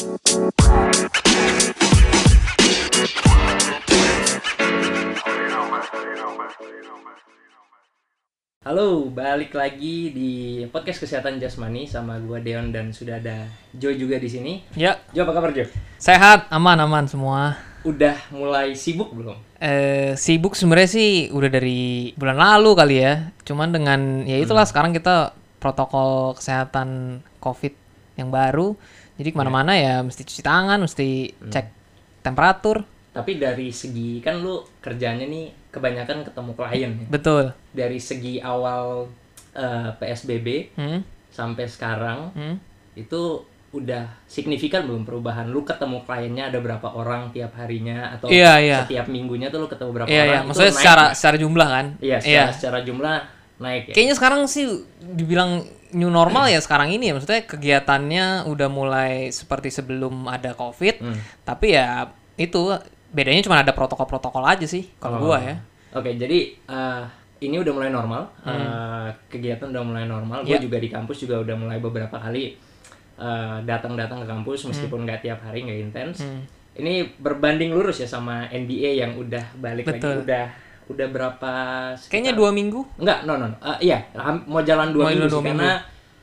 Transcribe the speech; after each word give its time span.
Halo, 0.00 0.08
balik 9.12 9.52
lagi 9.52 10.08
di 10.16 10.64
podcast 10.72 11.04
kesehatan 11.04 11.36
jasmani 11.36 11.84
sama 11.84 12.16
gua 12.16 12.40
Deon 12.40 12.72
dan 12.72 12.96
sudah 12.96 13.20
ada 13.20 13.44
Joe 13.76 13.92
juga 14.00 14.16
di 14.16 14.24
sini. 14.32 14.64
Ya, 14.72 15.04
Jo, 15.12 15.28
apa 15.28 15.36
kabar 15.36 15.52
Jo? 15.52 15.68
sehat, 16.00 16.48
aman, 16.48 16.80
aman 16.80 17.04
semua. 17.04 17.60
Udah 17.84 18.16
mulai 18.32 18.72
sibuk 18.72 19.12
belum? 19.12 19.36
Eh, 19.60 20.16
sibuk 20.16 20.56
sebenarnya 20.56 20.96
sih 20.96 21.28
udah 21.28 21.52
dari 21.52 22.16
bulan 22.16 22.40
lalu 22.40 22.72
kali 22.72 23.04
ya. 23.04 23.36
Cuman 23.44 23.68
dengan 23.68 24.24
ya 24.24 24.40
itulah 24.40 24.64
sekarang 24.64 24.96
kita 24.96 25.36
protokol 25.60 26.32
kesehatan 26.40 27.20
COVID 27.44 27.76
yang 28.16 28.28
baru. 28.28 28.76
Jadi 29.20 29.28
ke 29.30 29.36
mana-mana 29.36 29.76
ya 29.76 30.00
mesti 30.00 30.24
cuci 30.24 30.40
tangan, 30.40 30.80
mesti 30.80 31.28
cek 31.44 31.66
temperatur. 32.20 32.80
Tapi 33.12 33.36
dari 33.36 33.68
segi 33.68 34.16
kan 34.18 34.40
lu 34.40 34.64
kerjanya 34.80 35.28
nih 35.28 35.68
kebanyakan 35.68 36.24
ketemu 36.24 36.50
klien 36.56 36.92
ya. 36.96 37.06
Betul. 37.06 37.44
Dari 37.70 38.00
segi 38.00 38.40
awal 38.40 39.12
eh, 39.52 39.90
PSBB 39.92 40.72
Hmm? 40.72 41.00
sampai 41.28 41.66
sekarang 41.66 42.32
Hmm? 42.32 42.56
itu 42.94 43.44
udah 43.70 44.02
signifikan 44.24 44.82
belum 44.82 45.04
perubahan? 45.04 45.46
Lu 45.46 45.62
ketemu 45.62 46.02
kliennya 46.02 46.48
ada 46.48 46.58
berapa 46.58 46.90
orang 46.90 47.30
tiap 47.30 47.54
harinya 47.54 48.10
atau 48.10 48.26
Iya, 48.26 48.58
iya. 48.58 48.78
setiap 48.82 49.06
minggunya 49.06 49.46
tuh 49.46 49.62
lu 49.62 49.68
ketemu 49.68 49.90
berapa 49.92 50.08
Iya, 50.08 50.16
orang? 50.16 50.26
iya. 50.26 50.38
Itu 50.38 50.46
Maksudnya 50.48 50.74
secara 50.74 51.04
secara 51.12 51.36
jumlah 51.38 51.68
kan? 51.68 51.86
Iya, 52.00 52.18
secara, 52.18 52.50
secara 52.50 52.78
jumlah 52.82 53.16
naik 53.60 53.82
ya. 53.86 53.94
Kayaknya 53.94 54.14
sekarang 54.16 54.40
sih 54.44 54.64
dibilang 54.98 55.62
new 55.92 56.08
normal 56.08 56.48
ya 56.48 56.58
sekarang 56.58 56.90
ini 56.90 57.08
ya. 57.08 57.14
Maksudnya 57.14 57.44
kegiatannya 57.44 58.24
udah 58.46 58.68
mulai 58.68 59.28
seperti 59.28 59.68
sebelum 59.68 60.26
ada 60.26 60.52
COVID. 60.52 60.94
Hmm. 60.98 61.18
Tapi 61.42 61.66
ya 61.70 62.08
itu 62.34 62.72
bedanya 63.10 63.42
cuma 63.42 63.60
ada 63.60 63.70
protokol-protokol 63.70 64.42
aja 64.44 64.64
sih 64.64 64.88
kalau 64.96 65.20
Oh. 65.20 65.22
gua 65.28 65.38
ya. 65.38 65.56
Oke, 65.92 66.14
jadi 66.14 66.38
eh, 66.56 67.02
ini 67.40 67.56
udah 67.56 67.72
mulai 67.72 67.90
normal. 67.90 68.22
Eh, 68.42 69.08
kegiatan 69.28 69.68
udah 69.68 69.82
mulai 69.82 70.04
normal. 70.04 70.42
Gue 70.42 70.54
Hmm. 70.54 70.56
Ya. 70.56 70.64
juga 70.64 70.78
di 70.78 70.88
kampus 70.88 71.20
juga 71.20 71.36
udah 71.38 71.54
mulai 71.54 71.78
beberapa 71.78 72.16
kali 72.16 72.56
eh, 73.16 73.58
datang-datang 73.62 74.24
ke 74.24 74.26
kampus 74.26 74.64
meskipun 74.64 75.04
nggak 75.04 75.20
tiap 75.20 75.40
hari 75.42 75.60
nggak 75.62 75.80
intens. 75.82 76.24
Hmm. 76.24 76.40
Ini 76.72 77.18
berbanding 77.18 77.68
lurus 77.70 77.98
ya 77.98 78.08
sama 78.08 78.48
NBA 78.48 78.96
yang 78.96 79.12
udah 79.14 79.52
balik 79.54 79.84
lagi 79.84 80.00
Betul. 80.00 80.24
udah 80.24 80.46
udah 80.90 81.06
berapa 81.06 81.52
sekitar- 81.94 82.10
Kayaknya 82.10 82.34
dua 82.34 82.50
minggu. 82.50 82.80
Enggak, 82.96 83.18
no 83.22 83.32
no. 83.34 83.46
no. 83.46 83.56
Eh, 83.72 83.86
iya, 83.86 83.98
mau 84.44 84.60
jalan 84.60 84.90
dua 84.90 85.02
Mau 85.02 85.10
minggu 85.10 85.24
sih 85.24 85.32
dua 85.32 85.42
karena 85.44 85.70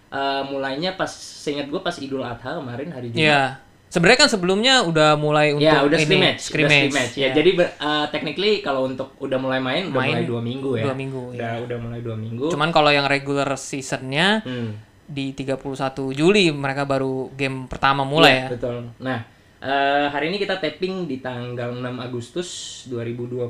eh, 0.08 0.42
mulainya 0.46 0.92
pas 0.94 1.08
seingat 1.10 1.68
gue 1.68 1.80
pas 1.80 1.96
Idul 1.96 2.22
Adha 2.22 2.52
kemarin 2.54 2.90
hari 2.90 3.08
Jumat. 3.10 3.22
Iya. 3.22 3.44
Sebenarnya 3.88 4.20
kan 4.20 4.30
sebelumnya 4.30 4.74
udah 4.82 5.16
mulai 5.16 5.52
untuk 5.52 5.64
Ya 5.64 5.80
udah 5.80 5.96
ini, 5.96 6.04
scrimmage, 6.04 6.36
udah 6.36 6.44
scrimmage. 6.44 6.84
scrimmage. 6.86 7.14
Ya, 7.14 7.22
Iya. 7.22 7.30
jadi 7.34 7.50
ber- 7.54 7.76
uh, 7.78 8.06
technically 8.08 8.54
kalau 8.60 8.84
untuk 8.84 9.16
udah 9.18 9.36
mulai 9.38 9.60
main, 9.60 9.88
udah 9.88 9.96
Main 9.98 10.12
mulai 10.14 10.26
dua 10.26 10.42
minggu 10.42 10.70
ya. 10.74 10.84
dua 10.84 10.96
minggu, 10.96 11.22
Udah 11.34 11.54
udah 11.62 11.78
mulai 11.78 12.00
dua 12.02 12.16
minggu. 12.16 12.46
Cuman 12.48 12.70
kalau 12.70 12.88
yang 12.90 13.04
regular 13.06 13.48
seasonnya 13.54 14.44
Hmm. 14.44 14.76
di 15.06 15.32
31 15.32 15.64
Juli 16.12 16.52
mereka 16.52 16.84
baru 16.84 17.32
game 17.34 17.64
pertama 17.66 18.04
mulai 18.04 18.32
Iya, 18.34 18.44
ya. 18.44 18.48
Betul. 18.54 18.78
Nah, 19.00 19.20
eh, 19.60 20.08
hari 20.08 20.30
ini 20.30 20.38
kita 20.38 20.58
tapping 20.58 21.06
di 21.06 21.18
tanggal 21.20 21.74
6 21.74 21.82
Agustus 21.98 22.50
2020 22.88 23.50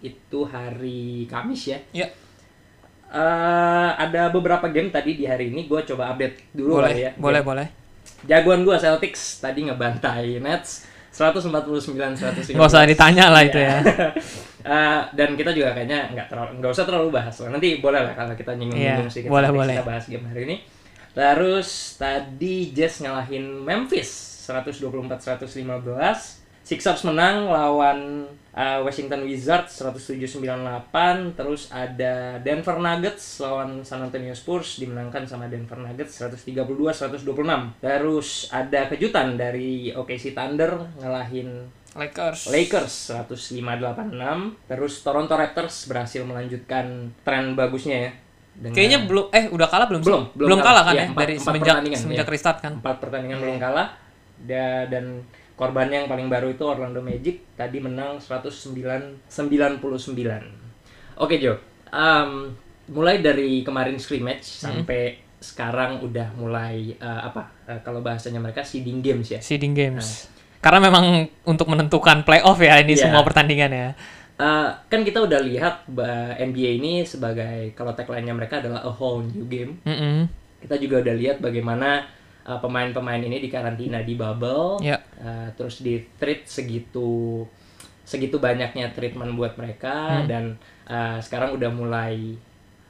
itu 0.00 0.38
hari 0.46 1.24
Kamis 1.26 1.62
ya. 1.68 1.78
Ya. 1.92 2.08
Eh, 3.12 3.90
ada 4.00 4.32
beberapa 4.32 4.64
game 4.72 4.88
tadi 4.88 5.14
di 5.14 5.28
hari 5.28 5.52
ini 5.52 5.68
gue 5.68 5.80
coba 5.84 6.16
update 6.16 6.48
dulu 6.56 6.80
Boleh, 6.80 6.96
ya. 6.96 7.10
boleh, 7.14 7.42
boleh. 7.44 7.66
Jagoan 8.24 8.64
gue 8.64 8.76
Celtics 8.78 9.38
tadi 9.38 9.68
ngebantai 9.68 10.40
Nets 10.40 10.88
149 11.12 12.16
115. 12.16 12.56
Nggak 12.56 12.68
usah 12.72 12.88
ditanya 12.88 13.28
lah 13.28 13.42
itu 13.44 13.60
ya. 13.60 13.78
Eh, 14.62 15.00
dan 15.18 15.34
kita 15.34 15.50
juga 15.50 15.74
kayaknya 15.74 16.06
nggak 16.14 16.30
terlalu 16.30 16.62
nggak 16.62 16.70
usah 16.70 16.86
terlalu 16.86 17.10
bahas 17.10 17.34
lah. 17.42 17.50
Nanti 17.50 17.82
boleh 17.82 17.98
lah 17.98 18.14
kalau 18.14 18.30
kita 18.38 18.54
nyinggung-nyinggung 18.54 19.10
Iya, 19.10 19.10
sedikit 19.10 19.34
boleh, 19.34 19.50
boleh. 19.50 19.74
kita 19.74 19.82
bahas 19.90 20.04
game 20.06 20.22
hari 20.30 20.40
ini. 20.46 20.56
Terus 21.12 22.00
tadi 22.00 22.72
Jazz 22.72 23.04
ngalahin 23.04 23.60
Memphis 23.60 24.42
124-115. 24.48 26.40
Sixers 26.62 27.02
menang 27.02 27.50
lawan 27.50 28.22
uh, 28.54 28.80
Washington 28.86 29.26
Wizards 29.26 29.82
107-98. 29.82 31.34
Terus 31.34 31.68
ada 31.74 32.38
Denver 32.38 32.78
Nuggets 32.78 33.42
lawan 33.42 33.82
San 33.82 34.06
Antonio 34.06 34.30
Spurs 34.32 34.78
dimenangkan 34.78 35.26
sama 35.26 35.50
Denver 35.50 35.76
Nuggets 35.76 36.22
132-126. 36.22 37.82
Terus 37.82 38.46
ada 38.54 38.80
kejutan 38.86 39.34
dari 39.34 39.90
OKC 39.90 40.32
Thunder 40.32 40.86
ngalahin 41.02 41.66
Lakers. 41.92 42.48
Lakers 42.48 42.94
105-86. 43.28 44.16
Terus 44.64 44.94
Toronto 45.04 45.34
Raptors 45.36 45.76
berhasil 45.90 46.22
melanjutkan 46.24 47.12
tren 47.20 47.52
bagusnya 47.52 48.08
ya. 48.08 48.12
Dengan 48.62 48.74
Kayaknya 48.74 48.98
belum 49.02 49.26
eh 49.28 49.44
udah 49.48 49.66
kalah 49.66 49.86
belum? 49.86 50.00
Belum, 50.00 50.22
belum 50.30 50.46
belum 50.46 50.58
kalah. 50.60 50.70
kalah 50.70 50.82
kan 50.84 50.92
Iya, 50.92 51.00
ya 51.00 51.06
empat- 51.08 51.20
dari 51.20 51.34
empat 51.34 51.44
semenjak 51.44 51.74
semenjak 51.96 52.26
iya. 52.26 52.32
restart 52.32 52.58
kan. 52.60 52.72
empat 52.78 52.96
pertandingan 52.98 53.38
belum 53.38 53.58
kalah. 53.58 53.88
Da- 54.38 54.86
dan 54.86 55.04
korbannya 55.52 55.96
yang 55.96 56.08
paling 56.08 56.26
baru 56.26 56.48
itu 56.48 56.62
Orlando 56.62 56.98
Magic 56.98 57.42
tadi 57.52 57.78
menang 57.78 58.18
109 58.18 59.18
99. 59.26 60.46
Oke 61.16 61.36
Jo, 61.36 61.58
Em, 61.88 62.56
mulai 62.88 63.18
dari 63.18 63.60
kemarin 63.60 63.94
scrimmage 63.96 64.46
Hmm. 64.56 64.80
sampai 64.80 65.18
sekarang 65.36 66.00
udah 66.00 66.32
mulai 66.32 66.94
eh, 66.94 67.20
apa 67.20 67.50
eh, 67.66 67.80
kalau 67.80 67.98
bahasanya 67.98 68.38
mereka 68.38 68.62
seeding 68.62 68.98
games 68.98 69.28
ya. 69.28 69.38
Seeding 69.38 69.72
games. 69.72 70.30
Karena 70.58 70.78
memang 70.80 71.04
untuk 71.42 71.66
menentukan 71.66 72.22
playoff 72.22 72.56
ya 72.56 72.78
ini 72.78 72.94
Iya. 72.94 73.02
semua 73.04 73.20
pertandingan 73.20 73.70
ya. 73.70 73.88
Eh, 74.40 74.70
kan 74.88 75.00
kita 75.04 75.22
udah 75.22 75.40
lihat 75.44 75.86
NBA 76.40 76.80
ini 76.80 77.04
sebagai 77.04 77.70
kalau 77.76 77.92
tagline-nya 77.92 78.34
mereka 78.34 78.58
adalah 78.58 78.82
a 78.82 78.90
whole 78.90 79.22
new 79.22 79.44
game. 79.46 79.78
Mm-mm. 79.84 80.26
Kita 80.58 80.80
juga 80.80 81.04
udah 81.04 81.14
lihat 81.18 81.36
bagaimana 81.42 82.06
uh, 82.46 82.58
pemain-pemain 82.58 83.18
ini 83.22 83.42
dikarantina 83.42 84.02
di 84.02 84.14
bubble, 84.14 84.78
Ya. 84.82 84.98
uh, 85.18 85.50
terus 85.58 85.82
di 85.82 85.98
treat 86.18 86.46
segitu 86.46 87.42
segitu 88.02 88.42
banyaknya 88.42 88.90
treatment 88.90 89.38
buat 89.38 89.54
mereka 89.54 90.26
dan 90.26 90.58
uh, 90.90 91.18
sekarang 91.22 91.54
udah 91.54 91.70
mulai 91.70 92.34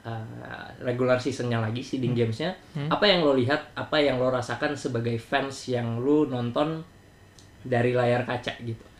uh, 0.05 0.65
regular 0.81 1.21
seasonnya 1.21 1.61
lagi 1.61 1.81
seeding 1.85 2.13
gamesnya. 2.17 2.57
Apa 2.89 3.09
yang 3.09 3.21
lo 3.25 3.33
lihat? 3.37 3.73
Apa 3.77 4.01
yang 4.01 4.17
lo 4.17 4.33
rasakan 4.33 4.73
sebagai 4.73 5.17
fans 5.21 5.69
yang 5.69 6.01
lo 6.01 6.25
nonton 6.25 6.81
dari 7.61 7.93
layar 7.93 8.25
kaca 8.25 8.57
gitu? 8.61 8.92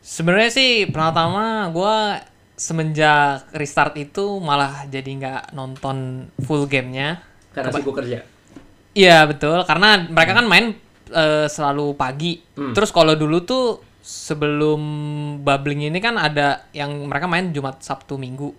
Sebenarnya 0.00 0.50
sih 0.50 0.88
pertama 0.88 1.68
gua 1.70 2.20
semenjak 2.56 3.48
restart 3.56 3.96
itu 3.98 4.38
malah 4.38 4.86
jadi 4.86 5.08
nggak 5.08 5.42
nonton 5.56 6.28
full 6.44 6.64
gamenya. 6.68 7.20
Karena 7.52 7.72
sibuk 7.74 7.96
kerja. 7.96 8.24
Iya 8.92 9.24
betul, 9.24 9.64
karena 9.64 10.04
mereka 10.04 10.32
kan 10.36 10.46
main 10.48 10.76
eh, 11.12 11.46
selalu 11.48 11.96
pagi. 11.96 12.40
Hmm. 12.56 12.76
Terus 12.76 12.92
kalau 12.92 13.16
dulu 13.16 13.40
tuh 13.44 13.80
sebelum 14.02 14.82
bubbling 15.40 15.88
ini 15.88 15.98
kan 16.02 16.18
ada 16.18 16.66
yang 16.74 16.90
mereka 17.06 17.30
main 17.30 17.54
Jumat, 17.54 17.80
Sabtu, 17.80 18.18
Minggu, 18.18 18.50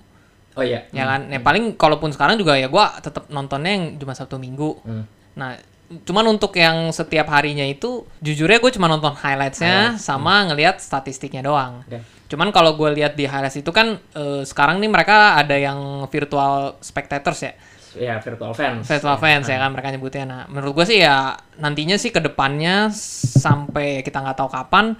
Oh 0.54 0.64
iya. 0.64 0.86
ya 0.94 1.04
kan? 1.10 1.28
Ya 1.28 1.42
paling 1.42 1.76
kalaupun 1.76 2.14
sekarang 2.14 2.38
juga 2.38 2.56
ya 2.56 2.70
gua 2.70 2.94
tetap 3.02 3.28
nontonnya 3.34 3.72
yang 3.74 3.86
Jumat, 3.98 4.18
Sabtu, 4.18 4.38
Minggu. 4.38 4.78
Hmm. 4.86 5.04
Nah, 5.34 5.58
cuman 6.02 6.26
untuk 6.34 6.58
yang 6.58 6.90
setiap 6.90 7.30
harinya 7.30 7.62
itu 7.62 8.02
jujurnya 8.26 8.58
gue 8.58 8.72
cuma 8.74 8.90
nonton 8.90 9.14
highlightsnya 9.14 10.02
sama 10.02 10.50
ngelihat 10.50 10.82
statistiknya 10.82 11.46
doang. 11.46 11.86
Oke. 11.86 12.02
Cuman 12.34 12.50
kalau 12.50 12.74
gue 12.74 12.90
lihat 12.98 13.14
di 13.14 13.30
highlights 13.30 13.62
itu 13.62 13.70
kan 13.70 14.02
eh, 14.18 14.42
sekarang 14.42 14.82
nih 14.82 14.90
mereka 14.90 15.38
ada 15.38 15.54
yang 15.54 16.10
virtual 16.10 16.76
spectators 16.82 17.46
ya, 17.46 17.54
Ya 17.94 18.18
virtual 18.18 18.58
fans. 18.58 18.90
virtual 18.90 19.22
fans 19.22 19.46
ya 19.46 19.62
kan 19.62 19.70
mereka 19.70 19.94
nyebutnya. 19.94 20.26
Nah 20.26 20.42
menurut 20.50 20.82
gue 20.82 20.86
sih 20.90 21.00
ya 21.06 21.38
nantinya 21.62 21.94
sih 22.02 22.10
ke 22.10 22.18
depannya 22.18 22.90
sampai 23.38 24.02
kita 24.02 24.18
nggak 24.18 24.38
tahu 24.42 24.50
kapan 24.50 24.98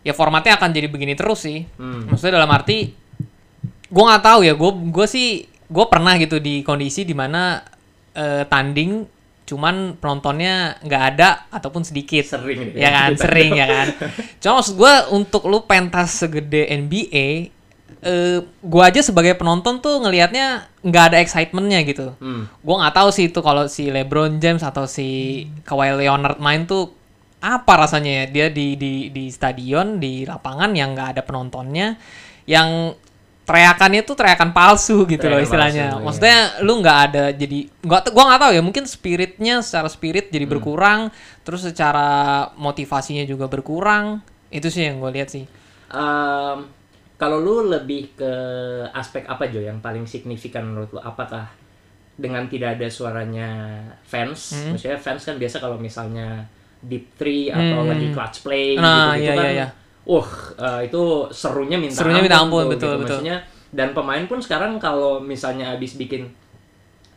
ya 0.00 0.16
formatnya 0.16 0.56
akan 0.56 0.72
jadi 0.72 0.88
begini 0.88 1.12
terus 1.12 1.44
sih. 1.44 1.68
Hmm. 1.76 2.08
Maksudnya 2.08 2.40
dalam 2.40 2.48
arti 2.48 2.96
gue 3.90 4.04
nggak 4.08 4.24
tahu 4.24 4.40
ya 4.48 4.56
gue 4.56 4.70
gue 4.88 5.06
sih 5.10 5.28
gue 5.70 5.84
pernah 5.86 6.16
gitu 6.16 6.40
di 6.40 6.64
kondisi 6.64 7.04
di 7.04 7.12
mana 7.12 7.60
eh, 8.16 8.48
tanding 8.48 9.19
cuman 9.50 9.98
penontonnya 9.98 10.78
nggak 10.86 11.04
ada 11.14 11.50
ataupun 11.50 11.82
sedikit. 11.82 12.22
Sering. 12.22 12.78
Ya 12.78 12.94
kan? 12.94 13.10
Sering 13.18 13.58
ya 13.58 13.66
kan? 13.66 13.86
Cuma 14.40 14.62
maksud 14.62 14.78
gue 14.78 14.94
untuk 15.10 15.50
lu 15.50 15.66
pentas 15.66 16.22
segede 16.22 16.70
NBA 16.70 17.58
eh 18.00 18.40
gue 18.40 18.82
aja 18.82 19.04
sebagai 19.04 19.36
penonton 19.36 19.76
tuh 19.84 20.00
ngelihatnya 20.00 20.70
nggak 20.80 21.04
ada 21.12 21.16
excitementnya 21.20 21.84
gitu. 21.84 22.16
Hmm. 22.16 22.48
gue 22.48 22.76
nggak 22.80 22.96
tahu 22.96 23.08
sih 23.12 23.28
itu 23.28 23.40
kalau 23.44 23.68
si 23.68 23.92
LeBron 23.92 24.40
James 24.40 24.64
atau 24.64 24.88
si 24.88 25.44
Kawhi 25.68 25.92
Leonard 26.00 26.40
main 26.40 26.64
tuh 26.64 26.96
apa 27.44 27.84
rasanya 27.84 28.24
ya? 28.24 28.24
Dia 28.30 28.46
di 28.48 28.78
di 28.80 29.12
di 29.12 29.28
stadion 29.28 30.00
di 30.00 30.24
lapangan 30.24 30.72
yang 30.72 30.96
nggak 30.96 31.18
ada 31.18 31.22
penontonnya 31.26 32.00
yang 32.48 32.96
teriakannya 33.50 34.02
tuh 34.02 34.14
teriakan 34.14 34.50
palsu 34.50 35.02
gitu 35.04 35.26
loh 35.26 35.36
Teriakan 35.36 35.44
istilahnya. 35.44 35.84
palsu, 35.84 35.98
iya. 35.98 36.04
Maksudnya 36.06 36.38
lu 36.62 36.72
nggak 36.78 36.98
ada 37.10 37.24
jadi 37.34 37.58
nggak 37.82 38.00
gua 38.10 38.24
nggak 38.30 38.40
tahu 38.40 38.52
ya 38.54 38.62
mungkin 38.62 38.84
spiritnya 38.86 39.54
secara 39.60 39.90
spirit 39.90 40.30
jadi 40.30 40.46
Hmm. 40.46 40.54
berkurang, 40.54 41.00
terus 41.42 41.62
secara 41.62 42.08
motivasinya 42.54 43.22
juga 43.24 43.44
berkurang. 43.44 44.22
Itu 44.48 44.66
sih 44.66 44.82
yang 44.84 44.98
gue 44.98 45.10
lihat 45.12 45.28
sih. 45.28 45.44
Em, 45.90 46.58
kalau 47.14 47.36
lu 47.36 47.66
lebih 47.66 48.14
ke 48.14 48.32
aspek 48.90 49.26
apa 49.26 49.46
Jo 49.46 49.58
yang 49.60 49.78
paling 49.78 50.06
signifikan 50.06 50.64
menurut 50.64 50.90
lu? 50.90 50.98
Apakah 50.98 51.50
dengan 52.14 52.44
tidak 52.46 52.76
ada 52.76 52.86
suaranya 52.86 53.48
fans, 54.02 54.52
Hmm. 54.52 54.74
maksudnya 54.74 54.96
fans 54.96 55.22
kan 55.22 55.36
biasa 55.36 55.56
kalau 55.56 55.76
misalnya 55.76 56.44
deep 56.80 57.12
three 57.14 57.48
atau 57.48 57.80
Hmm. 57.80 57.88
lagi 57.88 58.08
clutch 58.08 58.40
play 58.40 58.72
Nah, 58.74 59.12
gitu-gitu 59.12 59.22
iya, 59.22 59.32
kan, 59.32 59.44
iya, 59.44 59.50
iya. 59.52 59.68
Uh 60.12 60.28
itu 60.82 61.02
serunya 61.30 61.76
minta 61.76 61.94
Serunya 61.96 62.20
minta 62.20 62.42
ampun, 62.42 62.66
tuh, 62.66 62.70
betul, 62.72 62.92
betul. 62.98 63.16
Maksudnya 63.22 63.36
dan 63.70 63.94
pemain 63.94 64.24
pun 64.26 64.42
sekarang 64.42 64.76
kalau 64.76 65.22
misalnya 65.22 65.70
habis 65.70 65.94
bikin 65.94 66.26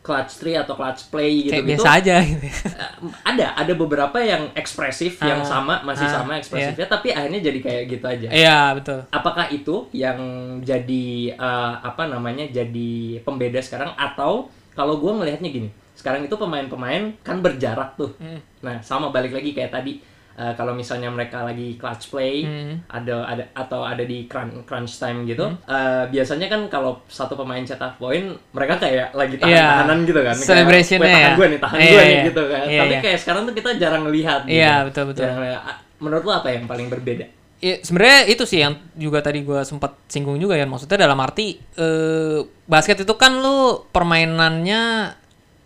clutch 0.04 0.36
three 0.36 0.54
atau 0.54 0.76
clutch 0.76 1.08
play 1.08 1.48
Kayak 1.48 1.64
gitu-gitu 1.64 1.80
biasa 1.80 1.90
aja 1.98 2.16
gitu. 2.22 2.44
Eh, 2.44 2.92
ada 3.24 3.48
ada 3.56 3.74
beberapa 3.74 4.20
yang 4.20 4.52
ekspresif 4.54 5.16
yang 5.24 5.40
Ah, 5.40 5.48
sama 5.48 5.80
masih 5.82 6.04
ah, 6.04 6.14
sama 6.20 6.36
ekspresifnya 6.36 6.86
tapi 6.86 7.10
akhirnya 7.10 7.40
jadi 7.40 7.60
kayak 7.64 7.84
gitu 7.88 8.06
aja 8.06 8.28
Iya 8.28 8.60
betul. 8.76 9.00
apakah 9.10 9.48
itu 9.48 9.88
yang 9.96 10.20
jadi 10.60 11.06
eh, 11.34 11.74
apa 11.80 12.04
namanya 12.06 12.44
jadi 12.46 12.92
pembeda 13.24 13.64
sekarang 13.64 13.96
atau 13.96 14.52
kalau 14.76 15.00
gue 15.00 15.12
melihatnya 15.16 15.48
gini 15.50 15.70
sekarang 15.96 16.28
itu 16.28 16.36
pemain-pemain 16.36 17.16
kan 17.24 17.40
berjarak 17.40 17.96
tuh 17.96 18.12
Hmm. 18.20 18.44
nah 18.60 18.84
sama 18.84 19.08
balik 19.08 19.32
lagi 19.32 19.56
kayak 19.56 19.72
tadi 19.72 20.04
eh, 20.34 20.54
kalau 20.54 20.72
misalnya 20.72 21.08
mereka 21.08 21.42
lagi 21.42 21.76
clutch 21.76 22.10
play 22.10 22.42
Hmm. 22.42 22.82
ada 22.88 23.24
ada 23.24 23.44
atau 23.54 23.82
ada 23.82 24.02
di 24.02 24.26
crunch, 24.26 24.64
crunch 24.64 24.98
time 24.98 25.24
gitu 25.24 25.46
Hmm. 25.46 25.58
eh, 25.64 26.04
biasanya 26.08 26.48
kan 26.48 26.62
kalau 26.68 27.02
satu 27.06 27.34
pemain 27.34 27.62
cetak 27.62 27.96
poin 27.96 28.24
mereka 28.50 28.78
kayak 28.78 29.12
lagi 29.12 29.36
Iya. 29.36 29.42
tahan-tahanan 29.42 29.98
gitu 30.04 30.20
kan 30.20 30.34
Kayak, 30.34 30.48
Celebrationnya 30.48 31.02
"Weh, 31.02 31.14
tahan 31.14 31.24
ya. 31.24 31.34
gue 31.34 31.48
nih 31.48 31.60
tahan 31.60 31.78
Iya, 31.78 31.90
gue 31.90 32.02
nih 32.02 32.12
iya. 32.12 32.24
gitu 32.24 32.44
kan 32.44 32.66
Iya, 32.66 32.80
tapi 32.80 32.94
iya. 32.94 33.02
kayak 33.02 33.20
sekarang 33.20 33.42
tuh 33.44 33.54
kita 33.54 33.70
jarang 33.78 34.04
lihat 34.08 34.42
gitu. 34.44 34.56
Iya, 34.56 34.74
betul, 34.84 35.04
betul. 35.08 35.22
Jarang 35.22 35.40
lihat. 35.40 35.62
Ah, 35.62 35.78
menurut 35.98 36.24
lo 36.24 36.34
apa 36.34 36.50
yang 36.50 36.66
paling 36.66 36.88
berbeda 36.88 37.26
Ya, 37.58 37.80
sebenarnya 37.80 38.28
itu 38.28 38.44
sih 38.44 38.60
yang 38.60 38.76
juga 38.94 39.24
tadi 39.24 39.40
gua 39.40 39.64
sempat 39.64 39.96
singgung 40.06 40.36
juga 40.36 40.52
ya. 40.54 40.68
Maksudnya 40.68 41.00
dalam 41.00 41.16
arti 41.16 41.56
eh, 41.80 42.40
basket 42.66 43.00
itu 43.00 43.14
kan 43.16 43.40
lu 43.40 43.88
permainannya 43.88 44.82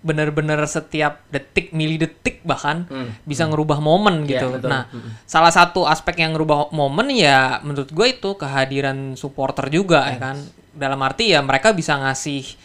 bener-bener 0.07 0.55
setiap 0.63 1.27
detik, 1.27 1.75
mili 1.75 1.99
detik 1.99 2.39
bahkan 2.47 2.87
Hmm. 2.87 3.11
bisa 3.27 3.43
ngerubah 3.43 3.83
momen 3.83 4.23
Iya, 4.23 4.39
gitu. 4.39 4.47
betul. 4.55 4.69
Nah, 4.71 4.87
Mm-mm. 4.87 5.11
salah 5.27 5.51
satu 5.51 5.83
aspek 5.83 6.23
yang 6.23 6.31
ngerubah 6.31 6.71
momen 6.71 7.11
ya 7.11 7.59
menurut 7.59 7.91
gue 7.91 8.07
itu 8.07 8.29
kehadiran 8.33 9.19
supporter 9.19 9.67
juga 9.67 10.07
ya 10.07 10.15
kan. 10.17 10.37
Dalam 10.71 11.03
arti 11.03 11.35
ya 11.35 11.43
mereka 11.43 11.75
bisa 11.75 11.99
ngasih 11.99 12.55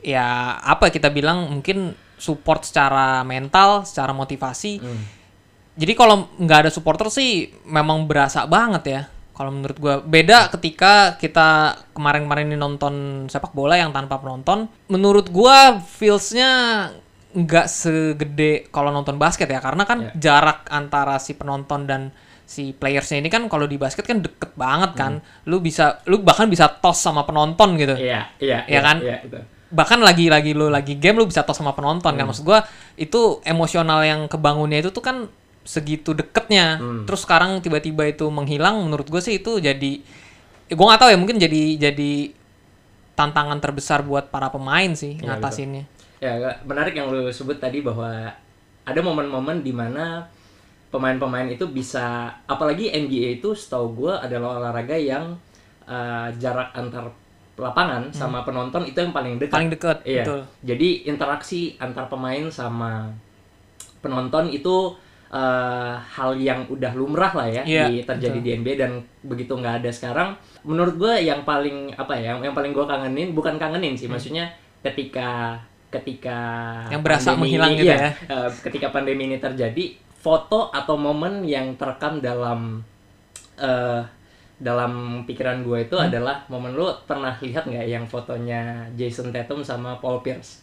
ya 0.00 0.22
apa 0.58 0.88
kita 0.88 1.10
bilang 1.10 1.50
mungkin 1.50 1.98
support 2.14 2.62
secara 2.62 3.26
mental, 3.26 3.82
secara 3.82 4.14
motivasi. 4.14 4.78
Hmm. 4.78 5.02
Jadi 5.74 5.92
kalau 5.92 6.30
nggak 6.38 6.68
ada 6.68 6.70
supporter 6.70 7.10
sih 7.10 7.50
memang 7.66 8.06
berasa 8.06 8.46
banget 8.46 8.84
ya. 8.86 9.02
Kalau 9.32 9.48
menurut 9.48 9.76
gua 9.76 9.94
beda 9.98 10.52
ketika 10.52 11.16
kita 11.16 11.48
kemarin-kemarin 11.92 12.46
ini 12.46 12.56
nonton 12.56 12.94
sepak 13.26 13.52
bola 13.52 13.74
yang 13.74 13.88
tanpa 13.90 14.20
penonton. 14.20 14.68
Menurut 14.86 15.32
gua 15.32 15.80
feelsnya 15.80 16.50
nggak 17.32 17.64
segede 17.64 18.68
kalau 18.68 18.92
nonton 18.92 19.16
basket 19.16 19.48
ya, 19.48 19.56
karena 19.58 19.88
kan 19.88 20.12
Ya. 20.12 20.36
jarak 20.36 20.68
antara 20.68 21.16
si 21.16 21.32
penonton 21.32 21.88
dan 21.88 22.12
si 22.44 22.76
playersnya 22.76 23.24
ini 23.24 23.32
kan 23.32 23.48
kalau 23.48 23.64
di 23.64 23.80
basket 23.80 24.04
kan 24.04 24.20
deket 24.20 24.52
banget 24.52 24.92
kan. 24.92 25.12
Lu 25.48 25.56
bisa, 25.58 26.04
lu 26.04 26.20
bahkan 26.20 26.44
bisa 26.46 26.68
toss 26.68 27.00
sama 27.00 27.24
penonton 27.24 27.80
gitu 27.80 27.96
Iya, 27.96 28.28
iya, 28.36 28.68
Iya 28.68 28.80
kan? 28.84 28.96
Iya, 29.00 29.16
betul. 29.24 29.42
bahkan 29.72 30.04
lagi 30.04 30.28
lagi 30.28 30.52
lu 30.52 30.68
lagi 30.68 31.00
game 31.00 31.16
lu 31.16 31.24
bisa 31.24 31.48
tos 31.48 31.56
sama 31.56 31.72
penonton 31.72 32.12
Hmm. 32.12 32.20
kan 32.20 32.26
maksud 32.28 32.44
gua 32.44 32.60
itu 33.00 33.40
emosional 33.40 34.04
yang 34.04 34.28
kebangunnya 34.28 34.84
itu 34.84 34.92
tuh 34.92 35.00
kan 35.00 35.32
segitu 35.62 36.10
deketnya 36.12 36.76
Hmm. 36.76 37.04
terus 37.06 37.22
sekarang 37.22 37.62
tiba-tiba 37.62 38.02
itu 38.04 38.26
menghilang 38.26 38.82
menurut 38.82 39.06
gue 39.06 39.18
sih 39.18 39.38
itu 39.38 39.58
jadi 39.58 40.02
ya 40.66 40.74
gua 40.74 40.94
nggak 40.94 41.00
tahu 41.00 41.10
ya 41.14 41.18
mungkin 41.18 41.36
jadi 41.36 41.62
jadi 41.78 42.12
tantangan 43.12 43.60
terbesar 43.60 44.02
buat 44.02 44.28
para 44.28 44.48
pemain 44.48 44.90
sih 44.92 45.16
Iya, 45.16 45.36
ngatasinnya 45.36 45.84
Ya, 46.18 46.38
Kak, 46.38 46.62
menarik 46.64 46.94
yang 46.94 47.10
lu 47.10 47.26
sebut 47.28 47.58
tadi 47.58 47.82
bahwa 47.82 48.30
ada 48.82 49.00
momen-momen 49.00 49.58
di 49.58 49.70
mana 49.70 50.30
pemain-pemain 50.88 51.50
itu 51.50 51.66
bisa 51.66 52.30
apalagi 52.44 52.90
NBA 52.90 53.38
itu 53.38 53.50
setahu 53.52 53.90
gue 53.96 54.12
adalah 54.14 54.56
olahraga 54.56 54.94
yang 54.94 55.34
eh, 55.82 56.28
jarak 56.38 56.70
antar 56.72 57.10
lapangan 57.52 58.14
sama 58.14 58.42
penonton 58.42 58.82
itu 58.82 58.96
yang 58.96 59.10
paling 59.10 59.34
dekat. 59.36 59.50
Hmm. 59.50 59.56
paling 59.58 59.70
deket 59.70 59.96
Iya. 60.02 60.22
betul 60.22 60.40
Jadi 60.62 60.88
interaksi 61.04 61.60
antar 61.76 62.06
pemain 62.06 62.46
sama 62.48 63.10
penonton 63.98 64.50
itu 64.50 64.94
eh, 65.32 65.92
hal 65.96 66.36
yang 66.36 66.64
udah 66.66 66.92
lumrah 66.92 67.32
lah 67.32 67.48
ya 67.48 67.62
Iya, 67.64 67.88
di 67.88 67.96
terjadi 68.02 68.36
betul. 68.36 68.44
di 68.44 68.50
NBA 68.54 68.74
dan 68.76 68.92
begitu 69.22 69.52
nggak 69.54 69.80
ada 69.80 69.90
sekarang. 69.90 70.28
Menurut 70.62 70.94
gue 70.94 71.14
yang 71.18 71.42
paling 71.42 71.90
apa 71.94 72.12
ya, 72.14 72.32
yang, 72.32 72.40
yang 72.42 72.52
paling 72.52 72.70
gue 72.70 72.84
kangenin 72.84 73.32
bukan 73.32 73.56
kangenin 73.56 73.94
sih, 73.94 74.06
maksudnya 74.06 74.52
ketika 74.80 75.56
ketika 75.88 76.38
Hmm. 76.82 76.92
Yang 76.92 77.02
berasa 77.02 77.28
pandemi 77.30 77.40
menghilang 77.42 77.70
ini- 77.70 77.78
gitu 77.78 77.86
iya, 77.86 77.98
ya. 77.98 78.10
eh, 78.28 78.50
ketika 78.62 78.88
pandemi 78.88 79.22
ini 79.26 79.38
terjadi, 79.38 79.84
foto 80.14 80.68
atau 80.70 80.94
momen 80.94 81.42
yang 81.42 81.74
terekam 81.74 82.18
dalam 82.18 82.80
eh 83.54 84.00
dalam 84.56 84.92
pikiran 85.22 85.60
gue 85.60 85.78
itu 85.82 85.96
Hmm. 85.96 86.06
adalah 86.06 86.46
momen 86.46 86.72
lu 86.72 86.86
pernah 87.02 87.34
lihat 87.36 87.64
nggak 87.64 87.82
yang 87.84 88.04
fotonya 88.04 88.60
Jason 88.92 89.28
Tatum 89.28 89.58
sama 89.60 89.96
Paul 89.96 90.20
Pierce? 90.20 90.62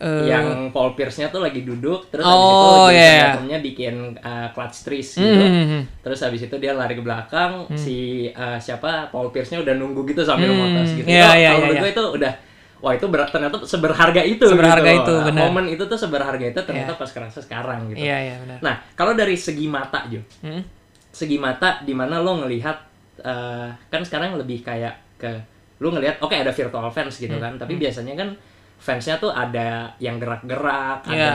Eh, 0.00 0.32
yang 0.32 0.72
Paul 0.72 0.96
Pierce-nya 0.96 1.28
tuh 1.28 1.44
lagi 1.44 1.60
duduk 1.60 2.08
terus 2.08 2.24
Oh, 2.24 2.32
habis 2.32 2.48
itu 2.48 2.64
Jason 2.64 2.88
iya, 2.90 3.04
iya. 3.12 3.24
Tatumnya 3.30 3.58
bikin 3.60 3.94
uh, 4.16 4.48
clutch 4.50 4.76
trees 4.80 5.12
hmm, 5.12 5.22
gitu. 5.22 5.44
hmm, 5.44 5.64
hmm. 5.68 5.82
Terus 6.00 6.18
habis 6.24 6.40
itu 6.40 6.56
dia 6.56 6.72
lari 6.72 6.96
ke 6.96 7.04
belakang, 7.04 7.68
si 7.76 7.96
uh, 8.32 8.56
siapa 8.56 9.08
Paul 9.08 9.28
Pierce-nya 9.28 9.60
udah 9.60 9.76
nunggu 9.76 10.00
gitu 10.06 10.24
sambil 10.24 10.48
Hmm, 10.48 10.72
motos 10.72 10.88
gitu. 10.94 11.04
iya, 11.04 11.20
Itu 11.20 11.20
iya, 11.20 11.28
kalau 11.28 11.36
iya, 11.36 11.50
menurut 11.60 11.68
iya. 11.70 11.82
gue 11.82 11.90
itu 11.92 12.04
udah 12.16 12.32
wah 12.80 12.92
itu 12.92 13.06
ber- 13.06 13.28
ternyata 13.28 13.56
seberharga 13.60 14.22
itu 14.24 14.40
Seberharga 14.42 14.88
gitu. 14.90 15.04
itu, 15.04 15.14
benar. 15.20 15.40
Momen 15.44 15.64
itu 15.68 15.84
tuh 15.84 15.98
seberharga 16.00 16.44
itu 16.46 16.60
ternyata 16.64 16.92
Iya. 16.92 17.00
pas 17.04 17.10
kerasa 17.12 17.38
sekarang 17.38 17.80
gitu. 17.92 18.00
iya 18.00 18.16
iya 18.18 18.34
benar 18.40 18.56
Nah, 18.64 18.74
kalau 18.94 19.12
dari 19.12 19.36
segi 19.36 19.68
mata 19.68 20.08
Jo, 20.08 20.24
Hmm. 20.40 20.64
segi 21.12 21.36
mata 21.36 21.84
di 21.84 21.92
mana 21.92 22.16
lo 22.18 22.40
ngelihat 22.40 22.76
eh, 23.20 23.68
kan 23.86 24.00
sekarang 24.00 24.32
lebih 24.34 24.64
kayak 24.64 24.96
ke 25.20 25.28
lo 25.76 25.92
ngelihat 25.92 26.16
oke 26.20 26.32
ada 26.32 26.48
virtual 26.48 26.88
fans 26.88 27.12
gitu 27.14 27.28
Hmm, 27.30 27.44
kan 27.44 27.52
tapi 27.58 27.76
biasanya 27.76 28.16
kan 28.16 28.32
fansnya 28.80 29.16
tuh 29.16 29.28
ada 29.28 29.92
yang 29.96 30.16
gerak-gerak 30.16 31.04
Iya. 31.04 31.12
ada 31.12 31.34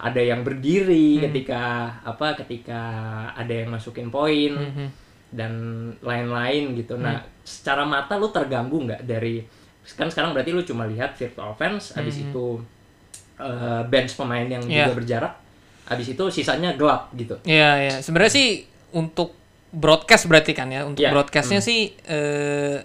ada 0.00 0.20
yang 0.22 0.40
berdiri 0.40 1.18
Hmm. 1.18 1.22
ketika 1.28 1.62
apa 2.00 2.38
ketika 2.38 2.80
ada 3.34 3.50
yang 3.52 3.68
masukin 3.68 4.06
poin 4.08 4.54
Hmm, 4.54 4.72
hmm. 4.72 4.88
dan 5.28 5.52
lain-lain 6.00 6.72
gitu 6.72 6.94
nah 6.94 7.18
secara 7.42 7.82
mata 7.82 8.14
lo 8.14 8.30
terganggu 8.30 8.86
nggak 8.86 9.02
dari 9.02 9.42
kan 9.88 10.06
sekarang 10.06 10.30
berarti 10.30 10.50
lo 10.50 10.62
cuma 10.62 10.82
lihat 10.84 11.12
virtual 11.12 11.50
fans 11.52 11.92
habis 11.92 12.16
Hmm. 12.16 12.24
itu 12.24 12.46
eh, 13.36 13.82
bench 13.84 14.14
pemain 14.14 14.46
yang 14.46 14.62
Iya. 14.62 14.88
juga 14.88 14.94
berjarak 14.96 15.34
habis 15.84 16.08
itu 16.08 16.24
sisanya 16.32 16.72
gelap 16.72 17.12
gitu 17.12 17.36
Iya, 17.42 17.70
iya. 17.84 17.94
Sebenarnya 18.00 18.32
sih 18.32 18.48
untuk 18.90 19.36
broadcast 19.68 20.24
berarti 20.24 20.50
kan 20.50 20.66
ya. 20.66 20.82
Untuk 20.82 21.04
Iya. 21.04 21.12
broadcastnya 21.12 21.60
sih 21.60 21.92
eh, 22.00 22.80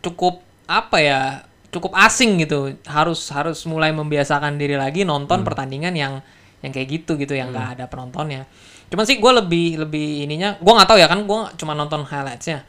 cukup 0.00 0.40
apa 0.66 0.98
ya? 0.98 1.20
Cukup 1.76 1.92
asing 1.92 2.40
gitu. 2.40 2.72
Harus 2.88 3.28
harus 3.28 3.60
mulai 3.68 3.92
membiasakan 3.92 4.56
diri 4.56 4.74
lagi 4.74 5.04
nonton 5.04 5.44
pertandingan 5.44 5.92
yang 5.92 6.24
yang 6.64 6.72
kayak 6.72 6.88
gitu 6.88 7.14
gitu 7.14 7.36
yang 7.36 7.52
nggak 7.52 7.76
ada 7.76 7.84
penontonnya. 7.84 8.48
Cuman 8.88 9.04
sih 9.04 9.20
gue 9.20 9.32
lebih 9.36 9.84
lebih 9.84 10.24
ininya, 10.24 10.56
gue 10.56 10.72
nggak 10.72 10.88
tahu 10.88 10.98
ya 10.98 11.06
kan 11.06 11.20
gue 11.22 11.40
cuma 11.58 11.76
nonton 11.76 12.00
highlightsnya. 12.02 12.64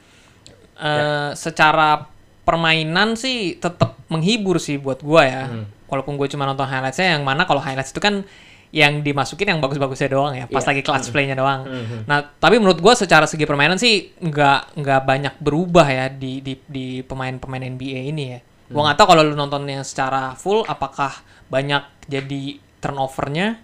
Eh, 0.77 1.31
Secara 1.33 2.03
permainan 2.43 3.17
sih 3.17 3.57
tetap 3.57 3.97
menghibur 4.07 4.59
sih 4.59 4.77
buat 4.77 4.99
gue 4.99 5.21
ya. 5.23 5.47
Hmm. 5.49 5.65
Walaupun 5.87 6.19
gue 6.19 6.27
cuma 6.27 6.43
nonton 6.43 6.67
highlightsnya 6.67 7.15
yang 7.15 7.23
mana 7.23 7.47
kalau 7.47 7.63
highlights 7.63 7.95
itu 7.95 8.03
kan 8.03 8.27
yang 8.67 8.99
dimasukin 8.99 9.47
yang 9.47 9.63
bagus-bagusnya 9.63 10.11
doang 10.11 10.35
ya, 10.35 10.43
pas 10.43 10.59
Iya. 10.59 10.69
lagi 10.75 10.81
clutch 10.83 11.07
play-nya 11.07 11.39
doang. 11.39 11.63
Mhm. 11.63 11.97
Nah, 12.03 12.19
tapi 12.35 12.59
menurut 12.59 12.83
gua 12.83 12.99
secara 12.99 13.23
segi 13.23 13.47
permainan 13.47 13.79
sih 13.79 14.11
nggak 14.19 14.75
nggak 14.75 15.01
banyak 15.07 15.33
berubah 15.39 15.87
ya 15.87 16.05
di 16.11 16.43
di 16.43 16.59
di 16.67 16.99
pemain-pemain 16.99 17.63
NBA 17.63 18.11
ini 18.11 18.23
ya. 18.35 18.39
Gua 18.67 18.81
nggak 18.87 18.97
tahu 18.99 19.07
kalau 19.15 19.23
lu 19.23 19.35
nontonnya 19.35 19.79
secara 19.81 20.35
full 20.35 20.63
apakah 20.67 21.11
banyak 21.47 21.83
jadi 22.05 22.59
turnovernya 22.77 23.59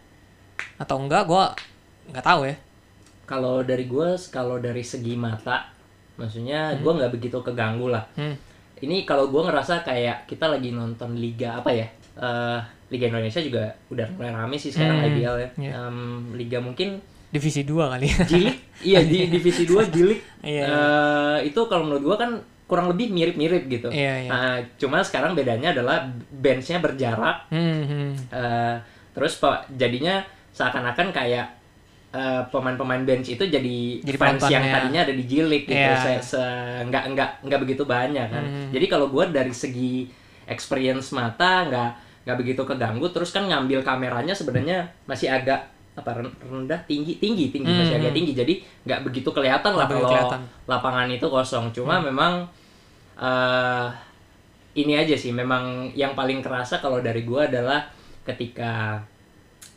atau 0.79 0.95
enggak 0.99 1.27
gua 1.27 1.51
nggak 2.11 2.25
tahu 2.25 2.41
ya. 2.47 2.55
Kalau 3.23 3.63
dari 3.63 3.87
gue, 3.87 4.19
kalau 4.27 4.59
dari 4.59 4.83
segi 4.83 5.15
mata, 5.15 5.71
maksudnya 6.19 6.75
gue 6.75 6.91
nggak 6.91 7.11
begitu 7.15 7.39
keganggu 7.39 7.87
lah. 7.87 8.03
Hmm. 8.19 8.35
Ini 8.83 9.07
kalau 9.07 9.31
gue 9.31 9.39
ngerasa 9.39 9.79
kayak 9.79 10.27
kita 10.27 10.51
lagi 10.51 10.75
nonton 10.75 11.15
liga 11.15 11.63
apa 11.63 11.71
ya? 11.71 11.87
Eh, 12.19 12.59
liga 12.91 13.07
Indonesia 13.07 13.39
juga 13.39 13.71
udah 13.87 14.07
mulai 14.19 14.35
rame 14.35 14.59
sih 14.59 14.69
sekarang 14.69 14.99
Hmm, 14.99 15.07
IBL 15.07 15.35
ya. 15.39 15.49
iya. 15.55 15.71
Em, 15.87 15.97
liga 16.35 16.59
mungkin 16.59 16.99
Divisi 17.31 17.63
2 17.65 17.89
kali 17.97 18.05
ya. 18.11 18.19
Jilik, 18.29 18.57
iya 18.85 18.99
di 19.01 19.17
divisi 19.33 19.63
2 19.65 19.87
Jilik. 19.89 20.19
Iya. 20.45 20.63
Eh, 20.67 21.37
itu 21.49 21.57
kalau 21.65 21.87
menurut 21.87 22.03
gue 22.03 22.17
kan 22.19 22.31
kurang 22.73 22.89
lebih 22.89 23.07
mirip-mirip 23.07 23.69
gitu. 23.69 23.87
Iya, 23.87 24.25
iya. 24.25 24.29
Nah, 24.33 24.57
cuma 24.75 24.97
sekarang 24.99 25.37
bedanya 25.37 25.69
adalah 25.69 26.09
benchnya 26.33 26.81
berjarak 26.81 27.45
Hmm, 27.47 27.85
hmm. 27.85 28.09
Eh, 28.27 28.75
terus 29.13 29.37
pe- 29.37 29.69
jadinya 29.71 30.25
seakan-akan 30.49 31.13
kayak 31.13 31.45
eh, 32.09 32.41
pemain-pemain 32.47 33.01
bench 33.03 33.29
itu 33.31 33.41
jadi, 33.43 33.77
Jadi 33.99 34.17
fans 34.17 34.45
yang 34.47 34.61
tadinya 34.63 35.01
ada 35.01 35.09
di 35.11 35.21
Jilik 35.23 35.65
gitu 35.65 35.73
Iya. 35.75 36.17
se, 36.19 36.37
se- 36.37 36.81
nggak 36.83 37.03
nggak 37.09 37.29
nggak 37.41 37.59
begitu 37.59 37.83
banyak 37.83 38.27
kan 38.27 38.41
Hmm. 38.43 38.69
jadi 38.69 38.85
kalau 38.87 39.09
gue 39.09 39.25
dari 39.29 39.49
segi 39.49 40.05
experience 40.45 41.09
mata 41.09 41.65
nggak 41.65 41.89
nggak 42.23 42.37
begitu 42.37 42.61
keganggu 42.63 43.09
terus 43.09 43.29
kan 43.29 43.45
ngambil 43.45 43.81
kameranya 43.81 44.29
sebenarnya 44.31 44.93
masih 45.03 45.25
agak 45.27 45.65
apa 45.93 46.09
ren- 46.15 46.37
rendah 46.39 46.81
tinggi 46.85 47.17
tinggi 47.17 47.49
tinggi 47.49 47.69
masih 47.71 47.93
Hmm. 47.93 48.01
agak 48.01 48.13
tinggi 48.13 48.31
jadi 48.33 48.53
nggak 48.83 48.99
begitu 49.03 49.29
kelihatan 49.29 49.73
lah 49.73 49.85
kalau 49.85 50.29
lapangan 50.65 51.09
itu 51.09 51.25
kosong 51.25 51.69
cuma 51.71 51.97
Hmm. 51.97 52.09
memang 52.09 52.33
eh 53.23 53.87
ini 54.73 54.93
aja 54.93 55.15
sih 55.15 55.31
memang 55.31 55.93
yang 55.93 56.11
paling 56.11 56.43
kerasa 56.43 56.77
kalau 56.77 56.99
dari 56.99 57.23
gua 57.23 57.47
adalah 57.47 57.87
ketika 58.25 58.99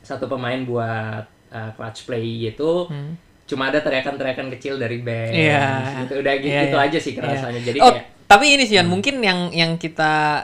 satu 0.03 0.27
pemain 0.27 0.59
buat 0.63 1.23
uh, 1.51 1.71
clutch 1.75 2.05
play 2.05 2.49
itu 2.49 2.89
Hmm. 2.89 3.15
cuma 3.47 3.71
ada 3.71 3.79
teriakan-teriakan 3.79 4.51
kecil 4.59 4.75
dari 4.75 4.99
bench 4.99 5.37
Iya. 5.37 6.03
gitu 6.03 6.19
udah 6.19 6.35
gitu, 6.43 6.51
Iya, 6.51 6.63
gitu 6.67 6.77
iya. 6.77 6.87
aja 6.91 6.99
sih 6.99 7.13
kerasanya 7.15 7.61
jadi 7.63 7.79
oh, 7.79 7.93
kayak 7.95 8.05
tapi 8.27 8.59
ini 8.59 8.67
sih 8.67 8.75
Yan, 8.75 8.91
mungkin 8.91 9.23
yang 9.23 9.55
yang 9.55 9.79
kita 9.79 10.43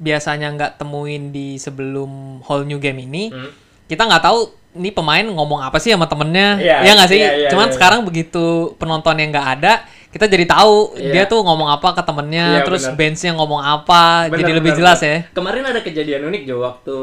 biasanya 0.00 0.48
nggak 0.56 0.72
temuin 0.80 1.28
di 1.28 1.60
sebelum 1.60 2.40
whole 2.40 2.64
new 2.64 2.80
game 2.80 3.04
ini, 3.04 3.28
hmm, 3.28 3.50
kita 3.84 4.02
nggak 4.02 4.24
tahu 4.24 4.48
ini 4.72 4.88
pemain 4.90 5.22
ngomong 5.22 5.60
apa 5.60 5.76
sih 5.76 5.92
sama 5.92 6.08
temennya, 6.08 6.56
Iya, 6.56 6.76
ya 6.82 6.90
nggak 6.96 7.10
sih? 7.12 7.20
iya, 7.20 7.32
iya, 7.36 7.48
Cuman 7.52 7.68
iya. 7.68 7.74
sekarang 7.76 8.00
begitu 8.08 8.72
penonton 8.80 9.20
yang 9.20 9.28
nggak 9.28 9.48
ada, 9.60 9.84
kita 10.12 10.28
jadi 10.28 10.44
tahu 10.44 10.92
Iya. 10.94 11.08
dia 11.10 11.24
tuh 11.24 11.40
ngomong 11.40 11.66
apa 11.66 11.88
ke 11.90 12.02
temennya, 12.02 12.46
Iya, 12.54 12.64
terus 12.64 12.84
benchnya 12.90 13.32
ngomong 13.32 13.58
apa, 13.58 14.28
bener, 14.28 14.38
jadi 14.38 14.52
lebih 14.54 14.70
bener, 14.70 14.80
jelas 14.84 14.98
bener. 14.98 15.08
ya. 15.08 15.18
kemarin 15.32 15.64
ada 15.66 15.80
kejadian 15.80 16.22
unik 16.24 16.42
Jo 16.44 16.56
waktu 16.60 16.96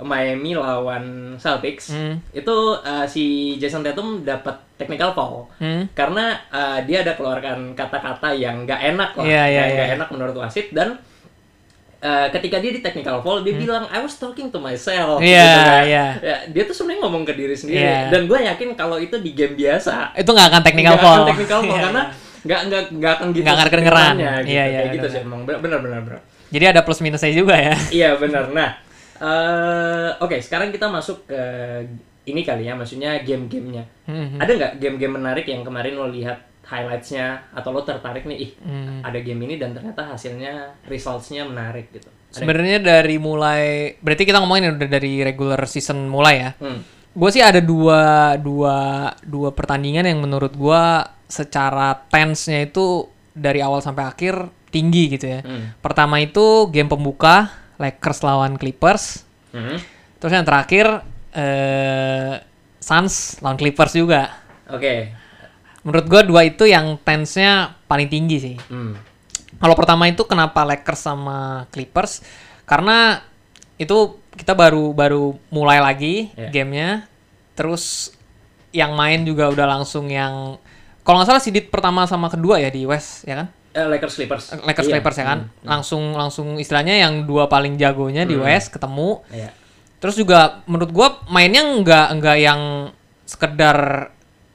Miami 0.00 0.54
lawan 0.54 1.04
Celtics 1.36 1.90
Hmm. 1.90 2.22
itu 2.30 2.56
uh, 2.76 3.02
si 3.04 3.24
Jason 3.56 3.82
Tatum 3.82 4.22
dapat 4.22 4.54
technical 4.74 5.10
foul 5.10 5.50
Hmm. 5.56 5.90
karena 5.92 6.24
uh, 6.48 6.78
dia 6.80 7.02
ada 7.02 7.12
keluarkan 7.12 7.72
kata-kata 7.72 8.30
yang 8.32 8.62
nggak 8.62 8.80
enak 8.88 9.10
lah, 9.12 9.24
Iya, 9.24 9.42
iya, 9.42 9.54
yang 9.56 9.68
nggak 9.72 9.88
iya. 9.88 9.96
enak 9.96 10.08
menurut 10.08 10.36
wasit 10.36 10.70
dan 10.70 11.02
uh, 12.00 12.26
ketika 12.30 12.58
dia 12.58 12.70
di 12.70 12.80
technical 12.80 13.18
foul 13.18 13.40
dia 13.40 13.54
bilang 13.54 13.86
I 13.88 13.98
was 13.98 14.14
talking 14.16 14.48
to 14.48 14.58
myself. 14.58 15.18
Hmm. 15.18 15.26
Iya, 15.26 15.46
gitu 15.48 15.62
kan. 15.64 15.82
iya. 15.84 16.06
Ya, 16.16 16.36
dia 16.48 16.62
tuh 16.62 16.74
sebenarnya 16.74 17.00
ngomong 17.00 17.22
ke 17.24 17.32
diri 17.32 17.54
sendiri 17.54 17.82
Iya. 17.82 18.06
dan 18.08 18.22
gue 18.24 18.38
yakin 18.40 18.68
kalau 18.72 18.98
itu 18.98 19.18
di 19.18 19.30
game 19.32 19.54
biasa 19.56 20.14
Itu 20.14 20.30
nggak 20.30 20.48
akan 20.48 20.62
technical 20.62 20.96
foul. 20.96 21.16
akan 21.16 21.28
technical 21.28 21.60
foul 21.60 21.74
Iya. 21.74 21.84
karena 21.90 22.04
nggak 22.42 22.60
nggak 22.66 22.82
nggak 22.92 23.12
akan 23.16 23.26
gitu 23.30 23.44
Nggak 23.44 23.54
akan 23.54 23.68
kedengeran. 23.68 24.02
kedengerannya, 24.12 24.32
gitu. 24.42 24.50
Iya, 24.50 24.64
iya, 24.64 24.78
kayak 24.78 24.90
gitu 24.90 25.06
benar. 25.06 25.14
sih 25.14 25.20
emang 25.22 25.40
benar 25.44 25.58
benar 25.80 26.00
benar. 26.02 26.20
Jadi 26.52 26.64
ada 26.66 26.80
plus 26.82 27.00
minusnya 27.00 27.32
juga 27.32 27.54
ya. 27.56 27.74
Iya 27.98 28.10
benar. 28.16 28.44
Nah, 28.50 28.70
eh 29.18 30.10
oke 30.18 30.36
sekarang 30.38 30.68
kita 30.68 30.86
masuk 30.86 31.24
ke 31.24 31.40
ini 32.22 32.42
kali 32.42 32.66
ya, 32.66 32.74
maksudnya 32.74 33.18
game-gamenya. 33.20 33.82
Hmm. 34.04 34.38
Ada 34.38 34.52
nggak 34.52 34.72
game-game 34.78 35.14
menarik 35.16 35.42
yang 35.44 35.62
kemarin 35.62 35.94
lo 35.94 36.06
lihat 36.06 36.38
highlights-nya 36.62 37.50
atau 37.50 37.70
lo 37.70 37.82
tertarik 37.82 38.22
nih, 38.22 38.38
ih 38.38 38.50
Hmm. 38.58 39.02
ada 39.02 39.18
game 39.18 39.42
ini 39.42 39.58
dan 39.58 39.74
ternyata 39.74 40.06
hasilnya 40.08 40.78
results-nya 40.86 41.42
menarik 41.42 41.90
gitu. 41.90 42.06
Sebenarnya 42.32 42.78
dari 42.78 43.18
mulai, 43.18 43.92
berarti 43.98 44.24
kita 44.24 44.40
ngomongin 44.40 44.72
udah 44.72 44.88
dari 44.88 45.20
regular 45.20 45.60
season 45.66 46.06
mulai 46.06 46.34
ya. 46.38 46.50
Hmm. 46.56 46.80
Gue 47.12 47.28
sih 47.28 47.44
ada 47.44 47.60
dua 47.60 48.34
dua 48.40 49.12
dua 49.20 49.52
pertandingan 49.52 50.08
yang 50.08 50.24
menurut 50.24 50.56
gua 50.56 51.12
secara 51.28 51.92
tense-nya 52.08 52.64
itu 52.64 53.08
dari 53.36 53.60
awal 53.60 53.84
sampai 53.84 54.08
akhir 54.08 54.48
tinggi 54.72 55.12
gitu 55.12 55.28
ya. 55.28 55.40
Hmm. 55.44 55.76
Pertama 55.84 56.20
itu 56.24 56.72
game 56.72 56.88
pembuka 56.88 57.52
Lakers 57.76 58.24
lawan 58.24 58.56
Clippers. 58.56 59.28
Hmm. 59.52 59.76
Terus 60.20 60.32
yang 60.32 60.48
terakhir 60.48 61.04
eh 61.36 62.40
Suns 62.80 63.38
lawan 63.44 63.60
Clippers 63.60 63.92
juga. 63.92 64.32
Oke. 64.72 65.12
Menurut 65.84 66.06
gua 66.08 66.22
dua 66.24 66.42
itu 66.48 66.64
yang 66.64 66.96
tense-nya 66.96 67.76
paling 67.84 68.08
tinggi 68.08 68.36
sih. 68.40 68.56
Hmm. 68.72 68.96
Kalau 69.60 69.76
pertama 69.76 70.08
itu 70.08 70.24
kenapa 70.24 70.64
Lakers 70.64 71.02
sama 71.04 71.68
Clippers? 71.68 72.24
Karena 72.64 73.20
itu 73.76 73.96
kita 74.32 74.52
baru 74.52 74.92
baru 74.92 75.36
mulai 75.48 75.78
lagi 75.78 76.32
Iya. 76.32 76.48
gamenya. 76.50 76.90
Terus 77.52 78.12
yang 78.70 78.92
main 78.92 79.22
juga 79.22 79.48
udah 79.48 79.66
langsung 79.70 80.08
yang 80.08 80.56
kalau 81.02 81.20
nggak 81.20 81.28
salah 81.28 81.42
sidit 81.42 81.68
pertama 81.68 82.06
sama 82.06 82.26
kedua 82.26 82.56
ya 82.56 82.68
di 82.68 82.84
West 82.84 83.24
ya 83.24 83.44
kan? 83.44 83.48
Eh, 83.72 83.88
Lakers 83.88 84.14
Clippers. 84.14 84.44
Lakers 84.58 84.86
Iya. 84.86 84.92
Clippers 84.96 85.16
ya 85.16 85.26
kan? 85.26 85.38
Hmm. 85.42 85.64
Langsung 85.64 86.02
langsung 86.12 86.46
istilahnya 86.56 86.96
yang 86.98 87.24
dua 87.24 87.46
paling 87.46 87.76
jagonya 87.76 88.22
di 88.22 88.36
Hmm. 88.36 88.44
West 88.44 88.68
ketemu. 88.70 89.20
Iya. 89.28 89.50
Terus 89.96 90.14
juga 90.14 90.60
menurut 90.64 90.90
gua 90.90 91.08
mainnya 91.26 91.62
nggak 91.62 92.06
nggak 92.16 92.38
yang 92.38 92.60
sekedar 93.24 94.08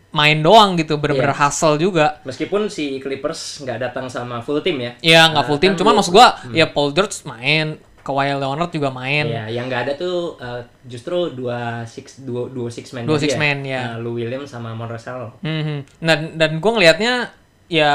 main 0.09 0.39
doang 0.39 0.73
gitu, 0.75 0.97
bener-bener 0.97 1.29
Iya. 1.29 1.39
hustle 1.39 1.77
juga. 1.77 2.21
Meskipun 2.23 2.69
si 2.69 2.97
Clippers 2.97 3.61
nggak 3.61 3.77
datang 3.79 4.05
sama 4.07 4.41
full 4.41 4.61
team 4.61 4.79
ya. 4.79 4.91
Iya 4.99 5.21
nggak 5.29 5.43
Nah, 5.43 5.47
full 5.47 5.59
team, 5.59 5.73
kan 5.73 5.79
cuman 5.79 5.93
maksud 5.95 6.13
gua 6.13 6.27
ya 6.51 6.65
Paul 6.65 6.89
George 6.91 7.21
main, 7.23 7.77
Kawhi 8.07 8.31
Leonard 8.33 8.71
juga 8.71 8.87
main. 8.87 9.27
Iya, 9.27 9.51
yang 9.51 9.67
nggak 9.67 9.81
ada 9.83 9.93
tuh 9.93 10.39
eh, 10.39 10.63
justru 10.87 11.35
dua 11.35 11.83
six 11.83 12.23
dua 12.23 12.47
dua 12.47 12.71
six 12.71 12.95
man. 12.95 13.03
Dua 13.03 13.19
six 13.19 13.35
man, 13.35 13.59
ya. 13.61 13.93
Nah, 13.93 13.95
Lou 13.99 14.15
Williams 14.15 14.47
sama 14.47 14.71
Montrezl. 14.71 15.35
Mhm. 15.43 15.99
Dan 15.99 16.19
dan 16.33 16.51
gue 16.57 16.71
ngelihatnya 16.71 17.35
ya 17.67 17.91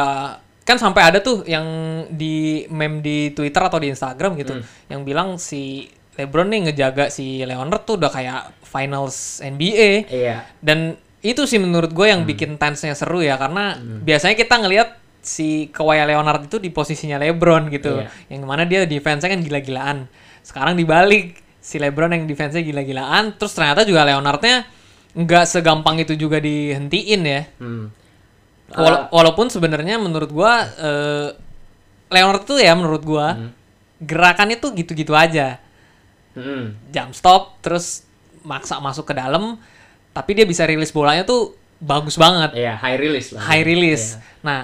kan 0.62 0.76
sampai 0.76 1.02
ada 1.02 1.18
tuh 1.18 1.42
yang 1.42 1.64
di 2.06 2.68
meme 2.68 3.00
di 3.00 3.32
Twitter 3.32 3.58
atau 3.58 3.80
di 3.80 3.88
Instagram 3.88 4.36
gitu 4.36 4.54
Hmm. 4.54 4.64
yang 4.86 5.00
bilang 5.02 5.28
si 5.34 5.88
LeBron 6.14 6.46
nih 6.46 6.70
ngejaga 6.70 7.08
si 7.08 7.42
Leonard 7.42 7.82
tuh 7.82 7.98
udah 7.98 8.06
kayak 8.06 8.40
finals 8.62 9.40
NBA 9.40 10.06
Iya. 10.06 10.46
dan 10.62 10.94
itu 11.18 11.42
sih 11.44 11.58
menurut 11.58 11.90
gue 11.90 12.06
Hmm. 12.06 12.14
yang 12.14 12.22
bikin 12.22 12.50
tense-nya 12.56 12.94
seru 12.94 13.18
ya 13.18 13.34
karena 13.34 13.74
biasanya 13.80 14.36
kita 14.36 14.54
ngelihat 14.56 15.01
si 15.22 15.70
Kawhi 15.70 16.02
Leonard 16.02 16.44
itu 16.44 16.58
di 16.58 16.68
posisinya 16.68 17.16
LeBron 17.16 17.70
gitu 17.70 18.02
Iya. 18.02 18.10
yang 18.28 18.42
mana 18.42 18.66
dia 18.66 18.82
defense-nya 18.84 19.30
kan 19.30 19.40
gila-gilaan 19.40 19.98
sekarang 20.42 20.74
dibalik 20.74 21.38
si 21.62 21.78
LeBron 21.78 22.10
yang 22.10 22.26
defense-nya 22.26 22.60
gila-gilaan 22.60 23.38
terus 23.38 23.54
ternyata 23.54 23.86
juga 23.86 24.02
Leonardnya 24.02 24.66
nggak 25.14 25.44
segampang 25.46 26.00
itu 26.00 26.16
juga 26.16 26.36
dihentiin 26.36 27.22
ya 27.22 27.42
Hmm. 27.56 27.94
Wala- 28.72 29.06
walaupun 29.10 29.46
sebenarnya 29.46 29.96
menurut 29.96 30.28
gua 30.28 30.64
eh, 30.64 31.28
Leonard 32.08 32.42
tuh 32.42 32.58
ya 32.58 32.74
menurut 32.74 33.00
gua 33.00 33.36
Hmm. 33.36 33.50
gerakannya 34.00 34.58
tuh 34.58 34.74
gitu-gitu 34.74 35.14
aja 35.14 35.62
Hmm. 36.32 36.74
jump 36.88 37.12
stop 37.12 37.60
terus 37.60 38.02
maksa 38.42 38.80
masuk 38.80 39.04
ke 39.04 39.14
dalam 39.14 39.60
tapi 40.10 40.34
dia 40.34 40.42
bisa 40.42 40.64
rilis 40.64 40.90
bolanya 40.90 41.22
tuh 41.22 41.54
bagus 41.78 42.16
banget 42.16 42.56
Iya, 42.56 42.74
high 42.74 42.96
release 42.96 43.30
lah. 43.30 43.42
high 43.44 43.62
release 43.62 44.16
Iya. 44.16 44.20
nah 44.42 44.60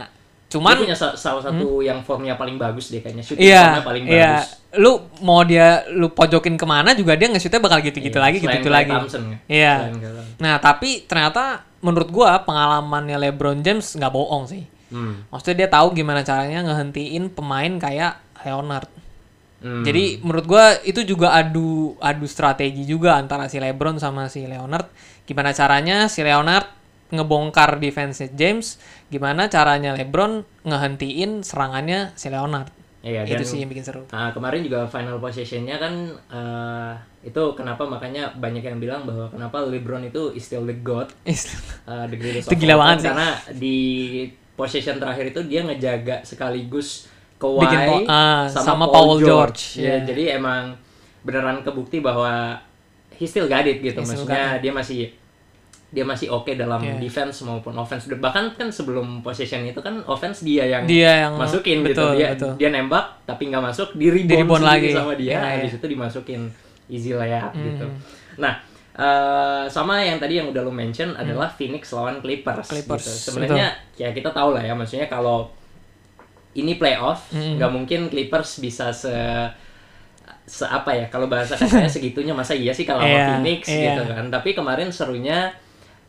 Dia 0.48 0.56
cuman 0.56 0.74
punya 0.80 0.96
sa- 0.96 1.12
salah 1.12 1.44
satu 1.44 1.80
yang 1.80 2.00
formnya 2.00 2.32
paling 2.32 2.56
bagus 2.56 2.88
deh 2.88 2.98
kayaknya 2.98 3.20
shooting 3.20 3.44
iya 3.44 3.62
formnya 3.68 3.84
paling 3.84 4.02
iya 4.04 4.32
bagus. 4.40 4.48
lu 4.74 4.92
mau 5.20 5.44
dia 5.44 5.68
lu 5.90 6.08
pojokin 6.08 6.56
ke 6.56 6.64
mana 6.64 6.92
juga 6.92 7.12
dia 7.14 7.28
nge-shootnya 7.28 7.60
bakal 7.60 7.78
gitu-gitu 7.78 8.16
Iya, 8.16 8.24
lagi 8.24 8.36
gitu-gitu 8.38 8.70
lagi 8.70 8.88
ya. 8.88 9.00
iya 9.46 9.74
nah 10.36 10.56
tapi 10.56 11.04
ternyata 11.04 11.60
menurut 11.78 12.08
gua 12.08 12.40
pengalamannya 12.40 13.20
LeBron 13.20 13.60
James 13.60 13.84
nggak 13.86 14.08
bohong 14.10 14.44
sih 14.46 14.64
Hmm. 14.88 15.28
maksudnya 15.28 15.56
dia 15.58 15.68
tahu 15.70 15.92
gimana 15.92 16.24
caranya 16.24 16.64
ngehentiin 16.64 17.28
pemain 17.28 17.76
kayak 17.76 18.16
Leonard 18.40 18.88
Hmm. 19.58 19.82
Jadi 19.82 20.22
menurut 20.22 20.46
gua 20.46 20.78
itu 20.80 21.02
juga 21.02 21.34
adu 21.34 21.98
adu 21.98 22.24
strategi 22.24 22.86
juga 22.86 23.18
antara 23.18 23.50
si 23.50 23.58
LeBron 23.58 23.98
sama 23.98 24.30
si 24.30 24.46
Leonard. 24.46 24.86
Gimana 25.26 25.50
caranya 25.50 26.06
si 26.06 26.22
Leonard 26.22 26.77
ngebongkar 27.08 27.80
defense 27.80 28.20
James, 28.32 28.76
gimana 29.08 29.48
caranya 29.48 29.96
LeBron 29.96 30.44
ngehentiin 30.62 31.40
serangannya 31.40 32.12
si 32.14 32.28
Leonard. 32.28 32.68
Iya, 32.98 33.24
itu 33.24 33.40
dan- 33.40 33.48
sih 33.48 33.58
yang 33.62 33.70
bikin 33.70 33.86
seru. 33.86 34.02
Nah, 34.10 34.34
kemarin 34.34 34.60
juga 34.60 34.84
final 34.84 35.16
possession-nya 35.16 35.78
kan 35.78 35.94
eh, 36.28 36.92
itu 37.24 37.42
kenapa 37.54 37.86
makanya 37.86 38.34
banyak 38.34 38.60
yang 38.60 38.78
bilang 38.78 39.06
bahwa 39.06 39.30
kenapa 39.30 39.62
LeBron 39.62 40.04
itu 40.04 40.34
is 40.34 40.44
still 40.44 40.66
the 40.66 40.74
god, 40.74 41.08
uh, 41.88 42.04
the 42.10 42.18
greatest 42.18 42.50
Itu 42.50 42.58
gila 42.58 42.74
banget 42.76 43.08
karena 43.08 43.28
di 43.54 43.78
possession 44.52 44.98
terakhir 44.98 45.30
itu 45.30 45.40
dia 45.46 45.62
ngejaga 45.62 46.26
sekaligus 46.26 47.06
Kawhi 47.38 47.62
Bikin 47.62 47.80
po- 47.86 48.06
ah, 48.10 48.50
sama, 48.50 48.66
sama 48.66 48.84
Paul, 48.90 48.92
Paul 48.92 49.10
George. 49.22 49.30
George, 49.30 49.62
Ya, 49.78 49.94
iya. 49.94 49.98
jadi 50.02 50.22
emang 50.42 50.74
beneran 51.22 51.62
kebukti 51.62 52.02
bahwa 52.02 52.58
he 53.14 53.24
still 53.30 53.46
got 53.46 53.62
it 53.62 53.78
gitu. 53.78 53.94
He 53.94 54.02
Maksudnya 54.02 54.58
dia 54.58 54.74
masih 54.74 55.14
dia 55.88 56.04
masih 56.04 56.28
oke 56.28 56.52
dalam 56.52 56.76
Iya. 56.78 57.00
defense 57.00 57.40
maupun 57.42 57.72
offense. 57.72 58.04
Bahkan 58.06 58.44
kan 58.54 58.68
sebelum 58.68 59.20
possession 59.20 59.64
itu 59.64 59.80
kan 59.80 60.04
offense 60.04 60.44
dia 60.44 60.68
yang 60.68 60.84
Dia 60.84 61.24
yang 61.24 61.32
masukin 61.34 61.80
betul, 61.80 62.12
gitu 62.12 62.20
dia 62.20 62.28
betul. 62.36 62.52
dia 62.56 62.68
nembak 62.68 63.24
tapi 63.24 63.48
nggak 63.48 63.64
masuk 63.64 63.88
di 63.94 64.06
rebound, 64.06 64.28
Di 64.28 64.36
rebound 64.38 64.62
sendiri 64.62 64.84
lagi. 64.84 64.88
sama 64.92 65.12
dia 65.16 65.32
Iya, 65.32 65.40
habis 65.56 65.72
iya. 65.72 65.78
itu 65.80 65.86
dimasukin 65.88 66.40
easy 66.88 67.10
layup 67.12 67.52
gitu 67.54 67.84
Hmm. 67.84 68.00
nah 68.36 68.54
eh, 68.94 69.64
sama 69.66 70.00
yang 70.00 70.18
tadi 70.18 70.36
yang 70.36 70.48
udah 70.48 70.60
lo 70.60 70.68
mention 70.68 71.14
adalah 71.14 71.48
Phoenix 71.48 71.88
lawan 71.90 72.18
Clippers, 72.18 72.66
Hmm. 72.66 72.72
Clippers, 72.74 73.04
gitu. 73.04 73.18
sebenarnya 73.30 73.66
ya 73.94 74.10
kita 74.10 74.28
tahu 74.28 74.52
lah 74.52 74.60
ya 74.60 74.74
maksudnya 74.74 75.06
kalau 75.06 75.48
ini 76.52 76.74
playoff, 76.74 77.30
nggak 77.30 77.70
mungkin 77.70 78.08
Clippers 78.08 78.58
bisa 78.58 78.90
se 78.90 79.14
se 80.44 80.64
apa 80.64 80.90
ya 80.90 81.06
kalau 81.06 81.28
bahasa 81.28 81.54
katanya 81.54 81.86
segitunya 81.92 82.32
masa 82.32 82.52
iya 82.52 82.72
sih 82.72 82.82
kalau 82.82 83.00
Iya, 83.00 83.36
Phoenix 83.36 83.68
iya. 83.68 83.94
gitu 83.94 84.10
kan. 84.10 84.26
Tapi 84.28 84.52
kemarin 84.52 84.88
serunya 84.88 85.52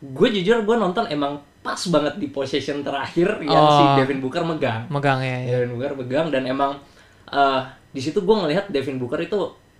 gue 0.02 0.28
jujur 0.32 0.60
gue 0.60 0.76
nonton 0.76 1.04
emang 1.06 1.32
pas 1.60 1.76
banget 1.86 2.16
di 2.16 2.26
possession 2.26 2.80
terakhir 2.80 3.36
yang 3.42 3.52
si 3.68 3.82
Oh. 3.82 3.94
Devin 3.94 4.18
Booker 4.18 4.40
megang. 4.42 4.88
Megang 4.88 5.20
ya. 5.20 5.36
ya. 5.38 5.48
Devin 5.58 5.76
Booker 5.76 5.92
pegang 5.94 6.26
dan 6.28 6.42
emang 6.44 6.80
eh, 7.26 7.60
di 7.88 8.00
situ 8.00 8.18
gue 8.18 8.32
ngelihat 8.34 8.68
Devin 8.68 8.96
Booker 8.96 9.20
itu 9.20 9.38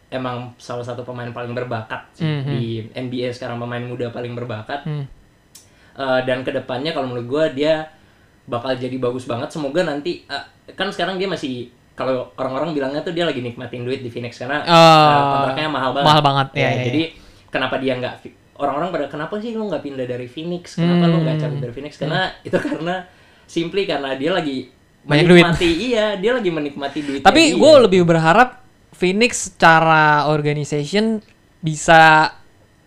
emang 0.09 0.53
salah 0.57 0.83
satu 0.83 1.03
pemain 1.03 1.29
paling 1.29 1.51
berbakat 1.51 2.03
sih 2.13 2.27
Mhm. 2.27 2.45
di 2.45 2.61
NBA 2.91 3.31
sekarang 3.31 3.57
pemain 3.57 3.81
muda 3.81 4.09
paling 4.09 4.35
berbakat 4.35 4.83
Hmm. 4.83 5.07
Eh, 5.93 6.21
dan 6.23 6.41
ke 6.41 6.51
depannya 6.51 6.91
kalau 6.91 7.09
menurut 7.09 7.27
gue 7.27 7.45
dia 7.57 7.89
bakal 8.45 8.73
jadi 8.73 8.97
bagus 8.97 9.25
banget 9.25 9.49
semoga 9.49 9.83
nanti 9.83 10.23
eh, 10.23 10.45
kan 10.71 10.89
sekarang 10.89 11.17
dia 11.17 11.27
masih 11.27 11.67
kalau 11.93 12.33
orang-orang 12.35 12.73
bilangnya 12.73 13.01
tuh 13.01 13.11
dia 13.11 13.23
lagi 13.23 13.39
nikmatin 13.39 13.83
duit 13.83 14.01
di 14.01 14.09
Phoenix 14.09 14.37
karena 14.37 14.61
Oh, 14.61 14.69
eh, 14.69 15.21
kontraknya 15.31 15.69
mahal 15.69 15.91
banget 15.93 16.07
mahal 16.07 16.23
banget, 16.23 16.49
ya, 16.55 16.69
ya. 16.69 16.85
jadi 16.85 17.03
kenapa 17.49 17.77
dia 17.77 17.93
nggak 17.95 18.15
orang-orang 18.61 18.89
pada 18.91 19.07
kenapa 19.09 19.35
sih 19.37 19.51
lu 19.51 19.67
nggak 19.67 19.81
pindah 19.83 20.05
dari 20.05 20.27
Phoenix 20.27 20.77
kenapa 20.77 21.05
lu 21.07 21.19
nggak 21.19 21.35
Hmm. 21.35 21.43
cabut 21.43 21.59
dari 21.59 21.73
Phoenix 21.73 21.93
karena 21.97 22.21
itu 22.41 22.57
karena 22.57 22.95
simply 23.45 23.83
karena 23.83 24.15
dia 24.15 24.31
lagi 24.31 24.69
Banyak 25.01 25.25
duit. 25.25 25.41
menikmati 25.43 25.71
iya 25.83 26.07
dia 26.15 26.33
lagi 26.33 26.51
menikmati 26.51 26.99
duit 27.01 27.21
Tapi 27.21 27.43
gue 27.53 27.73
lebih 27.81 28.05
berharap 28.05 28.61
Phoenix 28.93 29.49
secara 29.49 30.29
organization 30.29 31.25
bisa 31.59 32.31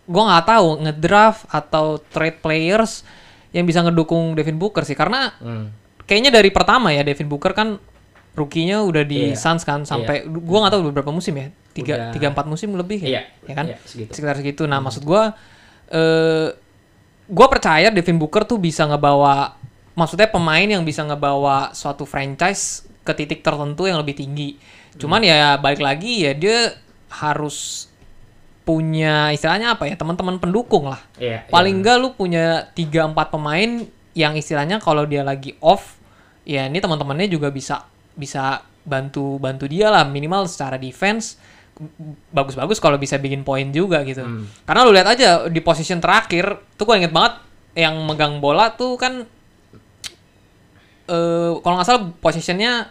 gue 0.04 0.22
nggak 0.22 0.46
tahu 0.46 0.68
ngedraft 0.80 1.42
atau 1.48 1.98
trade 1.98 2.38
players 2.38 3.02
yang 3.50 3.64
bisa 3.64 3.80
ngedukung 3.80 4.32
Devin 4.32 4.54
Booker 4.54 4.82
sih 4.82 4.94
karena 4.94 5.34
Hmm. 5.36 5.74
kayaknya 6.04 6.30
dari 6.32 6.48
pertama 6.48 6.88
ya 6.88 7.02
Devin 7.02 7.26
Booker 7.26 7.50
kan 7.50 7.82
rookie-nya 8.32 8.82
udah 8.82 9.02
di 9.02 9.30
Iya. 9.30 9.36
Suns 9.36 9.62
kan 9.62 9.82
sampai 9.82 10.22
gue 10.24 10.38
nggak 10.56 10.70
tahu 10.70 10.90
beberapa 10.90 11.08
musim 11.08 11.34
ya 11.34 11.48
tiga 11.70 11.94
Udah. 11.96 12.10
tiga 12.10 12.26
empat 12.28 12.44
musim 12.44 12.70
lebih 12.72 12.98
ya, 13.00 13.08
Iya, 13.08 13.22
ya 13.44 13.54
kan 13.54 13.66
iya, 13.68 13.78
segitu. 13.80 14.10
sekitar 14.12 14.34
segitu 14.36 14.62
nah 14.64 14.78
maksud 14.78 15.02
gue 15.02 15.22
eh 15.90 16.48
gue 17.24 17.46
percaya 17.48 17.88
Devin 17.88 18.20
Booker 18.20 18.44
tuh 18.44 18.60
bisa 18.60 18.84
ngebawa 18.84 19.56
maksudnya 19.96 20.28
pemain 20.28 20.66
yang 20.66 20.84
bisa 20.84 21.00
ngebawa 21.06 21.72
suatu 21.72 22.04
franchise 22.04 22.84
ke 23.04 23.12
titik 23.16 23.40
tertentu 23.40 23.88
yang 23.88 24.00
lebih 24.00 24.16
tinggi. 24.16 24.56
Cuman 24.96 25.24
ya 25.24 25.56
balik 25.60 25.80
lagi 25.80 26.24
ya 26.24 26.32
dia 26.32 26.72
harus 27.10 27.88
punya 28.64 29.28
istilahnya 29.30 29.76
apa 29.76 29.84
ya 29.84 29.94
teman-teman 29.94 30.40
pendukung 30.40 30.88
lah. 30.88 31.00
Iya, 31.20 31.44
paling 31.52 31.84
enggak 31.84 31.96
lu 32.00 32.16
punya 32.16 32.72
3 32.72 33.12
4 33.12 33.34
pemain 33.34 33.70
yang 34.16 34.32
istilahnya 34.38 34.80
kalau 34.80 35.04
dia 35.04 35.20
lagi 35.20 35.52
off 35.60 36.00
ya 36.48 36.70
ini 36.70 36.80
teman-temannya 36.80 37.28
juga 37.28 37.52
bisa 37.52 37.84
bisa 38.14 38.62
bantu 38.86 39.40
bantu 39.42 39.66
dia 39.66 39.90
lah 39.90 40.06
minimal 40.06 40.46
secara 40.46 40.78
defense 40.78 41.40
bagus-bagus 42.30 42.78
kalau 42.78 42.94
bisa 42.96 43.18
bikin 43.18 43.42
poin 43.42 43.66
juga 43.70 44.06
gitu. 44.06 44.22
Hmm. 44.22 44.46
Karena 44.62 44.80
lu 44.86 44.94
lihat 44.94 45.08
aja 45.10 45.50
di 45.50 45.58
position 45.58 45.98
terakhir 45.98 46.62
tuh 46.78 46.86
gue 46.86 46.96
inget 47.02 47.10
banget 47.10 47.42
yang 47.74 47.98
megang 48.06 48.38
bola 48.38 48.70
tuh 48.70 48.94
kan 48.94 49.26
eh 51.04 51.52
kalau 51.60 51.74
nggak 51.76 51.86
salah 51.86 52.02
posisinya 52.16 52.86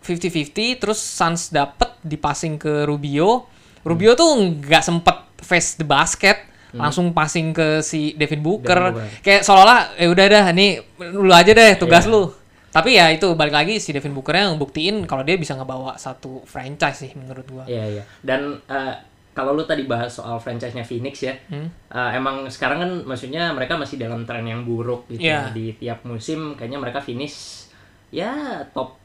50-50 0.00 0.80
terus 0.80 1.00
Suns 1.00 1.50
dapet 1.50 1.96
di 2.00 2.16
passing 2.16 2.56
ke 2.56 2.84
Rubio. 2.88 3.48
Rubio 3.84 4.12
tuh 4.16 4.36
nggak 4.60 4.84
sempet 4.84 5.16
face 5.40 5.76
the 5.76 5.84
basket, 5.84 6.36
langsung 6.72 7.12
passing 7.16 7.52
ke 7.52 7.80
si 7.80 8.12
Devin 8.16 8.40
Booker. 8.40 8.76
Hmm. 8.76 8.92
Devin 8.92 9.04
Booker. 9.08 9.20
Kayak 9.24 9.40
seolah-olah 9.44 9.80
ya 9.96 10.06
udah 10.12 10.26
dah 10.28 10.44
nih 10.52 10.70
lu 11.16 11.32
aja 11.32 11.52
deh 11.52 11.70
tugas 11.76 12.04
Iya. 12.04 12.12
lu. 12.12 12.22
Tapi 12.70 12.94
ya 12.94 13.10
itu 13.10 13.26
balik 13.34 13.50
lagi 13.50 13.76
si 13.76 13.90
Devin 13.90 14.14
Booker 14.14 14.30
yang 14.32 14.54
buktiin 14.54 15.02
kalau 15.02 15.22
dia 15.22 15.34
bisa 15.34 15.54
ngebawa 15.54 15.94
satu 15.96 16.42
franchise 16.44 17.02
sih 17.02 17.12
menurut 17.14 17.42
gua. 17.44 17.64
Iya 17.66 17.84
iya. 17.90 18.02
Dan 18.22 18.62
eh, 18.62 18.94
kalau 19.30 19.54
lu 19.54 19.62
tadi 19.62 19.86
bahas 19.86 20.10
soal 20.12 20.38
franchise-nya 20.38 20.82
Phoenix 20.82 21.18
ya, 21.20 21.34
Hmm. 21.48 21.66
eh, 21.66 22.10
emang 22.14 22.46
sekarang 22.46 22.78
kan 22.78 22.90
maksudnya 23.04 23.50
mereka 23.50 23.74
masih 23.74 23.96
dalam 23.96 24.22
tren 24.22 24.42
yang 24.42 24.62
buruk 24.62 25.06
gitu 25.08 25.26
Iya. 25.26 25.50
di 25.50 25.74
tiap 25.74 26.02
musim. 26.04 26.54
Kayaknya 26.54 26.78
mereka 26.78 26.98
finish 27.00 27.66
ya 28.10 28.62
top 28.70 28.98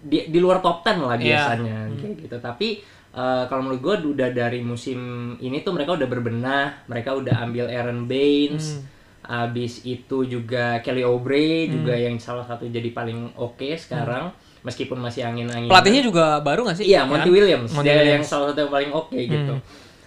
di, 0.00 0.26
di 0.26 0.38
luar 0.38 0.58
top 0.58 0.82
10 0.82 1.02
lah 1.02 1.18
Iya. 1.18 1.22
biasanya 1.50 1.76
kayak 1.98 2.14
gitu. 2.20 2.36
Tapi 2.38 2.68
eh, 3.10 3.42
kalau 3.46 3.62
menurut 3.64 3.82
gue 3.82 3.94
udah 4.14 4.30
dari 4.30 4.62
musim 4.62 4.98
ini 5.36 5.66
tuh 5.66 5.74
mereka 5.74 5.98
udah 5.98 6.06
berbenah, 6.06 6.86
mereka 6.86 7.10
udah 7.12 7.42
ambil 7.42 7.66
Aaron 7.66 8.06
Baines. 8.06 8.78
Hmm. 8.78 8.86
Abis 9.30 9.86
itu 9.86 10.26
juga 10.26 10.82
Kelly 10.82 11.06
Oubre 11.06 11.38
juga 11.70 11.94
yang 11.94 12.18
salah 12.18 12.42
satu 12.42 12.66
jadi 12.66 12.90
paling 12.90 13.30
oke 13.38 13.78
sekarang 13.78 14.34
meskipun 14.60 14.98
masih 14.98 15.22
angin-angin. 15.22 15.70
Pelatihnya 15.70 16.02
juga 16.02 16.42
baru 16.42 16.66
gak 16.66 16.76
sih? 16.76 16.90
Iya, 16.90 17.00
Ya 17.00 17.02
Monty 17.06 17.30
kan? 17.30 17.36
Williams. 17.38 17.70
Monty 17.70 17.86
dia 17.86 17.94
Williams. 17.94 18.10
Hmm. 18.10 18.16
yang 18.18 18.24
salah 18.26 18.46
satu 18.50 18.58
yang 18.60 18.72
paling 18.72 18.90
oke 18.90 19.14
gitu. 19.16 19.54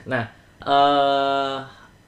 Nah, 0.04 0.24
eh 0.62 1.58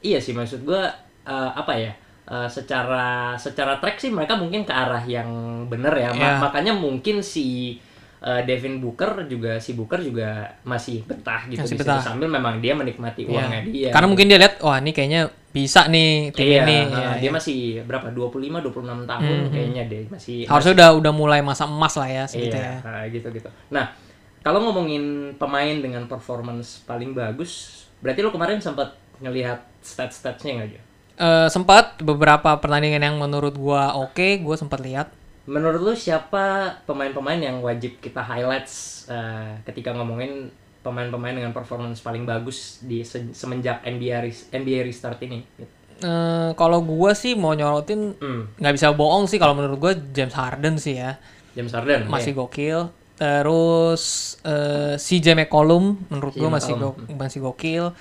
iya 0.03 0.19
sih 0.19 0.31
maksud 0.31 0.61
gua 0.61 0.91
eh, 1.23 1.49
apa 1.53 1.73
ya? 1.73 1.91
eh, 2.25 2.49
secara 2.49 3.33
secara 3.35 3.77
track 3.77 3.97
sih 3.97 4.09
mereka 4.09 4.33
mungkin 4.35 4.61
ke 4.61 4.73
arah 4.73 5.01
yang 5.01 5.29
bener 5.65 5.93
ya. 5.93 6.09
Ma- 6.09 6.17
Iya. 6.17 6.31
Makanya 6.41 6.73
mungkin 6.75 7.21
si 7.21 7.77
eh, 8.19 8.41
Devin 8.43 8.81
Booker 8.81 9.23
juga 9.25 9.55
si 9.57 9.71
Booker 9.71 10.01
juga 10.01 10.43
masih 10.63 11.05
betah 11.05 11.45
gitu 11.45 11.61
Masih 11.61 11.77
di 11.77 11.81
betah. 11.81 12.01
sambil 12.01 12.27
memang 12.27 12.59
dia 12.59 12.73
menikmati 12.73 13.23
Iya. 13.23 13.31
uangnya 13.31 13.61
dia. 13.63 13.89
Karena 13.89 14.07
mungkin 14.09 14.25
dia 14.25 14.37
lihat 14.37 14.59
wah 14.59 14.77
ini 14.77 14.91
kayaknya 14.91 15.29
bisa 15.55 15.87
nih 15.87 16.35
tim 16.35 16.51
Iya, 16.51 16.67
ini. 16.67 16.77
eh, 16.83 16.83
Iya, 16.91 17.09
dia 17.15 17.23
iya. 17.23 17.31
masih 17.31 17.57
berapa? 17.87 18.11
25 18.11 18.59
26 18.59 19.07
tahun 19.07 19.37
kayaknya 19.55 19.83
deh, 19.87 20.03
masih 20.11 20.43
Harusnya 20.51 20.73
udah 20.75 20.89
udah 20.99 21.13
mulai 21.15 21.39
masa 21.39 21.63
emas 21.63 21.95
lah 21.95 22.11
ya 22.11 22.23
segitu 22.27 22.59
iya, 22.59 22.75
ya. 22.75 22.77
nah, 22.83 23.03
gitu-gitu. 23.07 23.47
Nah, 23.71 23.95
kalau 24.43 24.59
ngomongin 24.67 25.31
pemain 25.39 25.79
dengan 25.79 26.03
performance 26.11 26.83
paling 26.83 27.15
bagus, 27.15 27.87
berarti 28.03 28.19
lu 28.19 28.35
kemarin 28.35 28.59
sempat 28.59 28.99
ngelihat 29.23 29.63
stats-statsnya 29.79 30.59
nggak 30.59 30.67
aja? 30.75 30.81
Eh, 31.15 31.47
sempat 31.47 32.03
beberapa 32.03 32.59
pertandingan 32.59 32.99
yang 32.99 33.15
menurut 33.15 33.55
gua 33.55 33.95
oke, 33.95 34.43
gua 34.43 34.59
sempat 34.59 34.83
lihat. 34.83 35.07
Menurut 35.47 35.79
lu 35.79 35.93
siapa 35.95 36.75
pemain-pemain 36.83 37.39
yang 37.39 37.63
wajib 37.63 37.95
kita 38.03 38.19
highlights 38.19 39.07
eh, 39.07 39.55
ketika 39.63 39.95
ngomongin 39.95 40.51
pemain-pemain 40.85 41.33
dengan 41.33 41.49
performance 41.49 41.97
paling 41.99 42.29
bagus 42.29 42.85
di 42.85 43.01
se- 43.01 43.33
semenjak 43.33 43.81
NBA 43.81 44.17
res- 44.21 44.45
NBA 44.53 44.85
restart 44.85 45.17
ini? 45.25 45.41
Gitu. 45.57 45.73
Eh, 45.95 46.49
kalau 46.53 46.83
gua 46.83 47.15
sih 47.15 47.33
mau 47.33 47.55
nyorotin 47.55 48.13
Hmm, 48.19 48.51
nggak 48.59 48.73
bisa 48.75 48.91
bohong 48.93 49.25
sih 49.25 49.39
kalau 49.41 49.57
menurut 49.57 49.79
gua 49.81 49.93
James 50.13 50.35
Harden 50.35 50.75
sih 50.75 50.99
ya 50.99 51.17
James 51.55 51.71
Harden 51.71 52.05
masih 52.05 52.35
ya? 52.35 52.37
gokil. 52.37 52.79
Terus 53.15 54.03
eh, 54.43 54.99
CJ 54.99 55.39
McCollum 55.39 55.95
menurut 56.11 56.35
gua 56.35 56.49
masih 56.51 56.73
go- 56.75 56.99
masih 57.09 57.39
gokil. 57.41 57.95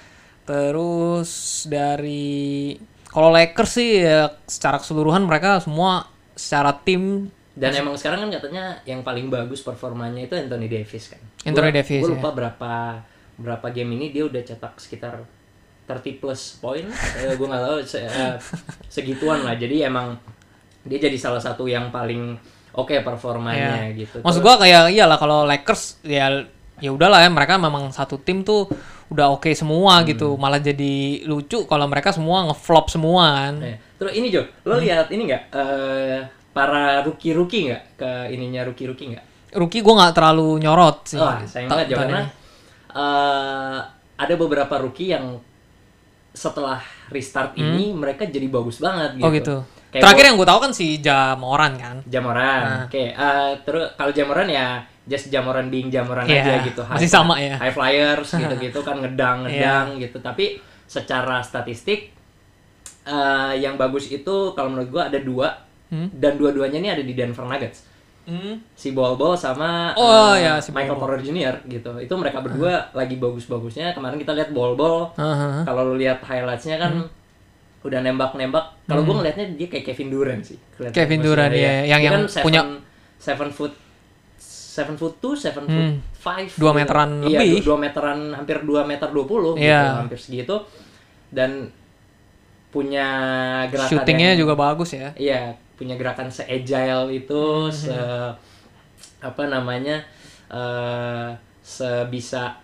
Terus 0.44 1.30
dari 1.70 2.74
kalau 3.08 3.30
Lakers 3.30 3.72
sih 3.78 4.02
ya 4.02 4.34
secara 4.44 4.82
keseluruhan 4.82 5.22
mereka 5.22 5.62
semua 5.62 6.10
secara 6.34 6.74
tim 6.74 7.30
Dan 7.54 7.70
emang 7.72 7.94
sekarang 7.94 8.26
kan 8.26 8.30
katanya 8.32 8.64
yang 8.82 9.00
paling 9.00 9.30
bagus 9.30 9.62
performanya 9.62 10.20
itu 10.20 10.34
Anthony 10.34 10.66
Davis 10.66 11.06
kan. 11.08 11.22
Anthony 11.44 11.70
Gua- 11.70 11.76
Davis, 11.78 12.00
Gue 12.00 12.10
ya. 12.10 12.14
lupa 12.14 12.30
berapa 12.30 12.72
berapa 13.34 13.66
game 13.68 13.94
ini 13.94 14.10
dia 14.10 14.24
udah 14.24 14.42
cetak 14.42 14.74
sekitar 14.76 15.22
30 15.84 16.18
plus 16.18 16.58
poin. 16.58 16.82
eh, 17.16 17.32
gue 17.32 17.46
nggak 17.46 17.62
tahu 17.62 17.76
se- 17.80 18.02
eh, 18.02 18.34
segituan 18.88 19.42
lah. 19.42 19.54
Jadi 19.54 19.82
emang 19.82 20.18
dia 20.82 20.98
jadi 20.98 21.14
salah 21.14 21.38
satu 21.38 21.64
yang 21.64 21.88
paling 21.88 22.34
oke 22.72 22.90
performanya 23.00 23.86
Iya. 23.86 23.96
gitu. 23.96 24.18
Maksud 24.18 24.40
gua 24.40 24.56
kayak 24.56 24.90
iyalah 24.90 25.14
kalau 25.14 25.44
Lakers 25.44 26.02
ya 26.02 26.42
ya 26.76 26.90
udahlah 26.90 27.22
ya 27.22 27.30
mereka 27.30 27.54
memang 27.54 27.86
satu 27.88 28.18
tim 28.18 28.42
tuh 28.42 28.66
udah 29.06 29.30
oke 29.30 29.46
semua 29.52 30.02
Hmm. 30.02 30.06
gitu. 30.08 30.34
Malah 30.34 30.58
jadi 30.58 30.94
lucu 31.24 31.64
kalau 31.64 31.86
mereka 31.86 32.10
semua 32.10 32.42
ngeflop 32.44 32.90
semua 32.90 33.46
kan. 33.46 33.54
Eh, 33.62 33.78
Terus 33.94 34.12
ini 34.12 34.26
Jo, 34.28 34.42
lo 34.64 34.74
lihat 34.76 35.06
ini 35.08 35.22
nggak 35.24 35.42
eh, 35.54 36.20
para 36.54 37.02
rookie-rookie 37.02 37.68
nggak 37.68 37.82
ke 37.98 38.10
ininya 38.30 38.62
rookie-rookie 38.70 39.08
nggak? 39.12 39.24
Rookie 39.58 39.82
gua 39.82 39.94
nggak 40.06 40.14
terlalu 40.14 40.62
nyorot 40.62 40.98
sih. 41.10 41.18
Wah, 41.18 41.42
sayang 41.42 41.68
banget 41.68 41.86
tahun 41.90 41.98
karena 42.06 42.20
eh, 42.94 43.78
ada 44.14 44.34
beberapa 44.38 44.74
rookie 44.78 45.10
yang 45.10 45.42
setelah 46.34 46.82
restart 47.14 47.54
ini 47.54 47.94
mereka 47.94 48.26
jadi 48.26 48.46
bagus 48.50 48.78
banget 48.82 49.18
gitu. 49.18 49.22
Hmm. 49.22 49.26
Oh 49.26 49.30
gitu. 49.34 49.56
Kayak 49.94 50.02
Terakhir 50.10 50.24
yang 50.26 50.36
gue 50.42 50.48
tahu 50.50 50.60
kan 50.66 50.72
si 50.74 50.86
Jamoran 50.98 51.72
kan. 51.78 51.96
Jamoran. 52.10 52.62
Nah. 52.66 52.82
Oke, 52.90 53.14
eh, 53.14 53.50
terus 53.62 53.94
kalau 53.94 54.10
Jamoran 54.10 54.50
ya 54.50 54.82
just 55.06 55.30
Jamoran 55.30 55.70
being 55.70 55.86
Jamoran 55.94 56.26
Iya, 56.26 56.42
aja 56.42 56.54
gitu. 56.66 56.82
masih 56.82 57.06
sama 57.06 57.38
ya. 57.38 57.54
High 57.62 57.70
flyers 57.70 58.28
gitu-gitu 58.42 58.82
kan 58.82 58.98
ngedang-ngedang 58.98 60.02
gitu. 60.02 60.18
Tapi 60.18 60.58
secara 60.90 61.38
statistik 61.46 62.10
eh, 63.06 63.52
yang 63.62 63.78
bagus 63.78 64.10
itu 64.10 64.50
kalau 64.58 64.74
menurut 64.74 64.90
gua 64.90 65.02
ada 65.06 65.22
dua 65.22 65.54
Hmm. 65.94 66.10
dan 66.10 66.34
dua-duanya 66.34 66.74
ini 66.76 66.90
ada 66.90 67.00
di 67.00 67.14
Denver 67.14 67.46
Nuggets. 67.46 67.94
si 68.72 68.96
Bol 68.96 69.14
Bol 69.14 69.36
sama 69.36 69.92
Oh, 69.94 70.32
eh, 70.32 70.48
ya, 70.48 70.56
si 70.56 70.72
Michael 70.72 70.96
Bol. 70.96 71.06
Porter 71.06 71.20
Jr. 71.22 71.60
gitu. 71.68 71.92
Itu 72.00 72.16
mereka 72.16 72.40
berdua 72.40 72.88
lagi 72.90 73.14
bagus-bagusnya. 73.14 73.92
Kemarin 73.92 74.16
kita 74.16 74.32
lihat 74.32 74.48
Bol 74.48 74.74
Bol. 74.74 75.12
Heeh. 75.14 75.60
Kalau 75.62 75.92
lu 75.92 76.00
lihat 76.00 76.24
highlightsnya 76.24 76.80
kan 76.80 77.04
udah 77.84 78.00
nembak-nembak. 78.00 78.80
Kalau 78.88 79.04
gua 79.04 79.20
ngelihatnya 79.20 79.52
dia 79.54 79.68
kayak 79.68 79.84
Kevin 79.86 80.08
Durant 80.08 80.40
sih. 80.40 80.56
Kelihatannya. 80.56 80.96
Kevin 80.96 81.20
Durant, 81.20 81.52
iya. 81.52 81.84
Yang- 81.84 81.84
Dia 81.84 81.92
yang 82.00 82.14
kan 82.16 82.22
seven, 82.26 82.44
punya- 82.48 82.66
seven 83.20 83.48
foot 83.52 83.72
seven 84.40 84.94
foot 84.96 85.14
two, 85.20 85.36
seven 85.36 85.64
foot 85.68 85.86
Hmm. 85.92 86.00
five, 86.16 86.48
Dua 86.56 86.72
gitu. 86.72 86.80
meteran 86.80 87.10
iya, 87.22 87.38
lebih. 87.38 87.60
du- 87.60 87.64
dua 87.68 87.76
meteran, 87.78 88.18
hampir 88.32 88.56
dua 88.64 88.82
meter 88.82 89.06
dua 89.06 89.22
puluh, 89.22 89.52
gitu, 89.54 89.68
Iya. 89.68 90.00
hampir 90.00 90.16
segitu, 90.18 90.64
dan 91.28 91.68
punya 92.72 93.06
gerakan 93.70 93.90
Shootingnya 93.92 94.34
yang- 94.34 94.40
juga 94.40 94.54
bagus 94.56 94.90
ya. 94.90 95.14
Iya, 95.14 95.54
punya 95.84 95.94
gerakan 95.94 96.26
se-agile 96.26 97.12
itu, 97.12 97.44
Hmm, 97.68 97.68
se 97.70 97.96
apa 99.20 99.42
namanya, 99.44 100.00
eh 100.48 101.28
sebisa 101.60 102.56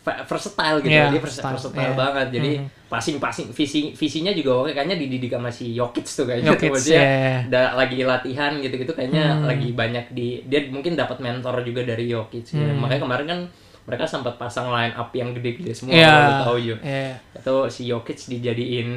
ve- 0.00 0.24
versatile 0.24 0.78
gitu. 0.80 0.90
Iya, 0.90 1.08
Dia 1.08 1.20
vers- 1.20 1.38
versatile, 1.40 1.54
versatile 1.54 1.88
iya. 1.88 1.96
banget. 1.96 2.26
Jadi 2.32 2.52
Mhm. 2.58 2.68
passing-passing 2.88 3.46
visi 3.50 3.80
visinya 3.92 4.28
juga 4.30 4.52
oke 4.58 4.72
kayaknya 4.72 4.96
dididik 4.98 5.30
sama 5.30 5.48
si 5.48 5.72
Jokic 5.72 6.04
tuh 6.04 6.24
kayaknya. 6.26 6.52
Jokic, 6.52 6.68
Maksudnya, 6.74 6.98
iya, 6.98 7.06
iya. 7.06 7.38
da- 7.48 7.72
lagi 7.74 7.98
latihan 8.02 8.52
gitu-gitu 8.58 8.92
kayaknya 8.92 9.24
Hmm. 9.30 9.46
lagi 9.46 9.72
banyak 9.72 10.06
di 10.10 10.42
dia 10.44 10.68
mungkin 10.68 10.92
dapat 10.92 11.20
mentor 11.20 11.62
juga 11.62 11.86
dari 11.86 12.10
Jokic 12.10 12.44
ya. 12.50 12.66
Hmm. 12.66 12.80
Makanya 12.80 13.00
kemarin 13.00 13.26
kan 13.26 13.40
mereka 13.82 14.04
sempat 14.04 14.34
pasang 14.36 14.70
line 14.70 14.94
up 14.94 15.10
yang 15.12 15.30
gede-gede 15.32 15.70
semua 15.72 15.94
Iya. 15.94 16.12
lu 16.12 16.32
tahu 16.44 16.56
Jo. 16.58 16.76
Iya. 16.82 17.14
Itu 17.34 17.56
si 17.68 17.82
Jokic 17.86 18.18
dijadiin 18.26 18.90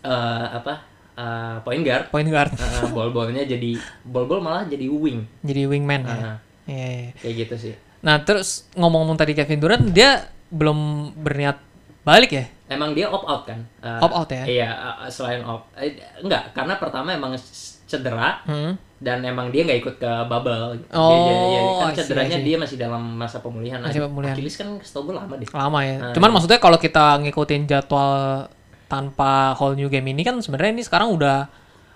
eh, 0.00 0.46
apa? 0.48 0.87
Eh, 1.18 1.56
point 1.60 1.82
guard. 1.82 2.04
Point 2.08 2.28
guard. 2.28 2.50
Uh, 2.52 2.86
ball-ballnya 2.88 3.42
jadi 3.42 3.74
ball-ball 4.02 4.38
malah 4.38 4.62
jadi 4.64 4.86
wing 4.86 5.26
Jadi 5.40 5.66
wingman 5.66 6.02
ya. 6.02 6.14
Uh, 6.14 6.36
Iya, 6.64 6.86
iya. 6.86 7.10
kayak 7.16 7.34
gitu 7.38 7.54
sih 7.58 7.74
Nah, 7.98 8.22
terus 8.22 8.68
ngomong-ngomong 8.72 9.16
tadi 9.16 9.32
Kevin 9.32 9.58
Durant, 9.58 9.84
dia 9.88 10.22
belum 10.48 10.78
berniat 11.14 11.58
balik 12.02 12.30
ya? 12.30 12.44
emang 12.68 12.92
dia 12.92 13.08
opt 13.08 13.24
out 13.24 13.42
kan 13.44 13.64
Uh, 13.78 13.98
Opt 13.98 14.14
out 14.14 14.28
ya? 14.30 14.44
iya 14.44 14.68
uh, 14.70 15.08
selain 15.08 15.40
opt 15.40 15.72
eh, 15.74 15.92
enggak 16.20 16.52
karena 16.52 16.76
pertama 16.76 17.10
emang 17.10 17.32
cedera 17.82 18.44
Hmm. 18.44 18.76
dan 18.98 19.22
emang 19.22 19.48
dia 19.48 19.64
nggak 19.64 19.80
ikut 19.80 19.96
ke 19.96 20.12
bubble 20.24 20.76
Oh, 20.90 21.08
dia- 21.16 21.24
dia- 21.48 21.80
kan 21.80 21.88
see, 21.88 21.98
cederanya 21.98 22.36
see. 22.36 22.44
dia 22.44 22.56
masih 22.56 22.76
dalam 22.76 23.00
masa 23.14 23.40
pemulihan 23.40 23.80
Masih 23.80 24.04
pemulihan. 24.04 24.36
Achilles 24.36 24.56
kan 24.56 24.68
setahu 24.78 25.08
gue 25.08 25.14
lama 25.16 25.34
deh 25.34 25.48
Lama 25.48 25.80
ya. 25.80 25.96
Ah, 25.98 26.12
Cuman 26.12 26.28
iya. 26.28 26.34
maksudnya 26.36 26.58
kalau 26.58 26.76
kita 26.76 27.04
ngikutin 27.18 27.62
jadwal 27.64 28.12
tanpa 28.88 29.30
whole 29.54 29.72
new 29.72 29.86
game 29.86 30.08
ini 30.08 30.20
kan 30.20 30.34
sebenarnya 30.36 30.72
ini 30.72 30.82
sekarang 30.82 31.12
udah 31.12 31.46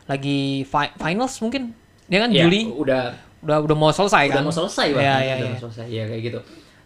lagi 0.05 0.63
fi- 0.63 0.95
finals 0.95 1.35
mungkin. 1.39 1.73
Dia 2.05 2.21
kan 2.21 2.31
Iya, 2.31 2.45
Juli 2.45 2.69
udah 2.69 3.03
udah 3.41 3.57
udah 3.61 3.75
mau 3.75 3.91
selesai 3.91 4.29
udah 4.29 4.37
kan. 4.37 4.45
mau 4.45 4.53
selesai 4.53 4.87
Iya, 4.87 4.95
bahkan 4.95 5.09
iya, 5.19 5.33
udah 5.33 5.37
iya. 5.41 5.51
mau 5.51 5.63
selesai 5.63 5.87
ya 5.89 6.05
kayak 6.07 6.23
gitu 6.23 6.39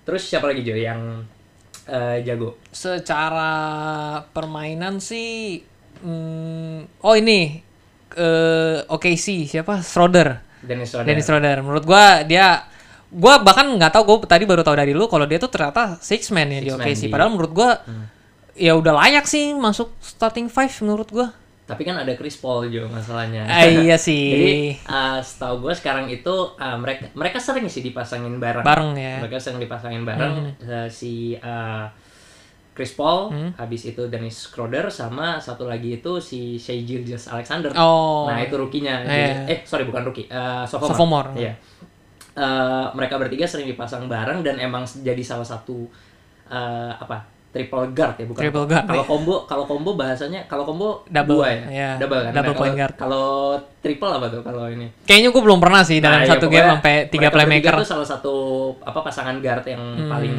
terus 0.02 0.22
siapa 0.22 0.46
lagi 0.46 0.62
Jo 0.62 0.72
yang 0.72 1.00
eh, 1.84 2.22
jago 2.22 2.54
Secara 2.70 3.52
permainan 4.26 4.96
sih 4.96 5.60
hmm, 5.98 7.00
oh 7.00 7.14
ini 7.14 7.60
eh 8.12 8.78
OKC 8.82 9.44
siapa? 9.46 9.78
Schroeder. 9.80 10.40
Dennis 10.58 10.90
Schroeder 10.90 11.06
Dennis 11.06 11.24
Schroeder. 11.24 11.58
Menurut 11.58 11.84
gua 11.84 12.22
dia 12.22 12.64
gua 13.08 13.38
bahkan 13.38 13.68
nggak 13.68 13.92
tahu 13.92 14.02
gua 14.04 14.16
tadi 14.22 14.42
baru 14.42 14.62
tahu 14.62 14.74
dari 14.74 14.90
lu 14.90 15.06
kalau 15.06 15.22
dia 15.22 15.36
tuh 15.36 15.46
ternyata 15.46 15.98
six 15.98 16.30
man 16.30 16.48
ya 16.48 16.58
di 16.58 16.66
Six 16.66 16.74
man 16.74 16.86
OKC. 16.86 17.00
di- 17.00 17.10
Padahal 17.10 17.30
menurut 17.30 17.52
gua 17.52 17.70
Hmm. 17.82 18.06
Ya 18.56 18.72
udah 18.72 18.92
layak 18.96 19.24
sih 19.24 19.52
masuk 19.52 19.92
starting 20.00 20.48
five 20.48 20.72
menurut 20.80 21.08
gua. 21.08 21.28
tapi 21.66 21.82
kan 21.82 21.98
ada 21.98 22.14
Chris 22.14 22.38
Paul 22.38 22.70
Jo 22.70 22.86
masalahnya 22.86 23.42
Ah, 23.42 23.66
iya 23.66 23.98
sih. 24.06 24.22
Jadi 24.30 24.54
uh, 24.86 25.18
setahu 25.18 25.66
gue 25.66 25.74
sekarang 25.74 26.06
itu 26.06 26.30
uh, 26.54 26.78
mereka 26.78 27.10
mereka 27.12 27.36
sering 27.36 27.66
sih 27.66 27.82
dipasangin 27.82 28.38
bareng. 28.38 28.62
Bareng 28.62 28.94
ya. 28.94 29.18
Mereka 29.18 29.34
sering 29.36 29.58
dipasangin 29.58 30.06
bareng 30.06 30.54
uh, 30.62 30.86
si 30.86 31.34
uh, 31.34 31.90
Chris 32.70 32.94
Paul, 32.94 33.34
Hmm. 33.34 33.50
habis 33.56 33.82
itu 33.82 33.98
Dennis 34.06 34.46
Schroeder 34.46 34.86
sama 34.90 35.40
satu 35.40 35.66
lagi 35.66 35.98
itu 35.98 36.20
si 36.20 36.54
Shai 36.54 36.86
Gilgeous 36.86 37.26
Alexander. 37.26 37.74
Oh. 37.74 38.30
Nah 38.30 38.38
itu 38.38 38.54
rukinya. 38.54 39.02
Iya. 39.02 39.50
Eh 39.50 39.58
sorry 39.64 39.82
bukan 39.82 40.06
rookie, 40.06 40.30
uh, 40.30 40.62
sophomore. 40.62 40.94
Sophomore. 40.94 41.28
Iya. 41.34 41.52
Uh, 42.30 42.92
mereka 42.92 43.16
bertiga 43.16 43.42
sering 43.42 43.66
dipasang 43.66 44.06
bareng 44.06 44.44
dan 44.44 44.60
emang 44.60 44.84
jadi 44.84 45.18
salah 45.18 45.42
satu 45.42 45.88
uh, 46.46 46.92
apa 46.94 47.26
triple 47.56 47.88
guard 47.90 48.14
ya 48.14 48.26
bukan 48.26 48.40
Triple 48.42 48.66
guard, 48.66 48.84
kalau 48.84 49.04
combo 49.06 49.34
kalau 49.44 49.64
combo 49.64 49.90
bahasanya 49.94 50.44
kalau 50.44 50.62
combo 50.62 51.00
Double, 51.06 51.40
dua 51.40 51.48
ya 51.48 51.64
iya. 51.66 51.90
double 51.96 52.20
kan 52.20 52.32
Double 52.34 52.44
Nah, 52.46 52.52
point 52.54 52.68
kalau- 52.68 52.78
guard. 52.78 52.94
kalau 52.94 53.26
triple 53.78 54.12
apa 54.12 54.26
tuh 54.28 54.42
kalau 54.42 54.64
ini 54.66 54.86
Kayaknya 55.02 55.28
gua 55.30 55.42
belum 55.42 55.58
pernah 55.58 55.80
sih 55.80 55.98
dalam 55.98 56.20
Nah, 56.20 56.24
iya, 56.24 56.32
satu 56.32 56.46
game 56.46 56.68
sampai 56.70 56.94
tiga 57.08 57.28
playmaker. 57.28 57.72
tuh 57.74 57.88
salah 57.88 58.04
satu 58.04 58.34
apa 58.80 59.00
pasangan 59.00 59.36
guard 59.38 59.64
yang 59.64 59.80
Hmm. 59.96 60.06
paling 60.06 60.34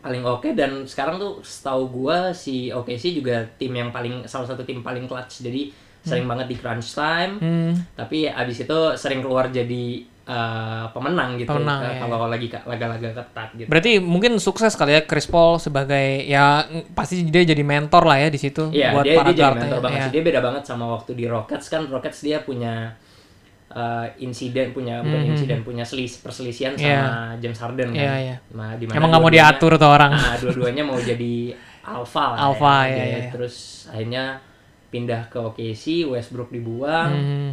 paling 0.00 0.22
oke 0.24 0.48
dan 0.50 0.82
sekarang 0.82 1.14
tuh 1.14 1.38
setahu 1.40 1.86
gua 1.92 2.32
si 2.32 2.66
OKC 2.68 3.14
juga 3.14 3.38
tim 3.52 3.70
yang 3.70 3.88
paling 3.88 4.24
salah 4.24 4.42
satu 4.44 4.62
tim 4.62 4.80
paling 4.80 5.06
clutch 5.06 5.42
jadi 5.42 5.70
sering 6.02 6.26
banget 6.26 6.48
di 6.48 6.56
crunch 6.56 6.90
time 6.92 7.38
Hmm. 7.38 7.72
tapi 7.94 8.26
abis 8.26 8.66
itu 8.66 8.78
sering 8.96 9.20
keluar 9.20 9.46
jadi 9.46 10.02
eh, 10.22 10.84
pemenang 10.94 11.34
gitu 11.34 11.50
Pemenang, 11.50 11.80
eh, 11.82 11.90
iya. 11.94 12.00
kalau 12.00 12.18
lagi 12.26 12.46
laga-laga 12.46 13.08
ketat 13.10 13.48
gitu 13.58 13.66
Berarti 13.66 13.92
mungkin 13.98 14.38
sukses 14.38 14.72
kali 14.72 14.94
ya 14.94 15.02
Chris 15.02 15.26
Paul 15.26 15.58
sebagai 15.58 16.22
ya 16.24 16.62
pasti 16.94 17.26
dia 17.26 17.42
jadi 17.42 17.60
mentor 17.60 18.06
lah 18.06 18.22
ya 18.22 18.28
di 18.30 18.38
situ 18.38 18.70
Iya, 18.70 18.94
buat 18.94 19.04
dia, 19.04 19.16
para 19.18 19.28
dia 19.30 19.38
jadi 19.42 19.58
mentor 19.58 19.80
banget 19.82 19.98
ya. 19.98 20.04
sih. 20.06 20.12
Dia 20.14 20.22
beda 20.22 20.40
banget 20.40 20.62
sama 20.62 20.84
waktu 20.90 21.10
di 21.18 21.24
Rockets 21.26 21.66
kan. 21.66 21.82
Rockets 21.90 22.18
dia 22.22 22.38
punya 22.40 22.94
uh, 23.72 24.06
insiden, 24.16 24.70
punya 24.70 25.00
bukan 25.00 25.20
Mhm. 25.24 25.30
insiden, 25.32 25.58
punya 25.62 25.82
selis 25.82 26.20
perselisihan 26.20 26.76
sama 26.76 26.86
Iya. 26.86 27.02
James 27.40 27.58
Harden 27.58 27.88
kan. 27.90 27.98
Iya, 27.98 28.14
iya. 28.20 28.36
Nah, 28.52 28.76
di 28.76 28.84
mana 28.86 28.96
Emang 29.00 29.08
nggak 29.10 29.22
mau 29.22 29.32
diatur 29.32 29.72
tuh 29.74 29.90
orang. 29.90 30.12
Nah, 30.12 30.36
dua-duanya 30.38 30.82
mau 30.84 31.00
jadi 31.00 31.56
alpha 31.82 32.36
lah. 32.36 32.38
Alpha, 32.46 32.74
ya. 32.84 32.86
iya, 32.86 32.94
Dia 32.94 33.08
iya. 33.08 33.30
Terus 33.32 33.56
akhirnya 33.90 34.24
pindah 34.86 35.26
ke 35.26 35.38
OKC, 35.40 36.04
Westbrook 36.04 36.52
dibuang. 36.52 37.10
Hmm. 37.10 37.50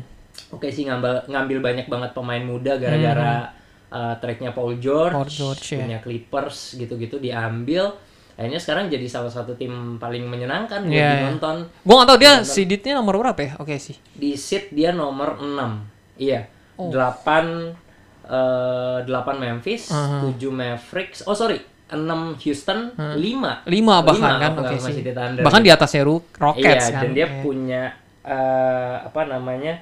OKC 0.50 0.86
ngambil 0.86 1.26
ngambil 1.26 1.58
banyak 1.60 1.86
banget 1.86 2.12
pemain 2.12 2.42
muda 2.42 2.76
gara-gara 2.76 3.52
uh, 3.90 4.16
tracknya 4.18 4.50
Paul 4.50 4.78
George, 4.78 5.12
Hmm. 5.12 5.20
Paul 5.20 5.30
George, 5.30 5.66
ya. 5.70 5.80
punya 5.80 5.98
Clippers 6.00 6.58
gitu-gitu 6.74 7.18
diambil. 7.18 7.94
Akhirnya 8.34 8.56
sekarang 8.58 8.88
jadi 8.88 9.04
salah 9.04 9.28
satu 9.28 9.52
tim 9.52 9.70
paling 9.96 10.24
menyenangkan 10.24 10.82
buat 10.82 10.90
Iya, 10.90 11.04
iya. 11.04 11.16
ditonton. 11.28 11.68
Gua 11.84 11.96
nggak 11.98 12.08
tahu 12.08 12.18
dia 12.18 12.32
seedednya 12.42 12.94
nomor 12.96 13.20
berapa 13.20 13.36
ya? 13.38 13.52
Oke 13.58 13.76
sih. 13.76 14.00
Di 14.10 14.34
seat 14.34 14.72
dia 14.72 14.90
nomor 14.90 15.36
6. 15.38 15.84
Iya. 16.16 16.48
Oh. 16.76 16.88
8 16.88 17.76
eh 18.24 18.98
8 19.04 19.12
Memphis, 19.36 19.90
Aha. 19.90 20.24
7 20.24 20.40
Mavericks. 20.50 21.26
Oh 21.26 21.34
sorry, 21.34 21.60
6 21.90 22.00
Houston, 22.40 22.94
5. 22.96 23.66
Lima 23.66 23.96
bahkan 24.00 24.38
kan 24.38 24.52
Oklahoma 24.54 24.72
oke 24.72 24.76
sih. 24.80 24.94
City 24.96 25.12
Thunder. 25.12 25.44
Bahkan 25.44 25.62
di 25.62 25.70
atasnya 25.70 26.02
Ro- 26.04 26.30
Rockets 26.32 26.64
iya, 26.86 26.94
kan. 26.94 27.02
dan 27.02 27.12
dia 27.12 27.28
Iya. 27.28 27.42
punya 27.42 27.84
eh, 28.22 28.96
apa 29.02 29.22
namanya? 29.26 29.82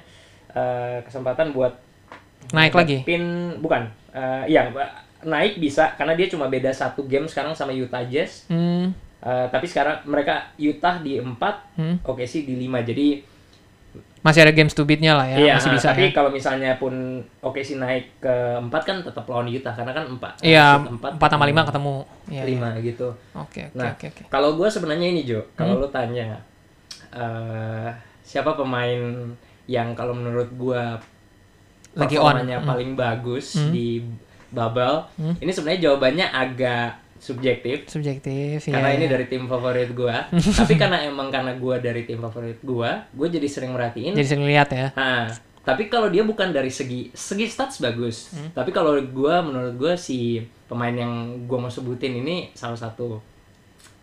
Eh, 0.58 0.98
kesempatan 1.02 1.50
buat 1.50 1.78
Naik 2.48 2.72
lagi. 2.72 3.02
Pin 3.02 3.22
bukan. 3.58 3.86
Eh, 4.10 4.44
iya, 4.48 4.66
naik 5.20 5.58
bisa 5.58 5.92
karena 5.94 6.14
dia 6.14 6.26
cuma 6.26 6.46
beda 6.46 6.70
satu 6.70 7.04
game 7.04 7.26
sekarang 7.26 7.52
sama 7.52 7.70
Utah 7.70 8.02
Jazz. 8.02 8.46
Hmm. 8.46 8.90
Eh, 9.18 9.46
tapi 9.48 9.66
sekarang 9.66 10.00
mereka 10.04 10.54
Utah 10.56 10.98
di 10.98 11.18
4, 11.18 11.36
Hmm. 11.74 11.98
oke 12.00 12.24
sih 12.24 12.42
di 12.42 12.56
5. 12.56 12.82
Jadi 12.82 13.38
Masih 14.18 14.42
ada 14.42 14.50
games 14.50 14.72
to 14.72 14.82
beat-nya 14.82 15.14
lah 15.14 15.24
ya, 15.24 15.36
iya, 15.38 15.54
masih 15.54 15.70
bisa 15.72 15.88
tapi 15.88 16.04
ya. 16.04 16.12
kalau 16.12 16.26
misalnya 16.28 16.74
pun 16.74 16.90
oke 17.40 17.62
sih 17.62 17.76
naik 17.76 18.18
ke 18.18 18.34
4 18.58 18.66
kan 18.82 18.96
tetap 18.98 19.22
lawan 19.24 19.46
Utah 19.46 19.70
karena 19.70 19.92
kan 19.92 20.04
4. 20.08 20.42
Iya, 20.42 20.66
4 21.14 21.28
sama 21.28 21.44
5 21.44 21.62
ketemu. 21.64 21.94
Iya. 22.28 22.42
iya. 22.42 22.58
5 22.74 22.84
gitu. 22.84 23.08
Oke, 23.32 23.60
oke, 23.64 23.78
Nah, 23.78 23.92
oke, 23.92 24.06
oke. 24.08 24.22
kalau 24.28 24.50
gue 24.54 24.68
sebenarnya 24.68 25.06
ini 25.08 25.22
Jo, 25.22 25.46
kalau 25.54 25.76
Hmm? 25.76 25.82
lu 25.82 25.88
tanya 25.88 26.34
eh 27.10 27.90
siapa 28.20 28.52
pemain 28.52 29.32
yang 29.68 29.92
kalau 29.92 30.12
menurut 30.12 30.48
gue 30.50 30.82
Lagi 31.94 32.16
on. 32.16 32.32
performanya 32.32 32.58
Hmm. 32.58 32.68
paling 32.68 32.90
bagus 32.94 33.46
Hmm. 33.54 33.70
di 33.70 34.00
bubble, 34.48 35.04
Hmm. 35.14 35.34
ini 35.38 35.50
sebenarnya 35.50 35.80
jawabannya 35.84 36.26
agak 36.26 36.90
subjektif 37.18 37.84
Subjektif 37.84 38.62
karena 38.64 38.94
ya. 38.94 38.96
ini 38.96 39.06
dari 39.06 39.26
tim 39.26 39.44
favorit 39.44 39.90
gua. 39.92 40.24
tapi 40.62 40.74
karena 40.74 41.02
emang 41.02 41.28
karena 41.28 41.52
gua 41.52 41.76
dari 41.76 42.06
tim 42.06 42.16
favorit 42.16 42.62
gua, 42.62 43.04
gua 43.10 43.26
jadi 43.26 43.44
sering 43.44 43.74
merhatiin. 43.74 44.14
Jadi 44.14 44.28
sering 44.28 44.46
lihat 44.46 44.70
ya. 44.70 44.94
Nah, 44.94 45.26
tapi 45.60 45.90
kalau 45.90 46.08
dia 46.08 46.22
bukan 46.22 46.48
dari 46.48 46.70
segi 46.70 47.10
segi 47.10 47.44
stats 47.44 47.82
bagus. 47.82 48.30
Hmm. 48.32 48.54
Tapi 48.54 48.70
kalau 48.70 48.94
gua 49.04 49.42
menurut 49.42 49.74
gua 49.74 49.92
si 49.92 50.38
pemain 50.64 50.94
yang 50.94 51.12
gua 51.44 51.58
mau 51.60 51.72
sebutin 51.72 52.16
ini 52.16 52.54
salah 52.54 52.78
satu 52.78 53.18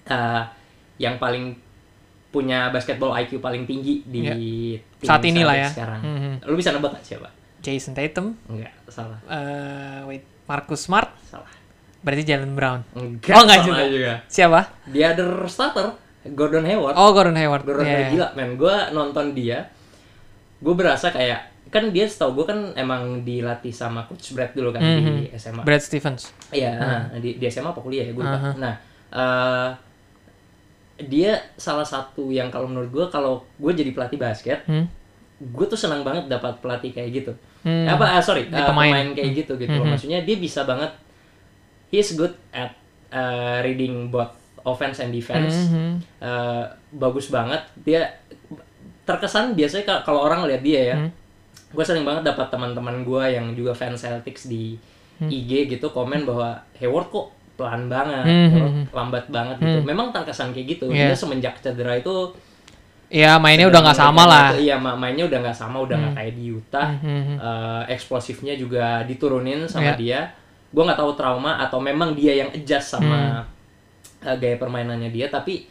uh, 0.06 0.44
yang 0.98 1.16
paling 1.16 1.56
punya 2.36 2.68
basketball 2.68 3.16
IQ 3.16 3.40
paling 3.40 3.64
tinggi 3.64 4.04
di 4.04 4.20
Iya. 4.22 4.36
tim 5.00 5.08
Saat 5.08 5.24
ini 5.24 5.42
lah 5.42 5.56
ya. 5.58 5.70
sekarang. 5.70 6.02
Mhm. 6.02 6.34
Lu 6.44 6.56
bisa 6.56 6.70
nebak 6.70 6.92
gak 6.94 7.06
siapa? 7.06 7.32
Jason 7.58 7.96
Tatum, 7.96 8.36
Enggak, 8.46 8.76
salah. 8.86 9.18
eh 9.26 10.00
wait, 10.06 10.22
Marcus 10.44 10.78
Smart, 10.82 11.10
Salah. 11.24 11.50
berarti 12.00 12.22
Jalen 12.22 12.54
Brown. 12.54 12.84
Enggak, 12.92 13.32
Oh, 13.32 13.42
enggak 13.42 13.60
salah 13.64 13.88
juga. 13.88 14.14
Siapa? 14.28 14.60
Dia 14.86 15.06
ada 15.12 15.24
starter 15.46 15.88
Gordon 16.28 16.62
Hayward. 16.64 16.94
Oh, 16.94 17.10
Gordon 17.10 17.34
Hayward. 17.34 17.64
Gordon 17.64 17.82
Iya, 17.82 17.94
Hayward 17.96 18.12
gila 18.12 18.28
men 18.36 18.50
gue 18.56 18.76
nonton 18.92 19.26
dia 19.32 19.72
gue 20.56 20.74
berasa 20.74 21.10
kayak 21.10 21.42
kan 21.68 21.90
dia 21.90 22.06
setahu 22.06 22.38
gue 22.38 22.46
kan 22.48 22.60
emang 22.76 23.22
dilatih 23.22 23.70
sama 23.70 24.06
coach 24.06 24.32
Brad 24.32 24.54
dulu 24.54 24.70
kan 24.70 24.82
di 24.82 25.28
SMA 25.34 25.62
Brad 25.62 25.82
Stevens. 25.82 26.32
iya 26.50 26.72
nah, 26.74 27.02
di, 27.16 27.36
di 27.36 27.46
SMA 27.46 27.68
apa 27.68 27.78
kuliah 27.80 28.02
ya 28.02 28.14
gue 28.14 28.24
lupa 28.24 28.40
Aha. 28.40 28.52
nah 28.56 28.74
eh, 29.12 29.70
dia 30.98 31.32
salah 31.56 31.84
satu 31.84 32.30
yang 32.30 32.48
kalau 32.48 32.66
menurut 32.66 32.88
gue 32.88 33.06
kalau 33.10 33.34
gue 33.54 33.72
jadi 33.74 33.92
pelatih 33.92 34.16
basket 34.18 34.64
Hmm. 34.64 34.88
gue 35.38 35.66
tuh 35.66 35.76
senang 35.76 36.02
banget 36.02 36.26
dapat 36.26 36.56
pelatih 36.58 36.90
kayak 36.90 37.12
gitu 37.14 37.34
Hmm. 37.62 37.84
apa 37.86 38.06
ah, 38.12 38.22
sorry 38.22 38.48
uh, 38.48 38.64
pemain. 38.66 38.94
pemain. 38.94 39.08
kayak 39.12 39.32
gitu 39.38 39.54
gitu 39.58 39.74
loh. 39.74 39.84
maksudnya 39.86 40.22
dia 40.22 40.38
bisa 40.38 40.64
banget 40.64 40.94
he's 41.90 42.14
good 42.14 42.32
at 42.50 42.72
uh, 43.10 43.60
reading 43.60 44.08
both 44.08 44.32
offense 44.62 44.98
and 44.98 45.12
defense 45.12 45.68
Mhm. 45.68 46.00
Uh, 46.18 46.64
bagus 46.92 47.28
banget 47.28 47.60
dia 47.78 48.16
terkesan 49.04 49.54
biasanya 49.54 49.86
ka- 49.86 50.04
kalau 50.04 50.24
orang 50.24 50.46
lihat 50.46 50.62
dia 50.62 50.82
ya 50.86 50.96
Hmm. 50.98 51.12
gue 51.70 51.84
sering 51.84 52.04
banget 52.04 52.24
dapat 52.26 52.48
teman-teman 52.48 53.04
gue 53.04 53.24
yang 53.30 53.52
juga 53.52 53.74
fans 53.74 54.00
Celtics 54.00 54.48
di 54.48 54.80
IG 55.18 55.52
gitu 55.70 55.90
komen 55.90 56.24
bahwa 56.24 56.60
Hayward 56.76 57.08
kok 57.10 57.28
pelan 57.56 57.88
banget 57.88 58.22
Hmm, 58.22 58.48
Hayward 58.50 58.74
hmm, 58.74 58.86
lambat 58.92 59.26
banget 59.28 59.56
gitu 59.58 59.80
memang 59.82 60.08
terkesan 60.10 60.52
kayak 60.52 60.68
gitu 60.70 60.86
Iya. 60.88 61.10
dia 61.10 61.16
semenjak 61.16 61.56
cedera 61.60 61.96
itu 61.96 62.36
Ya 63.06 63.38
mainnya 63.38 63.70
udah 63.70 63.82
nggak 63.82 64.00
sama 64.02 64.26
lah. 64.26 64.48
iya 64.56 64.76
ma- 64.76 64.98
mainnya 64.98 65.24
udah 65.24 65.40
nggak 65.40 65.56
sama 65.56 65.78
udah 65.80 65.94
nggak 65.96 66.14
kayak 66.16 66.34
di 66.34 66.46
Utah 66.52 66.90
Mhm. 66.92 67.36
Eh, 67.38 67.84
eksplosifnya 67.90 68.54
juga 68.54 69.04
diturunin 69.04 69.64
sama 69.66 69.92
Iya. 69.92 69.96
dia 69.96 70.20
gue 70.68 70.84
nggak 70.84 70.98
tahu 70.98 71.12
trauma 71.14 71.56
atau 71.58 71.80
memang 71.80 72.12
dia 72.12 72.36
yang 72.36 72.50
adjust 72.50 72.92
sama 72.92 73.46
Hmm. 73.46 74.28
eh, 74.28 74.36
gaya 74.36 74.58
permainannya 74.58 75.08
dia 75.08 75.30
tapi 75.30 75.70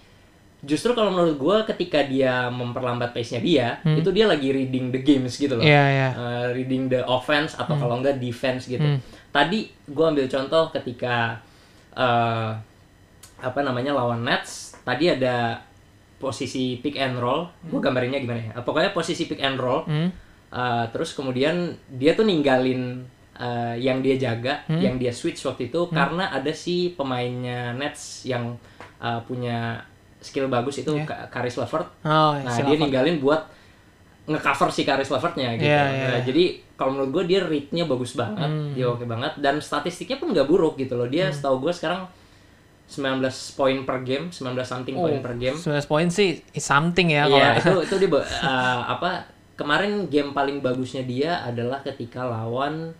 justru 0.63 0.93
kalau 0.93 1.11
menurut 1.11 1.37
gue 1.37 1.57
ketika 1.69 2.01
dia 2.03 2.49
memperlambat 2.49 3.11
pace-nya 3.11 3.37
dia 3.39 3.67
itu 3.85 4.09
dia 4.09 4.25
lagi 4.25 4.49
reading 4.49 4.89
the 4.89 5.01
games 5.01 5.35
gitu 5.35 5.53
loh 5.53 5.61
Hmm. 5.61 5.69
Iya 5.69 5.85
iya. 5.91 6.09
Eh, 6.11 6.47
reading 6.55 6.89
the 6.89 7.03
offense 7.05 7.53
atau 7.53 7.75
kalau 7.75 7.99
enggak 7.99 8.17
defense 8.17 8.65
gitu 8.65 8.81
Hmm. 8.81 9.03
tadi 9.29 9.69
gue 9.85 10.05
ambil 10.07 10.25
contoh 10.25 10.71
ketika 10.71 11.43
eh, 11.95 12.51
apa 13.37 13.61
namanya 13.61 13.93
lawan 13.93 14.23
Nets 14.23 14.75
tadi 14.81 15.09
ada 15.09 15.59
posisi 16.15 16.79
pick 16.79 16.97
and 16.97 17.17
roll 17.17 17.45
gue 17.63 17.77
gambarinnya 17.79 18.19
gimana 18.19 18.41
ya 18.43 18.53
pokoknya 18.59 18.91
posisi 18.91 19.25
pick 19.25 19.39
and 19.39 19.57
roll 19.57 19.85
Hmm. 19.85 20.11
Uh, 20.49 20.87
terus 20.89 21.11
kemudian 21.13 21.67
dia 21.91 22.15
tuh 22.15 22.23
ninggalin 22.23 23.03
uh, 23.35 23.75
yang 23.75 23.99
dia 23.99 24.15
jaga, 24.15 24.63
Hmm. 24.65 24.79
yang 24.79 24.95
dia 24.95 25.11
switch 25.11 25.43
waktu 25.43 25.67
itu 25.67 25.91
karena 25.91 26.31
ada 26.31 26.55
si 26.55 26.95
pemainnya 26.95 27.75
Nets 27.75 28.23
yang 28.23 28.55
uh, 28.97 29.19
punya 29.21 29.83
skill 30.23 30.47
bagus 30.47 30.79
itu 30.79 30.95
Iya. 30.95 31.03
Ka- 31.03 31.27
Karis 31.29 31.59
Levert. 31.59 31.91
Oh, 32.01 32.39
Nah, 32.39 32.47
si 32.49 32.63
dia 32.63 32.71
Lava. 32.71 32.87
ninggalin 32.87 33.19
buat 33.19 33.51
ngecover 34.25 34.69
si 34.69 34.83
Karis 34.83 35.09
Levertnya 35.09 35.53
gitu. 35.55 35.69
Iya, 35.69 35.85
iya, 35.87 36.07
Nah, 36.07 36.17
iya. 36.17 36.25
jadi 36.25 36.45
kalau 36.75 36.91
menurut 36.97 37.11
gue 37.13 37.25
dia 37.29 37.41
read-nya 37.41 37.85
bagus 37.85 38.17
banget, 38.17 38.49
Hmm. 38.49 38.73
dia 38.73 38.87
oke 38.89 39.05
banget 39.05 39.37
dan 39.39 39.61
statistiknya 39.61 40.17
pun 40.17 40.33
nggak 40.33 40.49
buruk 40.49 40.75
gitu 40.75 40.97
loh. 40.97 41.05
Dia 41.05 41.29
setahu 41.29 41.61
gue 41.61 41.71
sekarang 41.71 42.09
19 42.85 43.21
poin 43.57 43.77
per 43.83 44.01
game, 44.01 44.29
19 44.29 44.61
something 44.61 44.93
poin 44.95 45.17
Oh, 45.17 45.21
per 45.21 45.35
game. 45.37 45.57
19 45.57 45.85
poin 45.85 46.09
sih 46.09 46.41
something 46.55 47.09
ya 47.09 47.25
Iya, 47.25 47.49
kalau 47.59 47.81
itu 47.81 47.97
itu 48.01 48.05
dia 48.05 48.11
uh, 48.13 48.81
apa 48.87 49.25
kemarin 49.57 50.09
game 50.09 50.33
paling 50.33 50.61
bagusnya 50.61 51.05
dia 51.05 51.41
adalah 51.41 51.81
ketika 51.81 52.25
lawan 52.25 52.93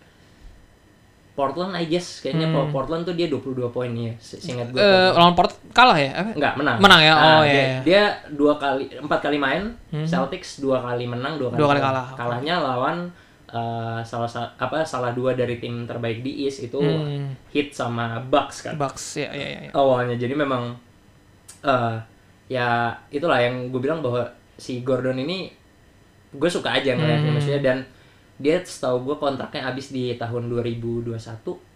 Portland 1.35 1.75
I 1.75 1.85
guess 1.85 2.19
kayaknya 2.19 2.47
Hmm. 2.47 2.71
Portland 2.71 3.03
tuh 3.03 3.13
dia 3.13 3.27
22 3.27 3.43
poin 3.69 3.91
ya 3.91 4.15
se- 4.17 4.39
seingat 4.39 4.71
gue. 4.71 4.79
Eh, 4.79 5.11
lawan 5.11 5.35
Port 5.35 5.51
kalah 5.71 5.95
ya? 5.95 6.15
Apa? 6.15 6.31
Enggak, 6.33 6.55
menang. 6.55 6.77
menang 6.79 7.01
ya? 7.01 7.13
Nah, 7.13 7.19
Oh, 7.19 7.43
dia, 7.43 7.51
iya, 7.51 7.63
iya. 7.65 7.79
Dia 7.83 8.03
dua 8.31 8.55
kali 8.55 8.87
empat 8.89 9.19
kali 9.21 9.37
main, 9.37 9.63
Celtics 10.01 10.59
dua 10.59 10.79
kali 10.81 11.05
menang, 11.05 11.35
dua 11.35 11.51
kali, 11.51 11.59
Dua 11.59 11.69
kali 11.69 11.81
kalah. 11.81 12.07
Kalahnya 12.13 12.55
lawan 12.57 13.11
uh, 13.47 13.99
salah 14.01 14.27
sa- 14.27 14.55
apa 14.57 14.83
salah 14.83 15.11
dua 15.11 15.33
dari 15.33 15.57
tim 15.57 15.83
terbaik 15.85 16.21
di 16.21 16.43
East 16.43 16.63
itu 16.65 16.79
Hmm. 16.79 17.35
hit 17.49 17.71
sama 17.71 18.19
Bucks 18.21 18.63
kan 18.63 18.75
Bucks 18.75 19.17
ya 19.17 19.27
ya 19.29 19.47
ya. 19.49 19.61
ya. 19.61 19.71
awalnya 19.73 20.15
jadi 20.15 20.33
memang 20.33 20.75
eh 21.63 21.97
ya 22.47 22.69
itulah 23.09 23.39
yang 23.39 23.71
gue 23.71 23.81
bilang 23.81 23.99
bahwa 23.99 24.27
si 24.55 24.81
Gordon 24.81 25.17
ini 25.17 25.49
gue 26.31 26.47
suka 26.49 26.75
aja 26.75 26.93
ngeliatnya 26.93 27.27
Hmm. 27.27 27.37
maksudnya 27.37 27.63
dan 27.63 27.79
dia 28.37 28.59
setahu 28.59 29.05
gue 29.05 29.17
kontraknya 29.17 29.63
habis 29.65 29.89
di 29.89 30.15
tahun 30.15 30.49
2021 30.49 31.13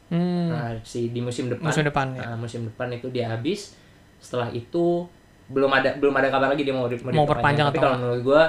Hmm. 0.09 0.49
nah, 0.49 0.73
si 0.83 1.13
di 1.13 1.21
musim 1.21 1.53
depan 1.53 1.69
Musim 1.69 1.85
depan, 1.85 2.17
ya. 2.17 2.25
Nah, 2.25 2.37
musim 2.39 2.65
depan 2.65 2.89
itu 2.89 3.13
dia 3.13 3.29
habis 3.29 3.77
setelah 4.17 4.49
itu 4.49 5.05
belum 5.47 5.69
ada 5.69 5.95
belum 5.95 6.15
ada 6.15 6.29
kabar 6.29 6.49
lagi 6.49 6.65
dia 6.65 6.73
mau 6.73 6.89
di- 6.89 6.97
Mau 6.97 7.25
perpanjang 7.25 7.69
tapi 7.69 7.77
kalau 7.77 8.01
menurut 8.01 8.25
gue 8.25 8.43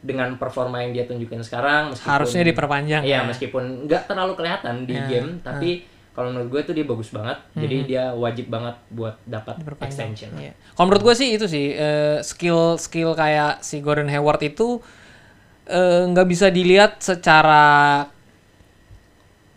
dengan 0.00 0.34
performa 0.34 0.80
yang 0.80 0.90
dia 0.90 1.04
tunjukin 1.04 1.38
sekarang 1.38 1.92
meskipun 1.92 2.10
Harusnya 2.10 2.42
diperpanjang. 2.42 3.02
Iya, 3.04 3.12
ya. 3.14 3.20
meskipun 3.22 3.84
nggak 3.84 4.02
terlalu 4.04 4.32
kelihatan 4.34 4.74
di 4.82 4.92
Ya, 4.92 5.04
game, 5.06 5.36
tapi 5.38 5.84
kalau 6.12 6.28
menurut 6.28 6.48
gue 6.50 6.60
tuh 6.64 6.74
dia 6.74 6.84
bagus 6.84 7.08
banget. 7.08 7.38
Jadi 7.54 7.76
dia 7.86 8.12
wajib 8.12 8.48
banget 8.48 8.76
buat 8.88 9.14
dapat 9.22 9.60
extension. 9.78 10.32
Iya. 10.34 10.56
Kalau 10.72 10.86
menurut 10.88 11.04
gue 11.06 11.14
sih 11.14 11.28
itu 11.30 11.44
sih 11.44 11.72
eh, 11.72 12.18
skill 12.20 12.76
skill 12.76 13.12
kayak 13.12 13.60
si 13.60 13.78
Gordon 13.78 14.08
Hayward 14.08 14.40
itu 14.42 14.80
eh, 15.64 16.02
nggak 16.04 16.26
bisa 16.26 16.46
dilihat 16.48 16.98
secara 16.98 18.02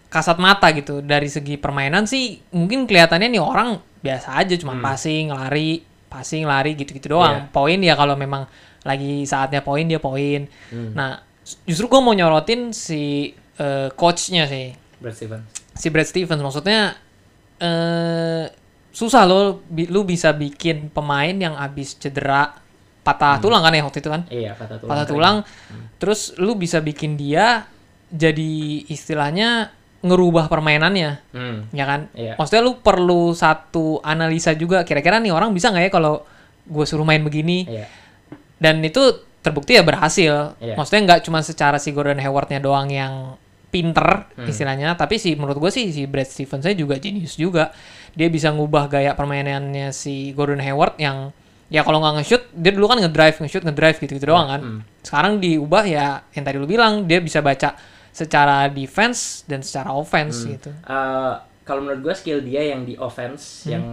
kasat 0.07 0.37
mata 0.37 0.71
gitu 0.71 1.03
dari 1.03 1.27
segi 1.27 1.55
permainan 1.55 2.07
sih 2.07 2.39
mungkin 2.51 2.87
kelihatannya 2.87 3.27
nih 3.27 3.41
orang 3.41 3.75
biasa 3.99 4.37
aja 4.37 4.55
cuma 4.55 4.79
passing 4.79 5.27
lari 5.27 5.83
passing 6.07 6.47
lari 6.47 6.71
gitu-gitu 6.73 7.11
doang 7.11 7.45
Iya. 7.45 7.51
poin 7.51 7.79
ya 7.81 7.93
kalau 7.93 8.15
memang 8.15 8.47
lagi 8.81 9.25
saatnya 9.25 9.59
poin 9.59 9.83
dia 9.83 9.99
poin 9.99 10.47
Hmm. 10.71 10.93
nah 10.95 11.19
justru 11.67 11.85
gue 11.85 11.99
mau 11.99 12.13
nyorotin 12.13 12.71
si 12.71 13.33
eh, 13.57 13.89
coachnya 13.91 14.47
sih 14.47 14.71
Brad 14.97 15.13
Stevens. 15.13 15.45
si 15.73 15.87
Brad 15.89 16.07
Stevens 16.07 16.39
maksudnya 16.39 16.95
eh 17.59 18.45
susah 18.89 19.27
lo 19.27 19.39
bi- 19.67 19.87
lu 19.87 20.03
bisa 20.03 20.31
bikin 20.31 20.87
pemain 20.89 21.35
yang 21.35 21.59
habis 21.59 21.99
cedera 21.99 22.55
patah 23.05 23.37
tulang 23.37 23.61
kan 23.61 23.69
ya 23.69 23.85
waktu 23.85 24.01
itu 24.01 24.09
kan 24.09 24.21
Iya, 24.27 24.57
patah 24.57 24.75
tulang. 24.75 24.89
patah 24.89 25.05
tulang 25.05 25.35
terus 25.95 26.33
lu 26.35 26.57
bisa 26.57 26.81
bikin 26.81 27.13
dia 27.13 27.69
jadi 28.09 28.51
istilahnya 28.87 29.69
ngerubah 30.01 30.45
permainannya 30.45 31.21
Hmm. 31.29 31.69
ya 31.69 31.85
kan 31.85 32.09
Iya. 32.11 32.33
maksudnya 32.35 32.61
lu 32.61 32.77
perlu 32.77 33.29
satu 33.31 34.01
analisa 34.01 34.53
juga 34.53 34.81
kira-kira 34.81 35.17
nih 35.17 35.29
orang 35.29 35.49
bisa 35.49 35.69
nggak 35.69 35.85
ya 35.85 35.91
kalau 35.91 36.25
gue 36.65 36.81
suruh 36.83 37.01
main 37.01 37.21
begini 37.21 37.65
Iya. 37.67 37.85
dan 38.57 38.81
itu 38.81 39.01
terbukti 39.39 39.77
ya 39.77 39.85
berhasil. 39.85 40.57
Iya. 40.57 40.73
Maksudnya 40.73 41.01
nggak 41.05 41.21
cuma 41.21 41.37
secara 41.39 41.77
si 41.77 41.93
Gordon 41.93 42.17
Hayward-nya 42.17 42.57
doang 42.57 42.89
yang 42.89 43.37
pinter 43.69 44.25
Hmm. 44.33 44.49
istilahnya, 44.49 44.97
tapi 44.97 45.21
sih 45.21 45.37
menurut 45.37 45.61
gue 45.61 45.69
sih 45.69 45.93
si 45.93 46.09
Brad 46.09 46.25
Stevens 46.25 46.65
saya 46.65 46.73
juga 46.73 46.97
jenius 46.97 47.37
juga. 47.37 47.69
Dia 48.17 48.25
bisa 48.25 48.49
ngubah 48.49 48.89
gaya 48.89 49.13
permainannya 49.13 49.93
si 49.93 50.33
Gordon 50.33 50.57
Hayward 50.57 50.97
yang 50.97 51.29
ya 51.65 51.82
kalau 51.82 51.97
nggak 51.97 52.21
nge-shoot 52.21 52.43
dia 52.54 52.71
dulu 52.71 52.86
kan 52.86 52.97
ngedrive 52.99 53.38
nge-shoot 53.39 53.63
ngedrive 53.63 53.97
gitu-gitu 53.97 54.25
doang 54.25 54.47
kan. 54.47 54.62
Hmm. 54.62 54.80
Sekarang 55.01 55.34
diubah 55.38 55.84
ya 55.84 56.06
yang 56.32 56.43
tadi 56.43 56.58
lu 56.58 56.65
bilang 56.65 57.04
dia 57.04 57.17
bisa 57.19 57.39
baca 57.39 57.73
secara 58.10 58.69
defense 58.69 59.43
dan 59.43 59.60
secara 59.60 59.91
offense 59.91 60.45
Hmm. 60.45 60.51
gitu. 60.54 60.69
Eh, 60.71 61.34
kalau 61.62 61.82
menurut 61.82 62.01
gue 62.01 62.13
skill 62.13 62.39
dia 62.39 62.62
yang 62.63 62.84
di 62.84 62.95
offense 62.95 63.65
Hmm. 63.65 63.71
yang 63.71 63.86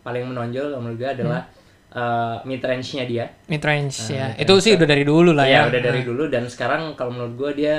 paling 0.00 0.24
menonjol 0.24 0.70
kalau 0.70 0.80
menurut 0.80 0.98
gue 0.98 1.10
adalah 1.14 1.42
eh, 1.88 2.36
mid 2.44 2.60
range-nya 2.60 3.04
dia. 3.04 3.24
Mid 3.46 3.60
range 3.60 3.96
ya. 4.08 4.32
mid 4.32 4.44
Itu 4.44 4.60
sih 4.60 4.76
udah 4.76 4.84
dari 4.84 5.02
dulu 5.02 5.32
lah 5.32 5.44
Iya, 5.44 5.64
ya. 5.64 5.72
udah 5.72 5.80
dari 5.82 6.02
dulu 6.02 6.28
dan 6.28 6.44
sekarang 6.44 6.92
kalau 6.94 7.10
menurut 7.10 7.34
gue 7.34 7.50
dia 7.58 7.76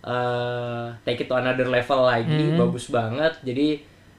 eh, 0.00 0.86
take 1.02 1.20
it 1.20 1.28
to 1.28 1.34
another 1.34 1.66
level 1.66 2.00
lagi, 2.02 2.30
Hmm. 2.48 2.56
bagus 2.58 2.88
banget. 2.88 3.36
Jadi 3.42 3.68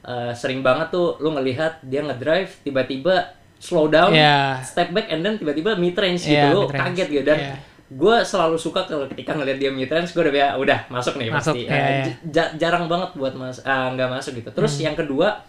eh, 0.02 0.34
sering 0.34 0.62
banget 0.62 0.89
tuh 0.89 1.17
lu 1.17 1.30
ngelihat 1.32 1.82
dia 1.82 2.02
ngedrive 2.02 2.50
tiba-tiba 2.62 3.34
slow 3.62 3.86
down, 3.88 4.10
Iya. 4.10 4.58
step 4.60 4.89
back 4.89 5.06
and 5.08 5.21
then 5.21 5.38
tiba-tiba 5.38 5.76
mid 5.76 5.93
range 5.93 6.24
gitu. 6.24 6.34
Iya, 6.34 6.50
Lu 6.50 6.65
mid-range. 6.65 6.82
kaget 6.84 7.08
gitu 7.12 7.24
dan 7.24 7.38
Iya. 7.39 7.56
gue 7.91 8.15
selalu 8.24 8.58
suka 8.58 8.82
kalau 8.84 9.06
ketika 9.06 9.32
ngelihat 9.32 9.60
dia 9.60 9.69
mid 9.69 9.86
range 9.86 10.10
gue 10.10 10.24
udah 10.24 10.34
ya 10.34 10.47
udah 10.56 10.80
masuk 10.88 11.13
nih 11.15 11.30
Masuk, 11.30 11.54
pasti. 11.54 11.62
Eh, 11.63 11.69
iya. 11.69 12.04
j- 12.04 12.17
ja- 12.32 12.52
jarang 12.58 12.88
banget 12.88 13.13
buat 13.13 13.34
mas 13.34 13.62
nggak 13.62 14.10
masuk 14.10 14.34
gitu. 14.36 14.50
Terus 14.50 14.74
Hmm. 14.74 14.84
yang 14.84 14.95
kedua 14.95 15.45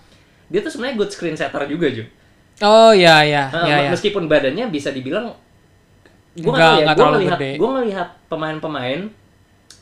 dia 0.46 0.60
tuh 0.60 0.68
sebenarnya 0.68 0.96
good 0.98 1.08
screen 1.08 1.32
setter 1.32 1.64
juga 1.64 1.88
Ju. 1.88 2.04
Oh 2.60 2.92
iya 2.92 3.24
iya 3.24 3.48
Ah, 3.48 3.64
iya. 3.64 3.76
iya. 3.78 3.90
meskipun 3.90 4.28
badannya 4.28 4.68
bisa 4.68 4.90
dibilang 4.90 5.32
gue 6.32 6.44
Nggak- 6.44 6.76
ya 6.78 6.84
nggak 6.84 6.94
gue 6.94 7.08
ngelihat 7.08 7.38
gue 7.56 7.70
ngelihat 7.72 8.08
pemain-pemain 8.26 9.00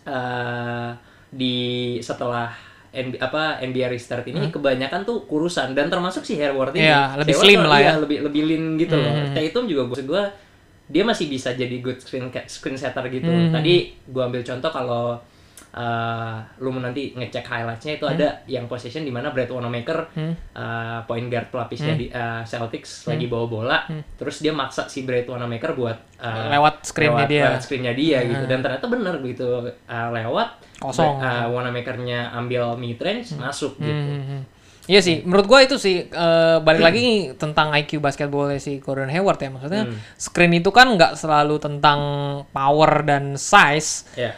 eh, 0.02 0.90
di 1.28 1.56
setelah 1.98 2.50
NB, 2.90 3.16
apa 3.16 3.42
NBA 3.60 3.86
restart 3.88 4.26
ini 4.26 4.50
kebanyakan 4.50 5.02
tuh 5.02 5.22
kurusan 5.24 5.72
dan 5.72 5.86
termasuk 5.86 6.22
si 6.22 6.34
Hayward 6.34 6.74
ini 6.74 6.84
Iya, 6.84 7.14
lebih 7.16 7.32
Hayward 7.32 7.46
slim 7.46 7.60
lah 7.62 7.78
iya, 7.78 7.86
ya. 7.86 7.92
lebih 7.98 8.18
lebih 8.20 8.42
lean 8.44 8.64
gitu 8.76 8.94
loh 8.94 9.12
Hmm. 9.12 9.30
Tatum 9.30 9.64
juga 9.64 9.82
gue 9.86 10.02
gue 10.04 10.22
dia 10.86 11.02
masih 11.02 11.26
bisa 11.26 11.54
jadi 11.54 11.76
good 11.78 11.98
screen 11.98 12.26
screen 12.44 12.74
setter 12.74 13.06
gitu 13.06 13.26
Hmm. 13.26 13.54
tadi 13.54 13.74
gue 13.94 14.18
ambil 14.20 14.42
contoh 14.42 14.68
kalau 14.68 15.22
eh, 15.72 16.34
lu 16.58 16.74
nanti 16.74 17.12
ngecek 17.12 17.42
highlightsnya 17.42 17.92
itu 17.94 18.04
ada 18.04 18.28
yang 18.44 18.66
possession 18.66 19.00
di 19.00 19.08
mana 19.08 19.30
Brad 19.30 19.48
Wanamaker 19.48 20.10
Hmm. 20.10 20.34
uh, 20.52 21.00
point 21.04 21.26
guard 21.26 21.48
pelapisnya 21.48 21.94
di 21.94 22.06
uh, 22.08 22.42
Celtics 22.42 23.06
lagi 23.06 23.26
bawa 23.26 23.46
bola 23.46 23.78
terus 24.14 24.38
dia 24.38 24.50
maksa 24.50 24.84
si 24.84 25.02
Brad 25.02 25.24
Wanamaker 25.24 25.72
buat 25.72 25.98
uh, 26.16 26.50
Lewat 26.50 26.82
screen-nya 26.84 27.14
lewat- 27.20 27.30
dia. 27.30 27.44
lewat 27.46 27.62
screen-nya 27.62 27.92
dia 27.92 28.18
gitu 28.24 28.44
dan 28.44 28.58
ternyata 28.60 28.86
bener 28.86 29.14
begitu 29.16 29.46
uh, 29.66 30.08
lewat 30.10 30.48
Kosong. 30.78 31.18
uh, 31.18 31.46
Wanamaker-nya 31.48 32.32
ambil 32.32 32.74
mid 32.74 32.96
range 32.96 33.34
masuk 33.34 33.76
Hmm, 33.76 33.84
gitu 33.84 34.12
hmm, 34.12 34.24
hmm. 34.26 34.42
Iya 34.82 34.98
sih, 34.98 35.22
menurut 35.22 35.46
gua 35.46 35.62
itu 35.62 35.78
sih 35.78 36.02
eh, 36.02 36.56
balik 36.58 36.82
lagi 36.82 37.04
tentang 37.38 37.70
IQ 37.70 38.00
basketball 38.00 38.50
si 38.56 38.80
Gordon 38.80 39.06
Hayward 39.06 39.38
ya 39.38 39.46
maksudnya 39.48 39.84
Hmm. 39.86 39.94
screen 40.12 40.50
itu 40.52 40.66
kan 40.68 40.90
nggak 40.90 41.14
selalu 41.14 41.62
tentang 41.62 42.00
power 42.50 43.04
dan 43.04 43.38
size. 43.38 44.10
Ya. 44.14 44.34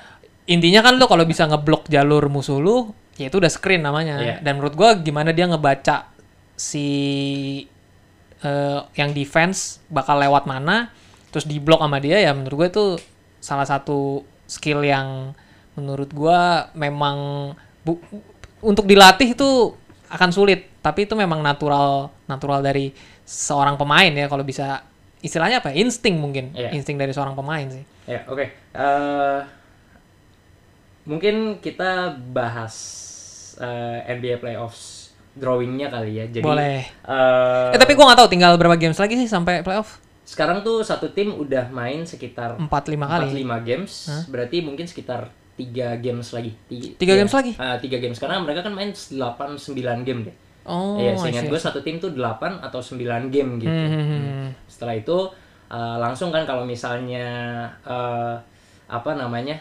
Intinya 0.52 0.84
kan 0.84 1.00
lo 1.00 1.08
kalau 1.08 1.24
bisa 1.24 1.48
ngeblok 1.48 1.88
jalur 1.88 2.28
musuh 2.28 2.60
lu, 2.60 2.92
ya 3.16 3.32
itu 3.32 3.40
udah 3.40 3.48
screen 3.48 3.80
namanya. 3.80 4.20
Iya. 4.20 4.36
Dan 4.44 4.60
menurut 4.60 4.76
gua 4.76 4.92
gimana 5.00 5.32
dia 5.32 5.48
ngebaca 5.48 6.12
si 6.54 6.86
eh, 8.42 8.80
yang 8.94 9.10
defense 9.12 9.80
bakal 9.88 10.20
lewat 10.20 10.44
mana, 10.44 10.92
terus 11.32 11.48
diblok 11.48 11.80
sama 11.80 11.98
dia 11.98 12.20
ya 12.20 12.36
menurut 12.36 12.56
gua 12.58 12.68
itu 12.68 12.84
salah 13.40 13.64
satu 13.64 14.22
skill 14.44 14.84
yang 14.84 15.32
menurut 15.72 16.12
gua 16.12 16.68
memang 16.76 17.16
bu- 17.80 18.02
untuk 18.60 18.84
dilatih 18.84 19.32
itu 19.32 19.72
akan 20.12 20.28
sulit, 20.28 20.68
tapi 20.84 21.08
itu 21.08 21.16
memang 21.16 21.40
natural 21.40 22.12
natural 22.28 22.60
dari 22.60 22.92
seorang 23.24 23.80
pemain 23.80 24.12
ya 24.12 24.28
kalau 24.28 24.44
bisa 24.44 24.84
istilahnya 25.22 25.62
apa? 25.62 25.72
ya? 25.72 25.80
Insting 25.80 26.18
mungkin, 26.20 26.52
Iya. 26.52 26.74
insting 26.76 26.98
dari 27.00 27.14
seorang 27.14 27.32
pemain 27.32 27.64
sih. 27.70 27.84
Ya, 28.04 28.26
oke. 28.28 28.42
Eh, 28.74 29.38
mungkin 31.04 31.58
kita 31.58 32.14
bahas 32.30 32.74
eh, 33.58 33.98
NBA 34.12 34.38
playoffs 34.38 35.10
drawingnya 35.32 35.88
kali 35.88 36.20
ya. 36.20 36.24
Jadi 36.28 36.44
Boleh. 36.44 36.84
eh, 36.84 37.70
Eh 37.72 37.78
tapi 37.80 37.96
gua 37.96 38.12
nggak 38.12 38.20
tahu 38.24 38.30
tinggal 38.30 38.52
berapa 38.56 38.76
games 38.76 39.00
lagi 39.00 39.16
sih 39.16 39.28
sampai 39.28 39.60
playoff? 39.64 40.00
sekarang 40.22 40.62
tuh 40.62 40.80
satu 40.80 41.10
tim 41.12 41.34
udah 41.34 41.68
main 41.74 42.06
sekitar 42.06 42.56
4 42.56 42.64
5 42.64 43.04
kali. 43.04 43.42
4-5 43.42 43.68
games, 43.68 43.92
berarti 44.30 44.62
mungkin 44.64 44.86
sekitar 44.88 45.28
tiga 45.58 45.98
games 45.98 46.32
lagi. 46.32 46.56
Tiga, 46.70 46.88
Tiga 46.96 47.14
games 47.18 47.34
lagi? 47.34 47.52
Ah, 47.60 47.76
tiga 47.76 47.98
games 48.00 48.16
karena 48.16 48.40
mereka 48.40 48.64
kan 48.64 48.72
main 48.72 48.94
8 48.94 49.60
9 49.60 50.06
game 50.06 50.20
deh. 50.30 50.36
Oh, 50.62 50.94
Iya, 50.96 51.18
I 51.18 51.20
seingat 51.20 51.50
gue 51.50 51.58
satu 51.58 51.82
tim 51.82 51.98
tuh 51.98 52.14
8 52.14 52.62
atau 52.62 52.78
9 52.78 53.34
game 53.34 53.50
gitu. 53.60 53.74
Hmm, 53.74 53.90
hmm, 53.90 54.06
hmm. 54.06 54.48
Setelah 54.70 54.94
itu 54.94 55.18
uh, 55.68 55.96
langsung 55.98 56.30
kan 56.30 56.46
kalau 56.46 56.62
misalnya 56.64 57.26
uh, 57.82 58.38
apa 58.86 59.10
namanya? 59.18 59.58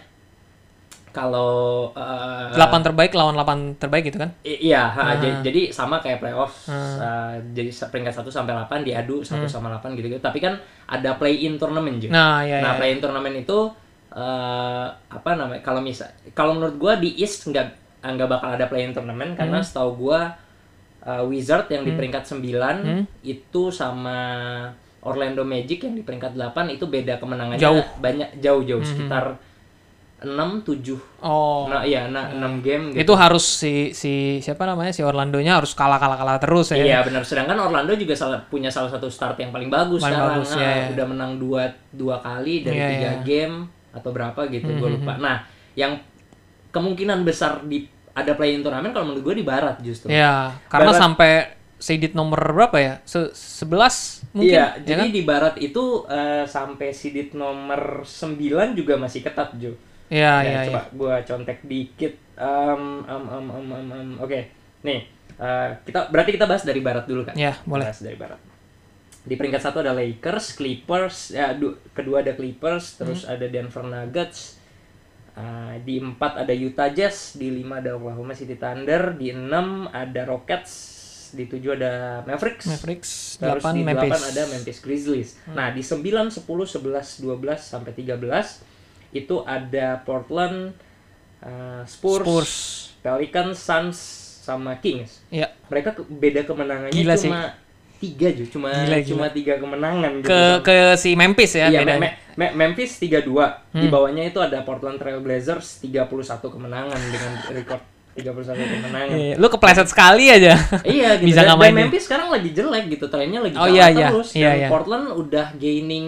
Kalau 1.11 1.51
uh, 1.91 2.49
8 2.51 2.57
terbaik 2.81 3.11
lawan 3.11 3.35
8 3.35 3.77
terbaik 3.77 4.03
gitu 4.05 4.17
kan? 4.17 4.31
i- 4.41 4.63
iya, 4.63 4.87
ha, 4.87 5.01
Ah. 5.03 5.15
jadi, 5.15 5.43
jadi 5.43 5.61
sama 5.69 5.99
kayak 5.99 6.19
playoff. 6.19 6.65
uh, 6.65 7.35
jadi 7.51 7.67
peringkat 7.67 8.13
1 8.13 8.27
sampai 8.27 8.53
8 8.57 8.81
diadu 8.81 9.19
1 9.21 9.43
sama 9.45 9.67
8 9.69 9.91
gitu-gitu. 9.93 10.17
Tapi 10.17 10.39
kan 10.39 10.55
ada 10.85 11.13
play-in 11.13 11.55
turnamen 11.55 11.95
juga. 11.97 12.11
Nah, 12.11 12.37
ya 12.41 12.59
nah, 12.59 12.73
ya. 12.73 12.77
play-in 12.77 12.99
turnamen 12.99 13.35
itu 13.37 13.71
uh, 14.11 14.85
apa 15.07 15.29
namanya? 15.33 15.61
Kalau 15.61 15.79
misal 15.79 16.07
kalau 16.31 16.51
menurut 16.53 16.75
gua 16.75 16.95
di 16.95 17.15
East 17.17 17.45
nggak 17.45 17.67
nggak 18.01 18.29
bakal 18.29 18.49
ada 18.51 18.65
play-in 18.65 18.91
turnamen 18.91 19.33
karena 19.33 19.57
Hmm. 19.57 19.65
setahu 19.65 19.91
gua 20.01 20.33
uh, 21.01 21.23
Wizard 21.23 21.67
yang 21.67 21.83
di 21.83 21.91
peringkat 21.91 22.23
9 22.25 22.41
Hmm. 22.77 23.03
itu 23.21 23.69
sama 23.69 24.17
Orlando 25.01 25.41
Magic 25.43 25.81
yang 25.81 25.93
di 25.93 26.01
peringkat 26.01 26.33
8 26.33 26.69
itu 26.71 26.85
beda 26.85 27.17
kemenangannya 27.17 27.57
Jauh. 27.57 27.81
Hmm, 27.81 27.99
banyak 27.99 28.29
jauh-jauh 28.37 28.81
sekitar 28.81 29.33
6 30.21 30.61
7. 30.61 31.25
Oh. 31.25 31.65
Nah, 31.65 31.81
iya, 31.81 32.05
nah 32.05 32.29
6 32.29 32.61
game 32.61 32.93
gitu. 32.93 33.01
itu 33.01 33.13
harus 33.17 33.41
si 33.41 33.89
si 33.91 34.37
siapa 34.37 34.69
namanya 34.69 34.93
si 34.93 35.01
Orlandonya 35.01 35.57
harus 35.57 35.73
kalah 35.73 35.97
kalah 35.97 36.13
kalah 36.13 36.37
terus 36.37 36.69
ya. 36.71 36.77
Iya 36.77 36.99
benar. 37.01 37.25
Sedangkan 37.25 37.57
Orlando 37.57 37.97
juga 37.97 38.13
salah, 38.13 38.37
punya 38.45 38.69
salah 38.69 38.93
satu 38.93 39.09
start 39.09 39.41
yang 39.41 39.49
paling 39.49 39.73
bagus 39.73 39.97
Paling 39.97 40.13
sekarang. 40.13 40.33
bagus, 40.37 40.49
Nah, 40.53 40.61
iya, 40.61 40.69
iya. 40.69 40.85
Udah 40.93 41.05
menang 41.09 41.31
dua 41.41 41.63
dua 41.89 42.15
kali 42.21 42.61
dari 42.61 42.77
Iya, 42.77 42.87
tiga 42.93 43.01
iya. 43.01 43.11
Hmm, 43.17 43.25
game 43.25 43.55
atau 43.91 44.09
berapa 44.13 44.41
gitu, 44.47 44.69
gue 44.71 44.89
lupa. 44.93 45.17
Nah, 45.17 45.41
yang 45.73 45.97
kemungkinan 46.69 47.25
besar 47.25 47.65
di 47.65 47.83
ada 48.11 48.35
play-in 48.35 48.61
turnamen 48.61 48.91
kalau 48.91 49.09
menurut 49.09 49.23
gue 49.25 49.35
di 49.39 49.45
Barat 49.45 49.79
justru. 49.81 50.11
Ya, 50.11 50.55
karena 50.67 50.91
Barat- 50.91 51.01
sampai 51.01 51.31
seeded 51.81 52.13
nomor 52.13 52.37
berapa 52.53 52.77
ya? 52.77 52.93
Se 53.03 53.33
11 53.33 54.21
mungkin. 54.31 54.53
Iya, 54.53 54.77
ya 54.77 54.85
jadi 54.85 55.05
kan? 55.09 55.15
di 55.15 55.21
Barat 55.25 55.55
itu 55.57 56.05
eh, 56.05 56.45
sampai 56.45 56.93
seeded 56.93 57.33
nomor 57.33 58.05
9 58.05 58.77
juga 58.77 59.01
masih 59.01 59.25
ketat, 59.25 59.57
Jo. 59.57 59.73
Iya, 60.11 60.33
Ya, 60.37 60.43
iya, 60.43 60.59
coba 60.67 60.81
iya. 60.83 60.91
gua 60.93 61.15
contek 61.23 61.59
dikit. 61.63 62.13
Um, 62.35 63.05
um, 63.07 63.25
um, 63.29 63.45
um, 63.49 63.67
um, 63.71 63.87
um. 63.89 64.09
Oke, 64.19 64.51
nih 64.83 65.07
eh, 65.33 65.69
kita 65.81 66.11
berarti 66.11 66.35
kita 66.35 66.45
bahas 66.45 66.61
dari 66.61 66.83
Barat 66.83 67.07
dulu 67.07 67.23
kan? 67.23 67.33
Ya, 67.33 67.55
boleh. 67.63 67.87
Bahas 67.87 68.03
dari 68.03 68.19
Barat. 68.19 68.37
Di 69.21 69.37
peringkat 69.37 69.61
satu 69.61 69.79
ada 69.79 69.93
Lakers, 69.93 70.53
Clippers, 70.53 71.31
ya 71.31 71.53
du- 71.53 71.77
kedua 71.91 72.19
ada 72.19 72.33
Clippers, 72.33 72.97
terus 72.97 73.23
Hmm. 73.23 73.33
ada 73.33 73.45
Denver 73.47 73.83
Nuggets. 73.83 74.59
Uh, 75.31 75.79
di 75.81 75.95
empat 75.95 76.43
ada 76.43 76.51
Utah 76.51 76.91
Jazz, 76.91 77.39
di 77.39 77.47
lima 77.53 77.79
ada 77.79 77.95
Oklahoma 77.95 78.35
City 78.35 78.59
Thunder, 78.59 79.15
di 79.15 79.31
enam 79.31 79.87
ada 79.87 80.27
Rockets, 80.27 80.73
di 81.31 81.47
tujuh 81.47 81.71
ada 81.71 82.19
Mavericks, 82.27 82.67
Mavericks, 82.67 83.11
terus 83.39 83.63
8 83.63 83.71
di 83.71 83.81
delapan 83.87 84.19
ada 84.19 84.41
Memphis 84.49 84.83
Grizzlies. 84.83 85.39
Nah 85.47 85.71
di 85.71 85.79
9, 85.79 86.03
10, 86.27 86.43
11, 86.43 87.23
12 87.23 87.63
sampai 87.63 87.95
13 87.95 88.59
itu 89.11 89.35
ada 89.41 89.99
Portland, 89.99 90.71
uh, 91.39 91.83
Spurs, 91.83 92.23
Spurs. 92.23 92.53
Pelicans, 92.99 93.57
Suns, 93.57 93.97
sama 94.41 94.75
Kings. 94.75 95.21
Iya. 95.27 95.51
Mereka 95.67 95.93
ke- 95.93 96.07
beda 96.07 96.41
kemenangannya 96.43 96.91
Gila 96.91 97.13
sih. 97.13 97.27
cuma 97.27 97.53
tiga 97.97 98.27
ju, 98.29 98.43
cuma 98.47 98.69
Gila, 98.71 98.97
gila. 98.97 99.05
cuma 99.05 99.25
tiga 99.29 99.53
kemenangan. 99.55 100.11
gitu. 100.17 100.27
Ke 100.27 100.39
ke 100.61 100.73
si 100.95 101.13
Memphis 101.13 101.53
ya 101.53 101.67
Iya, 101.67 101.79
bedanya. 101.79 102.01
Me- 102.01 102.15
Me- 102.33 102.53
Memphis 102.57 102.97
32. 102.97 103.61
Di 103.69 103.85
Hmm. 103.85 103.91
bawahnya 103.91 104.23
itu 104.25 104.37
ada 104.37 104.61
Portland 104.61 104.97
Trail 104.97 105.19
Blazers 105.19 105.77
31 105.77 106.09
kemenangan 106.49 106.97
dengan 106.97 107.31
record 107.51 107.83
31 108.11 108.57
kemenangan. 108.59 109.13
Iya, 109.13 109.35
lu 109.35 109.47
kepleset 109.47 109.87
sekali 109.87 110.27
aja. 110.27 110.57
Iya 110.81 111.09
gitu. 111.19 111.27
Bisa 111.27 111.41
dan, 111.43 111.55
dan. 111.55 111.71
Memphis 111.71 112.03
sekarang 112.03 112.27
lagi 112.27 112.49
jelek 112.49 112.89
gitu, 112.89 113.05
trennya 113.05 113.39
lagi 113.39 113.53
Oh, 113.53 113.63
kalah 113.63 113.71
iya, 113.71 113.85
iya. 113.89 114.07
terus. 114.09 114.29
Iya, 114.33 114.49
dan 114.49 114.57
iya. 114.57 114.67
Portland 114.67 115.05
udah 115.11 115.47
gaining 115.55 116.07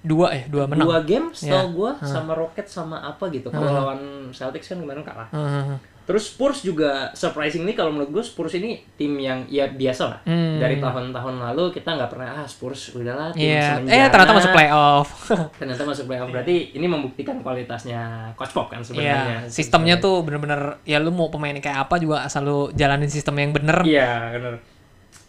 dua 0.00 0.32
ya, 0.32 0.44
dua 0.48 0.64
menang. 0.64 0.88
dua 0.88 0.98
game 1.02 1.28
setahu 1.30 1.52
Iya. 1.62 1.76
gua 1.76 1.90
sama 2.00 2.32
Rockets 2.32 2.72
sama 2.72 2.96
apa 2.98 3.28
gitu. 3.28 3.48
Kalau 3.48 3.68
lawan 3.68 4.00
Celtics 4.30 4.68
kan 4.68 4.78
kemarin 4.78 5.02
kalah. 5.02 5.28
Heeh. 5.28 5.76
Terus 6.00 6.26
Spurs 6.26 6.66
juga 6.66 7.14
surprisingly 7.14 7.70
kalau 7.70 7.94
menurut 7.94 8.10
gue 8.10 8.24
Spurs 8.24 8.50
ini 8.52 8.82
tim 8.98 9.14
yang 9.14 9.46
ya 9.46 9.70
biasa 9.70 10.02
lah. 10.04 10.18
Hmm. 10.26 10.58
Dari 10.58 10.82
tahun-tahun 10.82 11.38
lalu 11.38 11.70
kita 11.70 11.86
nggak 11.86 12.10
pernah 12.10 12.28
ah 12.34 12.46
Spurs 12.50 12.98
udahlah 12.98 13.30
tim 13.30 13.46
Iya. 13.46 13.78
semenjana. 13.78 13.94
Eh 13.94 14.08
ternyata 14.10 14.32
masuk 14.34 14.50
playoff. 14.50 15.08
Ternyata 15.60 15.82
masuk 15.86 16.04
playoff. 16.04 16.28
Berarti 16.28 16.56
ini 16.74 16.86
membuktikan 16.88 17.38
kualitasnya 17.38 18.00
Coach 18.34 18.50
Pop 18.50 18.66
kan 18.66 18.82
sebenarnya. 18.82 19.46
Iya. 19.46 19.52
Sistemnya 19.52 20.02
tuh 20.02 20.24
bener-bener 20.24 20.82
ya 20.82 20.98
lu 20.98 21.14
mau 21.14 21.30
pemain 21.30 21.54
kayak 21.54 21.86
apa 21.86 21.94
juga 21.96 22.26
asal 22.26 22.42
lu 22.42 22.58
jalanin 22.74 23.06
sistem 23.06 23.38
yang 23.38 23.54
bener. 23.54 23.78
Iya, 23.86 24.34
benar. 24.34 24.54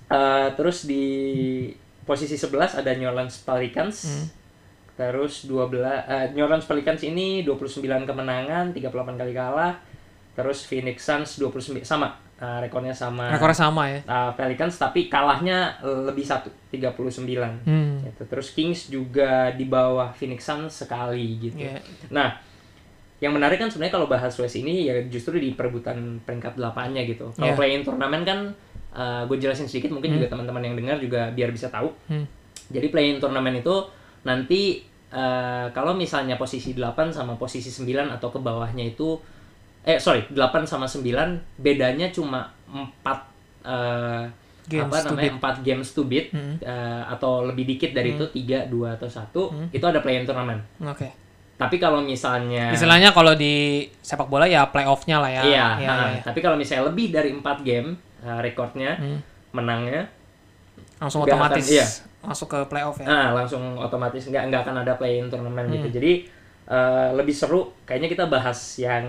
Eh, 0.09 0.47
terus 0.57 0.83
di 0.83 1.05
posisi 2.01 2.33
11 2.33 2.73
ada 2.75 2.89
New 2.91 3.05
Orleans 3.05 3.37
Pelicans. 3.37 3.97
Hmm. 4.01 4.25
Terus 5.01 5.49
12 5.49 5.81
eh, 5.81 6.25
New 6.37 6.45
Orleans 6.45 6.69
Pelicans 6.69 7.01
ini 7.01 7.41
29 7.41 7.81
kemenangan, 8.05 8.69
38 8.69 8.85
kali 9.17 9.33
kalah. 9.33 9.73
Terus 10.31 10.63
Phoenix 10.63 11.01
Suns 11.01 11.41
29 11.41 11.81
sama 11.81 12.13
eh, 12.37 12.59
rekornya 12.61 12.93
sama 12.93 13.33
Rekornya 13.33 13.57
sama 13.57 13.83
ya. 13.89 13.99
eh, 14.05 14.31
Pelicans 14.37 14.77
tapi 14.77 15.09
kalahnya 15.09 15.81
lebih 15.81 16.21
satu 16.21 16.53
39. 16.69 17.65
Hmm. 17.65 18.05
Gitu. 18.05 18.21
Terus 18.29 18.47
Kings 18.53 18.81
juga 18.87 19.49
di 19.51 19.65
bawah 19.65 20.13
Phoenix 20.13 20.45
Suns 20.45 20.85
sekali 20.85 21.41
gitu. 21.41 21.57
Iya. 21.65 21.81
Nah, 22.13 22.37
yang 23.17 23.33
menarik 23.33 23.57
kan 23.57 23.69
sebenarnya 23.69 23.93
kalau 23.97 24.05
bahas 24.05 24.33
West 24.37 24.53
ini 24.55 24.85
ya 24.85 25.01
justru 25.05 25.37
di 25.37 25.53
perebutan 25.53 26.21
peringkat 26.21 26.57
8-nya 26.57 27.05
gitu. 27.05 27.29
Kalau 27.33 27.53
Iya. 27.53 27.57
play-in 27.57 27.81
turnamen 27.81 28.21
kan 28.21 28.39
gue 29.25 29.37
jelasin 29.39 29.65
sedikit 29.65 29.89
mungkin 29.89 30.11
juga 30.19 30.27
teman-teman 30.29 30.61
yang 30.61 30.75
dengar 30.75 30.97
juga 30.97 31.29
biar 31.31 31.49
bisa 31.49 31.69
tahu. 31.69 31.89
Hmm. 32.09 32.25
Jadi 32.69 32.87
play-in 32.89 33.17
turnamen 33.17 33.57
itu 33.57 33.75
nanti 34.21 34.83
eh, 35.11 35.67
kalau 35.69 35.91
misalnya 35.93 36.35
posisi 36.35 36.71
8 36.71 37.11
sama 37.11 37.35
posisi 37.35 37.67
9 37.67 37.85
atau 38.09 38.27
ke 38.27 38.39
bawahnya 38.39 38.87
itu 38.87 39.19
eh 39.81 39.97
sorry 39.97 40.23
8 40.27 40.37
sama 40.63 40.85
9 40.85 41.03
bedanya 41.57 42.07
cuma 42.09 42.47
4 42.67 42.81
eh, 43.63 44.23
Games 44.61 44.87
apa 44.87 45.11
namanya 45.11 45.33
4 45.57 45.67
games 45.67 45.89
to 45.91 46.05
beat 46.05 46.31
Hmm. 46.31 46.55
eh, 46.57 47.03
atau 47.05 47.43
lebih 47.43 47.65
dikit 47.67 47.91
dari 47.91 48.15
itu 48.15 48.23
3 48.23 48.69
2 48.69 48.95
atau 48.95 49.09
1 49.09 49.27
itu 49.69 49.83
ada 49.83 49.99
play-in 49.99 50.23
turnamen. 50.23 50.61
Oke. 50.81 51.11
Tapi 51.57 51.75
kalau 51.75 51.99
misalnya 51.99 52.71
Istilahnya 52.71 53.11
kalau 53.11 53.33
di 53.33 53.85
sepak 53.99 54.25
bola 54.25 54.45
ya 54.45 54.65
playoff-nya 54.65 55.17
lah 55.17 55.29
ya. 55.29 55.41
Iya, 55.43 55.67
Iya, 55.77 55.89
nah, 55.89 56.09
iya. 56.09 56.21
tapi 56.23 56.39
kalau 56.39 56.55
misalnya 56.55 56.87
lebih 56.87 57.09
dari 57.09 57.29
4 57.29 57.41
game 57.61 57.89
uh, 58.21 58.39
rekornya 58.39 58.95
Hmm. 58.95 59.19
menangnya 59.51 60.07
Langsung 61.01 61.19
Nggak 61.19 61.33
otomatis 61.33 61.65
akan- 61.65 61.73
iya. 61.73 61.85
masuk 62.21 62.47
ke 62.47 62.59
playoff 62.65 62.95
ya. 62.95 63.05
nah, 63.05 63.27
langsung 63.33 63.63
otomatis 63.75 64.21
nggak 64.23 64.43
nggak 64.47 64.61
akan 64.61 64.75
ada 64.79 64.93
play-in 64.93 65.25
turnamen 65.25 65.65
gitu. 65.67 65.83
Hmm. 65.83 65.95
Jadi 65.97 66.11
uh, 66.67 67.09
lebih 67.11 67.33
seru 67.33 67.73
kayaknya 67.81 68.07
kita 68.07 68.25
bahas 68.27 68.55
yang 68.77 69.03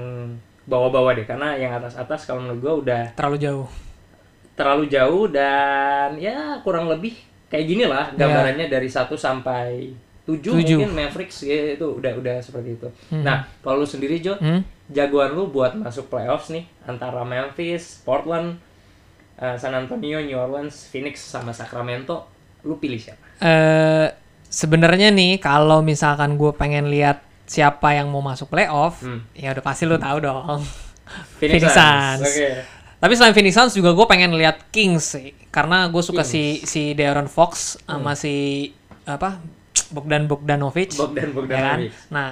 bawah-bawah 0.65 1.13
deh 1.13 1.23
karena 1.23 1.53
yang 1.53 1.71
atas-atas 1.73 2.25
kalau 2.25 2.41
menurut 2.41 2.59
gua 2.59 2.75
udah 2.79 3.03
Terlalu 3.13 3.39
jauh. 3.39 3.69
terlalu 4.53 4.85
jauh 4.87 5.25
dan 5.29 6.17
ya 6.17 6.35
kurang 6.61 6.87
lebih 6.87 7.17
kayak 7.47 7.67
gini 7.67 7.85
lah 7.85 8.09
gambarannya 8.11 8.67
dari 8.67 8.87
1 8.87 9.09
sampai 9.13 9.93
7 10.23 10.39
Iya. 10.39 10.39
Tujuh. 10.39 10.79
mungkin 10.79 10.93
Mavericks 10.95 11.43
ya, 11.43 11.75
itu 11.75 11.87
udah 11.91 12.13
udah 12.15 12.37
seperti 12.39 12.77
itu. 12.77 12.89
Nah, 13.19 13.43
kalau 13.59 13.81
lu 13.81 13.87
sendiri 13.87 14.17
Jo, 14.17 14.39
Hmm? 14.39 14.63
jagoan 14.89 15.33
lu 15.33 15.49
buat 15.49 15.75
masuk 15.75 16.07
playoffs 16.07 16.49
nih 16.49 16.63
antara 16.83 17.21
Memphis, 17.23 18.01
Portland, 18.01 18.55
uh, 19.43 19.57
San 19.59 19.75
Antonio, 19.75 20.23
New 20.23 20.39
Orleans, 20.39 20.87
Phoenix 20.87 21.19
sama 21.21 21.51
Sacramento, 21.51 22.31
lu 22.63 22.79
pilih 22.79 22.97
siapa? 22.97 23.19
Eh 23.39 24.09
sebenarnya 24.47 25.11
nih 25.11 25.37
kalau 25.37 25.83
misalkan 25.83 26.39
gue 26.39 26.53
pengen 26.53 26.87
lihat 26.87 27.19
siapa 27.43 27.93
yang 27.93 28.07
mau 28.07 28.23
masuk 28.23 28.49
playoff, 28.49 29.03
Hmm. 29.03 29.27
ya 29.35 29.51
udah 29.51 29.61
pasti 29.61 29.83
lu 29.83 29.99
tahu 29.99 30.23
dong. 30.23 30.63
Phoenix, 31.43 31.59
Phoenix 31.61 31.75
Suns. 31.75 32.23
Oke. 32.25 32.51
Tapi 32.97 33.13
selain 33.13 33.35
Phoenix 33.35 33.53
Suns 33.53 33.75
juga 33.75 33.91
gue 33.91 34.07
pengen 34.07 34.31
lihat 34.33 34.71
Kings 34.71 35.19
sih, 35.19 35.35
karena 35.51 35.91
gue 35.91 36.01
suka 36.01 36.23
Kings. 36.23 36.63
si 36.63 36.63
si 36.65 36.83
De'Aaron 36.95 37.27
Fox 37.27 37.77
Hmm. 37.83 37.99
sama 37.99 38.13
si 38.15 38.71
apa 39.03 39.43
Bogdan 39.91 40.25
Bogdanovic. 40.25 40.95
Bogdan 40.95 41.19
ya 41.19 41.27
kan? 41.27 41.35
Bogdanovic. 41.35 41.93
Nah, 42.09 42.29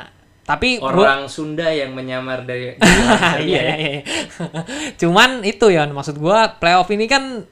tapi 0.51 0.76
gua- 0.76 0.90
Orang 0.90 1.22
Sunda 1.26 1.70
yang 1.70 1.94
menyamar 1.94 2.42
dari 2.42 2.74
Iya, 2.74 2.82
ya. 3.38 3.38
iya, 3.38 3.62
iya. 3.78 4.01
Cuman 4.96 5.42
itu 5.42 5.70
ya 5.70 5.86
maksud 5.86 6.18
gua 6.18 6.51
playoff 6.53 6.90
ini 6.90 7.07
kan 7.07 7.46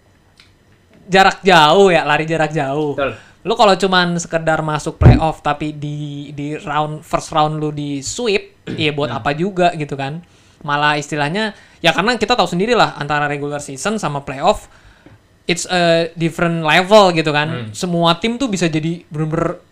jarak 1.07 1.41
jauh 1.41 1.89
ya, 1.89 2.03
lari 2.03 2.25
jarak 2.25 2.51
jauh. 2.51 2.93
Betul. 2.93 3.15
Lu 3.41 3.55
kalau 3.55 3.73
cuman 3.73 4.19
sekedar 4.19 4.61
masuk 4.61 4.99
playoff 4.99 5.41
tapi 5.41 5.73
di 5.73 5.97
di 6.33 6.59
round 6.59 7.01
first 7.01 7.31
round 7.31 7.57
lu 7.57 7.71
di 7.71 8.03
sweep, 8.03 8.67
ya 8.77 8.91
buat 8.91 9.09
Nah. 9.09 9.23
apa 9.23 9.31
juga 9.33 9.73
gitu 9.73 9.95
kan. 9.95 10.21
Malah 10.59 10.99
istilahnya 10.99 11.55
ya 11.79 11.95
karena 11.95 12.13
kita 12.15 12.35
tahu 12.35 12.51
sendiri 12.51 12.75
lah 12.75 12.93
antara 12.95 13.25
regular 13.25 13.63
season 13.63 13.95
sama 13.97 14.21
playoff 14.21 14.67
it's 15.47 15.65
a 15.65 16.11
different 16.13 16.61
level 16.61 17.09
gitu 17.11 17.31
kan. 17.31 17.49
Hmm. 17.49 17.69
Semua 17.71 18.19
tim 18.19 18.37
tuh 18.37 18.51
bisa 18.51 18.67
jadi 18.67 19.07
bener-bener 19.07 19.63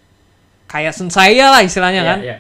kayak 0.67 0.95
sensaya 0.95 1.51
lah 1.51 1.61
istilahnya 1.61 2.01
Iya, 2.01 2.09
kan 2.09 2.19
iya. 2.23 2.37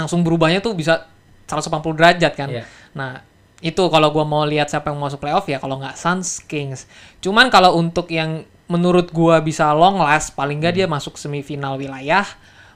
Langsung 0.00 0.24
berubahnya 0.24 0.60
tuh 0.60 0.72
bisa 0.72 1.06
180 1.46 1.68
derajat 1.94 2.32
kan. 2.32 2.48
Iya. 2.48 2.64
Nah, 2.92 3.20
itu 3.60 3.82
kalau 3.86 4.08
gua 4.08 4.24
mau 4.24 4.42
lihat 4.42 4.68
siapa 4.68 4.88
yang 4.88 4.96
mau 4.96 5.06
masuk 5.06 5.20
playoff 5.20 5.44
ya 5.44 5.58
kalau 5.58 5.76
nggak 5.76 5.94
Suns 5.94 6.40
Kings. 6.40 6.88
Cuman 7.18 7.48
kalau 7.48 7.76
untuk 7.76 8.08
yang 8.08 8.42
menurut 8.66 9.10
gua 9.10 9.42
bisa 9.42 9.68
long 9.74 9.98
last 9.98 10.32
paling 10.32 10.58
nggak 10.58 10.74
dia 10.74 10.86
masuk 10.86 11.14
semifinal 11.14 11.76
wilayah. 11.76 12.24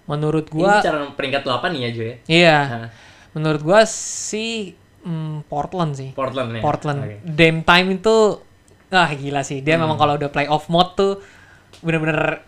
Menurut 0.04 0.52
Ini 0.52 0.54
gua 0.54 0.72
cara 0.78 1.08
peringkat 1.08 1.42
8 1.42 1.72
nih 1.72 1.80
ya, 1.80 1.90
Jo 1.90 2.02
ya. 2.02 2.16
iya. 2.28 2.58
Nah, 2.60 2.88
Menurut 3.32 3.60
gua 3.62 3.80
sih 3.88 4.76
hmm, 5.02 5.48
Portland 5.48 5.96
sih. 5.96 6.10
Portland 6.12 6.54
ya. 6.54 6.60
Portland. 6.60 7.00
Oke. 7.02 7.16
Dame 7.24 7.60
time 7.62 7.88
itu 7.94 8.16
ah 8.90 9.10
gila 9.10 9.40
sih. 9.40 9.58
Dia 9.58 9.74
Hmm. 9.74 9.88
memang 9.88 9.96
kalau 9.96 10.14
udah 10.14 10.28
playoff 10.28 10.68
mode 10.68 10.92
tuh 10.94 11.12
bener-bener 11.80 12.44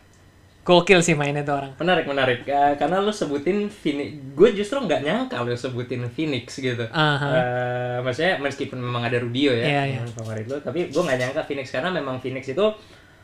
gokil 0.67 0.99
sih 0.99 1.15
mainnya 1.15 1.47
tuh 1.47 1.55
orang. 1.63 1.73
Menarik, 1.79 2.11
menarik. 2.11 2.39
Eh, 2.43 2.75
karena 2.75 2.99
lu 2.99 3.15
sebutin 3.15 3.71
Phoenix. 3.71 4.11
Gue 4.35 4.51
justru 4.51 4.83
nggak 4.83 5.01
nyangka 5.07 5.47
lu 5.47 5.55
sebutin 5.55 6.03
Phoenix 6.11 6.59
gitu. 6.59 6.83
Aha. 6.91 7.29
Eh, 7.31 7.97
maksudnya 8.03 8.43
meskipun 8.43 8.83
memang 8.83 9.07
ada 9.07 9.23
Rubio 9.23 9.55
ya, 9.55 9.63
Iya, 9.63 9.83
iya. 9.87 9.97
yang 10.03 10.11
favorit 10.11 10.51
lu, 10.51 10.59
tapi 10.59 10.91
gue 10.91 11.03
nggak 11.07 11.19
nyangka 11.23 11.43
Phoenix 11.47 11.71
karena 11.71 11.95
memang 11.95 12.19
Phoenix 12.19 12.51
itu 12.51 12.67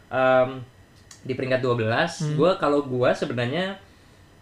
em, 0.06 0.62
di 1.26 1.34
peringkat 1.34 1.58
12. 1.58 1.82
Hmm. 1.82 2.34
Gue 2.38 2.50
kalau 2.62 2.86
gue 2.86 3.10
sebenarnya 3.10 3.74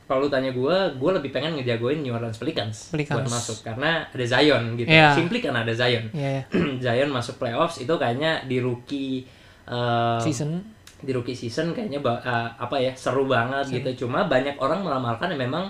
kalau 0.05 0.27
lu 0.27 0.29
tanya 0.29 0.51
gue, 0.51 0.77
gue 0.99 1.11
lebih 1.23 1.31
pengen 1.31 1.55
ngejagoin 1.55 2.03
New 2.03 2.11
Orleans 2.11 2.35
Pelicans, 2.37 2.91
Pelicans. 2.91 3.15
buat 3.17 3.31
masuk 3.31 3.59
karena 3.63 4.11
ada 4.11 4.27
Zion 4.27 4.75
gitu. 4.75 4.91
Iya. 4.91 5.15
Simply 5.15 5.39
karena 5.39 5.63
ada 5.63 5.71
Zion. 5.73 6.11
Iya, 6.13 6.31
iya. 6.37 6.45
Zion 6.85 7.09
masuk 7.09 7.39
playoffs 7.39 7.79
itu 7.79 7.95
kayaknya 7.95 8.43
di 8.45 8.59
rookie 8.59 9.23
eh, 9.71 10.19
Season 10.19 10.80
di 11.01 11.11
rookie 11.11 11.35
season 11.35 11.73
kayaknya 11.73 11.99
eh, 12.01 12.49
apa 12.57 12.77
ya 12.77 12.93
seru 12.95 13.25
banget 13.25 13.69
gitu 13.71 14.05
cuma 14.05 14.25
banyak 14.25 14.57
orang 14.57 14.81
meramalkan 14.81 15.33
yang 15.33 15.49
memang 15.49 15.65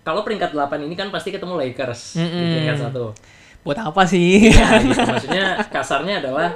kalau 0.00 0.22
peringkat 0.22 0.54
8 0.54 0.86
ini 0.86 0.94
kan 0.94 1.10
pasti 1.10 1.34
ketemu 1.34 1.58
Lakers 1.58 2.14
di 2.14 2.22
Mm-mm. 2.22 2.50
peringkat 2.54 2.78
satu 2.78 3.04
buat 3.66 3.82
apa 3.82 4.06
sih? 4.06 4.46
ya, 4.54 4.78
gitu. 4.78 4.94
maksudnya 4.94 5.58
kasarnya 5.66 6.22
adalah 6.22 6.54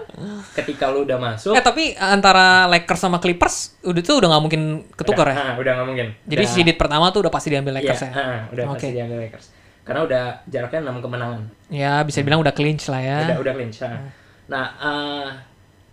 ketika 0.54 0.94
lu 0.94 1.02
udah 1.02 1.18
masuk 1.18 1.58
Eh 1.58 1.64
tapi 1.64 1.90
antara 1.98 2.70
Lakers 2.70 3.02
sama 3.02 3.18
Clippers 3.18 3.82
udah 3.82 3.98
tuh 3.98 4.22
udah 4.22 4.30
nggak 4.30 4.42
mungkin 4.46 4.62
ketukar 4.94 5.26
udah, 5.26 5.34
ya. 5.34 5.42
ah, 5.42 5.54
udah 5.58 5.72
nggak 5.74 5.88
mungkin 5.90 6.06
Jadi 6.22 6.42
Udah- 6.46 6.52
seeded 6.54 6.76
pertama 6.78 7.10
tuh 7.10 7.26
udah 7.26 7.32
pasti 7.34 7.50
diambil 7.50 7.82
Lakers 7.82 8.06
iya, 8.06 8.10
ya. 8.14 8.14
ah, 8.14 8.40
udah 8.54 8.62
Oke. 8.70 8.72
pasti 8.78 8.94
diambil 8.94 9.18
Lakers 9.26 9.46
karena 9.82 10.00
udah 10.06 10.24
jaraknya 10.46 10.80
6 10.86 11.02
kemenangan 11.02 11.42
Ya 11.66 11.92
bisa 12.06 12.22
dibilang 12.22 12.40
udah 12.46 12.54
clinch 12.54 12.86
lah 12.86 13.00
ya. 13.02 13.18
udah 13.26 13.38
udah 13.42 13.52
clinch 13.58 13.78
ah. 13.82 13.98
nah 14.46 14.64
eh, 14.78 15.26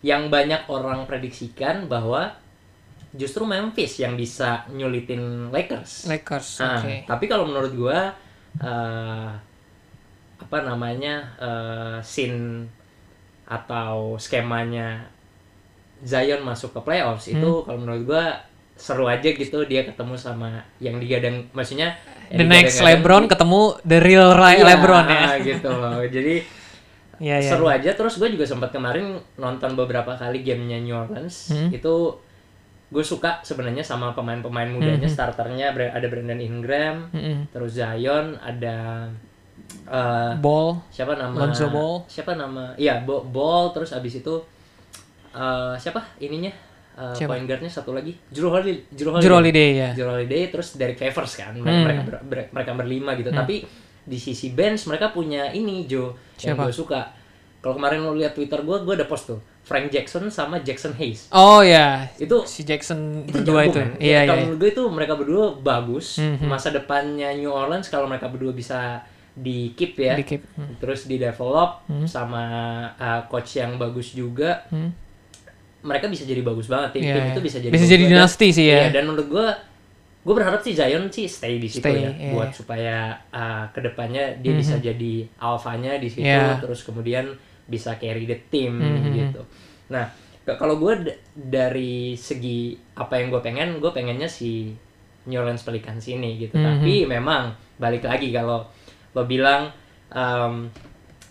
yang 0.08 0.32
banyak 0.32 0.64
orang 0.72 1.04
prediksikan 1.04 1.92
bahwa 1.92 2.32
justru 3.12 3.44
Memphis 3.44 4.00
yang 4.00 4.16
bisa 4.16 4.64
nyulitin 4.72 5.52
Lakers 5.52 6.08
Lakers. 6.08 6.64
Nah, 6.64 6.80
Oke. 6.80 6.96
tapi 7.04 7.26
kalau 7.28 7.44
menurut 7.44 7.74
gua 7.74 8.00
eh, 8.58 9.30
apa 10.38 10.58
namanya 10.64 11.16
eh, 11.36 11.98
scene 12.00 12.64
atau 13.44 14.16
skemanya 14.16 15.04
Zion 15.98 16.40
masuk 16.42 16.72
ke 16.72 16.82
playoffs 16.84 17.26
Hmm. 17.28 17.36
itu 17.36 17.52
kalau 17.66 17.80
menurut 17.82 18.04
gua 18.06 18.24
seru 18.78 19.10
aja 19.10 19.26
gitu 19.26 19.66
dia 19.66 19.82
ketemu 19.82 20.14
sama 20.14 20.62
yang 20.78 21.02
digadang 21.02 21.50
maksudnya 21.52 21.98
The 22.30 22.46
next 22.46 22.78
LeBron 22.80 23.26
ketemu 23.26 23.80
the 23.82 23.98
real 23.98 24.36
Iya, 24.36 24.62
LeBron 24.68 25.06
ya. 25.10 25.26
gitu 25.50 25.70
loh 25.72 26.04
jadi 26.06 26.46
Iya 27.20 27.38
iya. 27.38 27.50
seru 27.50 27.66
aja 27.66 27.92
terus 27.92 28.16
gue 28.16 28.30
juga 28.30 28.44
sempat 28.44 28.70
kemarin 28.70 29.18
nonton 29.36 29.74
beberapa 29.74 30.14
kali 30.14 30.42
gamenya 30.42 30.78
New 30.80 30.94
Orleans 30.94 31.50
Hmm. 31.50 31.70
itu 31.70 31.94
gue 32.88 33.04
suka 33.04 33.42
sebenarnya 33.42 33.82
sama 33.82 34.12
pemain-pemain 34.12 34.70
mudanya 34.70 35.04
Hmm. 35.04 35.12
starternya 35.12 35.70
ada 35.74 36.08
Brandon 36.08 36.38
Ingram 36.38 37.10
Mm-mm. 37.10 37.50
terus 37.50 37.74
Zion 37.74 38.38
ada 38.38 39.10
eh, 39.84 40.34
Ball. 40.38 40.80
siapa 40.88 41.14
nama 41.14 41.36
Lonzo 41.36 41.68
Ball. 41.68 42.06
siapa 42.06 42.34
nama 42.34 42.72
iya 42.76 43.00
Bo- 43.00 43.24
Ball 43.24 43.72
terus 43.72 43.92
abis 43.92 44.20
itu 44.20 44.36
eh, 45.32 45.74
siapa 45.76 46.02
ininya 46.18 46.54
Siapa? 47.14 47.30
point 47.30 47.46
guardnya 47.46 47.70
satu 47.70 47.92
lagi 47.92 48.10
Drew 48.28 48.50
Holiday 48.50 48.82
Drew 48.90 49.12
Holiday, 49.12 49.22
Drew 49.24 49.36
Holiday 49.36 49.70
ya. 49.72 49.90
Drew 49.94 50.10
Holiday, 50.10 50.42
terus 50.48 50.74
Derek 50.74 50.98
Favors 50.98 51.34
kan 51.36 51.54
mereka 51.54 51.70
Hmm. 51.72 51.84
mereka, 51.84 52.02
ber- 52.04 52.24
ber- 52.26 52.50
mereka 52.52 52.72
berlima 52.74 53.12
gitu 53.14 53.30
tapi 53.32 53.62
di 54.08 54.18
sisi 54.18 54.50
bench 54.50 54.88
mereka 54.88 55.12
punya 55.12 55.52
ini 55.52 55.84
yang 55.84 56.16
Siapa? 56.34 56.64
gue 56.64 56.74
suka 56.74 57.12
kalau 57.60 57.76
kemarin 57.76 58.00
lo 58.00 58.16
lihat 58.16 58.32
Twitter 58.32 58.58
gue 58.58 58.78
gue 58.80 58.94
ada 58.96 59.04
post 59.04 59.28
tuh 59.28 59.38
Frank 59.62 59.92
Jackson 59.92 60.24
sama 60.30 60.64
Jackson 60.64 60.96
Hayes 60.96 61.28
Oh 61.30 61.60
ya. 61.60 62.08
itu 62.16 62.40
Si 62.46 62.64
Jackson 62.64 63.22
itu 63.22 63.36
berdua 63.36 63.68
itu. 63.68 63.76
kan? 63.76 63.90
Iya 63.98 64.08
Ya, 64.08 64.08
iya. 64.18 64.22
kalau 64.26 64.40
menurut 64.42 64.58
gue 64.58 64.70
itu 64.72 64.84
mereka 64.88 65.14
berdua 65.14 65.46
bagus 65.54 66.18
Mhm. 66.18 66.48
masa 66.48 66.72
depannya 66.72 67.36
New 67.36 67.52
Orleans 67.52 67.86
kalau 67.86 68.08
mereka 68.08 68.26
berdua 68.26 68.52
bisa 68.52 69.04
di 69.36 69.76
keep 69.76 69.94
ya 69.98 70.16
Di 70.16 70.24
keep. 70.24 70.42
Hmm. 70.56 70.72
terus 70.78 71.04
di 71.04 71.20
develop 71.20 71.84
Hmm. 71.86 72.08
sama 72.08 72.44
uh, 72.96 73.22
coach 73.28 73.60
yang 73.60 73.76
bagus 73.76 74.12
juga 74.12 74.64
Hmm. 74.68 74.90
mereka 75.80 76.08
bisa 76.08 76.24
jadi 76.24 76.42
bagus 76.42 76.66
banget 76.66 76.90
tim, 76.94 77.02
Iya, 77.02 77.14
tim 77.14 77.22
iya. 77.22 77.32
itu 77.32 77.42
bisa 77.42 77.58
jadi 77.60 77.72
Bisa 77.72 77.86
jadi 77.86 78.04
dinasti 78.08 78.48
sih 78.50 78.66
ya. 78.66 78.80
Iya, 78.82 78.90
dan 78.94 79.04
menurut 79.06 79.28
gue 79.30 79.48
gue 80.28 80.34
berharap 80.36 80.60
sih 80.60 80.76
Zion 80.76 81.08
sih 81.08 81.24
stay 81.24 81.56
di 81.56 81.72
situ 81.72 81.88
Stay, 81.88 82.04
ya 82.04 82.12
iya. 82.12 82.36
buat 82.36 82.52
supaya 82.52 83.16
uh, 83.32 83.64
ke 83.72 83.80
depannya 83.80 84.36
dia 84.44 84.52
bisa 84.60 84.76
jadi 84.76 85.24
alfanya 85.40 85.96
di 85.96 86.12
situ 86.12 86.28
Iya. 86.28 86.60
terus 86.60 86.84
kemudian 86.84 87.32
bisa 87.64 87.96
carry 87.96 88.28
the 88.28 88.36
team 88.52 88.76
Mhm. 88.84 89.16
gitu 89.16 89.40
nah 89.88 90.04
kalau 90.44 90.76
gue 90.76 91.16
dari 91.32 92.12
segi 92.14 92.76
apa 92.96 93.24
yang 93.24 93.32
gue 93.32 93.40
pengen 93.40 93.80
gue 93.80 93.92
pengennya 93.92 94.28
si 94.28 94.76
New 95.28 95.40
Orleans 95.40 95.64
Pelicans 95.64 96.04
ini 96.08 96.36
gitu 96.38 96.60
Mhm. 96.60 96.64
tapi 96.64 96.94
memang 97.08 97.56
balik 97.80 98.04
lagi 98.04 98.28
kalau 98.36 98.68
lo 99.16 99.24
bilang 99.24 99.72
um, 100.12 100.68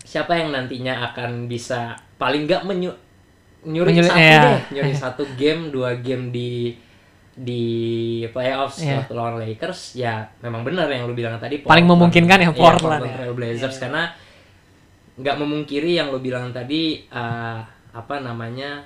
siapa 0.01 0.41
yang 0.41 0.49
nantinya 0.49 1.13
akan 1.13 1.45
bisa 1.45 1.93
paling 2.17 2.49
nggak 2.49 2.65
menyu 2.65 2.89
nyuri 3.61 3.99
satu 3.99 4.17
iya. 4.17 4.41
deh 4.41 4.59
nyuri 4.73 4.93
satu 4.95 5.23
game 5.37 5.69
dua 5.69 5.97
game 5.99 6.29
di 6.31 6.73
di 7.37 7.65
playoffs 8.27 8.81
Iya. 8.81 8.97
waktu 8.99 9.13
lawan 9.13 9.37
Lakers 9.37 9.93
ya 9.93 10.25
memang 10.41 10.65
benar 10.65 10.89
yang 10.89 11.05
lu 11.05 11.13
bilang 11.13 11.37
tadi 11.37 11.61
Paling 11.61 11.85
memungkinkan 11.85 12.37
ya 12.39 12.49
Iya, 12.49 12.51
Portland 12.51 13.05
ya. 13.05 13.13
Trail 13.13 13.33
Blazers 13.33 13.75
Iya. 13.75 13.81
karena 13.85 14.03
nggak 15.17 15.35
memungkiri 15.37 15.91
yang 15.93 16.09
lu 16.09 16.17
bilang 16.17 16.49
tadi 16.49 17.01
eh, 17.03 17.59
apa 17.91 18.15
namanya 18.17 18.81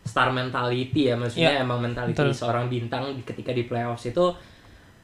star 0.00 0.30
mentality 0.30 1.10
ya 1.10 1.14
maksudnya 1.14 1.60
emang 1.60 1.78
mentality 1.80 2.14
betul. 2.14 2.30
seorang 2.32 2.66
bintang 2.66 3.18
ketika 3.22 3.50
di 3.50 3.62
playoffs 3.62 4.06
itu 4.06 4.30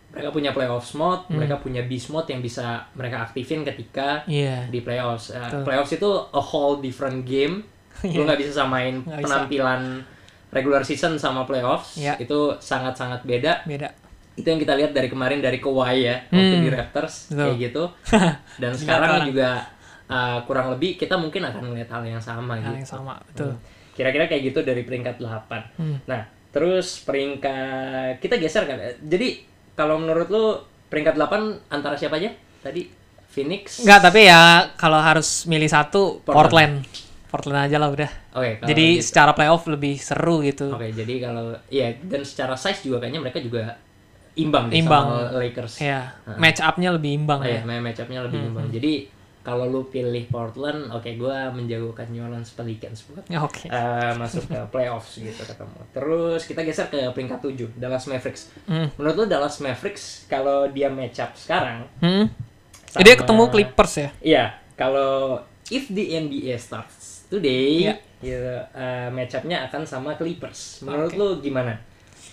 mereka 0.09 0.31
punya 0.31 0.55
playoffs 0.55 0.95
mode, 0.95 1.27
Hmm. 1.27 1.43
mereka 1.43 1.59
punya 1.59 1.83
beast 1.83 2.07
mode 2.09 2.31
yang 2.31 2.39
bisa 2.39 2.87
mereka 2.95 3.19
aktifin 3.21 3.67
ketika 3.67 4.23
Iya. 4.25 4.71
di 4.71 4.79
playoffs. 4.79 5.35
Betul. 5.35 5.67
playoffs 5.67 5.91
itu 5.93 6.07
a 6.31 6.39
whole 6.41 6.79
different 6.79 7.27
game. 7.27 7.67
Lu 8.07 8.23
Iya. 8.23 8.23
nggak 8.25 8.39
bisa 8.39 8.53
samain 8.57 9.03
Nggak 9.03 9.27
bisa. 9.27 9.35
Regular 10.55 10.87
season 10.87 11.19
sama 11.19 11.43
playoffs. 11.43 11.99
Iya. 11.99 12.15
Itu 12.17 12.55
sangat-sangat 12.57 13.27
beda. 13.27 13.67
Beda. 13.67 13.91
Itu 14.35 14.47
yang 14.47 14.59
kita 14.59 14.75
lihat 14.75 14.91
dari 14.91 15.07
kemarin 15.07 15.39
dari 15.39 15.59
Kawhi 15.59 15.99
ya 16.01 16.17
waktu 16.27 16.55
Hmm. 16.55 16.63
di 16.63 16.71
Raptors 16.71 17.15
Betul. 17.29 17.39
kayak 17.43 17.57
gitu. 17.61 17.83
Dan 18.63 18.73
sekarang 18.73 19.27
juga 19.27 19.67
uh, 20.07 20.39
kurang 20.47 20.71
lebih 20.71 20.95
kita 20.95 21.19
mungkin 21.19 21.43
akan 21.43 21.63
melihat 21.71 21.99
hal 21.99 22.07
yang 22.07 22.19
sama 22.19 22.55
Hal 22.55 22.71
gitu. 22.71 22.75
yang 22.79 22.89
sama, 22.89 23.15
betul. 23.27 23.51
Hmm. 23.51 23.61
Kira-kira 23.95 24.27
kayak 24.27 24.43
gitu 24.49 24.61
dari 24.63 24.83
peringkat 24.83 25.19
8. 25.19 25.79
Hmm. 25.79 25.99
Nah, 26.07 26.23
terus 26.51 26.99
peringkat 27.03 28.19
kita 28.19 28.39
geser 28.39 28.67
kan. 28.67 28.79
Jadi 29.01 29.43
kalau 29.75 29.99
menurut 29.99 30.27
lu 30.31 30.45
peringkat 30.87 31.15
8 31.15 31.71
antara 31.71 31.95
siapa 31.95 32.19
aja? 32.19 32.31
Tadi 32.59 32.91
Phoenix. 33.31 33.83
Enggak, 33.83 34.01
tapi 34.03 34.27
ya 34.27 34.71
kalau 34.75 34.99
harus 34.99 35.47
milih 35.47 35.67
satu 35.67 36.23
Portland. 36.23 36.83
Portland. 36.83 37.04
Portland 37.35 37.59
aja 37.61 37.77
lah 37.77 37.91
udah. 37.91 38.11
Oke, 38.33 38.51
kalau 38.57 38.69
Jadi 38.71 38.87
gitu. 38.95 39.05
secara 39.05 39.35
playoff 39.35 39.67
lebih 39.67 39.99
seru 39.99 40.39
gitu. 40.41 40.71
Oke, 40.71 40.89
jadi 40.89 41.15
kalau 41.21 41.51
ya 41.69 41.91
dan 41.99 42.23
secara 42.23 42.55
size 42.55 42.79
juga 42.81 43.03
kayaknya 43.03 43.19
mereka 43.21 43.39
juga 43.39 43.75
imbang 44.35 44.67
deh 44.67 44.79
Imbang. 44.79 45.05
sama 45.05 45.35
Lakers. 45.37 45.75
Ya, 45.81 46.15
match 46.33 46.59
up-nya 46.61 46.91
lebih 46.91 47.11
imbang 47.17 47.39
Oh, 47.39 47.47
ya. 47.47 47.59
ya, 47.61 47.79
match 47.81 47.99
up-nya 47.99 48.23
lebih 48.23 48.39
Hmm, 48.41 48.49
imbang. 48.49 48.67
Jadi 48.69 49.11
kalau 49.41 49.67
lu 49.67 49.85
pilih 49.85 50.25
Portland, 50.27 50.89
oke 50.89 51.11
gua 51.15 51.51
menjagokan 51.51 52.09
New 52.09 52.19
Orleans 52.19 52.49
Pelicans 52.51 53.05
buat 53.05 53.27
Ya, 53.27 53.39
Oke. 53.41 53.67
eh, 53.67 54.13
masuk 54.15 54.47
ke 54.47 54.57
playoffs 54.71 55.15
gitu 55.17 55.37
ketemu. 55.39 55.79
Terus 55.93 56.43
kita 56.45 56.63
geser 56.63 56.87
ke 56.87 57.03
peringkat 57.11 57.39
7, 57.43 57.69
Dallas 57.75 58.05
Mavericks. 58.05 58.49
Hmm. 58.65 58.89
Menurut 58.95 59.15
lu 59.15 59.25
Dallas 59.27 59.59
Mavericks 59.59 60.25
kalau 60.27 60.65
dia 60.67 60.89
match 60.89 61.19
up 61.19 61.35
sekarang 61.35 61.85
Hmm. 61.99 62.33
sama- 62.87 63.03
Dia 63.03 63.15
ketemu 63.17 63.43
Clippers 63.49 63.95
ya. 63.97 64.09
Iya, 64.19 64.45
kalau 64.75 65.45
if 65.69 65.87
the 65.89 66.17
NBA 66.17 66.57
starts 66.57 67.04
today, 67.27 67.89
Iya. 67.89 67.95
gitu, 68.19 68.55
eh, 68.71 69.09
match 69.11 69.35
up-nya 69.35 69.65
akan 69.65 69.83
sama 69.85 70.15
Clippers. 70.15 70.81
Menurut 70.81 71.09
Oke. 71.09 71.17
lu 71.17 71.29
gimana? 71.41 71.77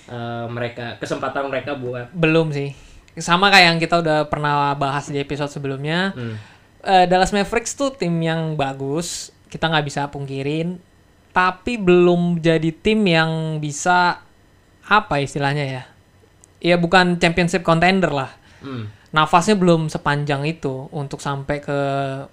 Eh, 0.04 0.46
mereka 0.48 0.98
kesempatan 0.98 1.48
mereka 1.48 1.74
buat 1.74 2.10
Belum 2.12 2.50
sih. 2.50 2.74
Sama 3.14 3.48
kayak 3.48 3.66
yang 3.66 3.78
kita 3.78 4.00
udah 4.00 4.20
pernah 4.26 4.72
bahas 4.74 5.06
di 5.06 5.18
episode 5.18 5.50
sebelumnya. 5.50 6.12
hmm, 6.12 6.36
Eh, 6.82 7.06
Dallas 7.06 7.30
Mavericks 7.30 7.78
tuh 7.78 7.94
tim 7.94 8.10
yang 8.18 8.56
bagus. 8.56 9.30
Kita 9.46 9.70
nggak 9.70 9.86
bisa 9.86 10.10
pungkirin. 10.10 10.82
Tapi 11.30 11.78
belum 11.78 12.42
jadi 12.42 12.74
tim 12.74 13.06
yang 13.06 13.30
bisa 13.58 14.18
apa 14.82 15.22
istilahnya 15.22 15.62
ya? 15.62 15.84
Ya 16.58 16.76
bukan 16.76 17.16
championship 17.18 17.62
contender 17.62 18.10
lah. 18.10 18.34
hmm, 18.62 18.90
Nafasnya 19.12 19.60
belum 19.60 19.92
sepanjang 19.92 20.48
itu 20.48 20.88
untuk 20.90 21.20
sampai 21.20 21.60
ke 21.60 21.80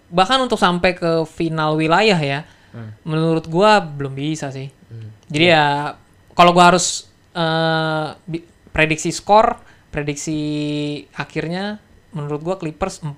bahkan 0.08 0.38
untuk 0.38 0.58
sampai 0.58 0.94
ke 0.94 1.26
final 1.26 1.74
wilayah 1.74 2.14
ya. 2.14 2.40
hmm, 2.70 3.02
Menurut 3.02 3.50
gua 3.50 3.82
belum 3.82 4.14
bisa 4.14 4.54
sih. 4.54 4.70
hmm. 4.70 5.26
Jadi 5.26 5.46
ya 5.50 5.94
kalau 6.32 6.54
gua 6.54 6.70
harus 6.70 7.10
bi- 8.24 8.46
prediksi 8.70 9.10
skor, 9.10 9.58
prediksi 9.90 10.38
akhirnya 11.14 11.82
menurut 12.14 12.40
gua 12.42 12.56
Clippers 12.56 13.02
4 13.02 13.14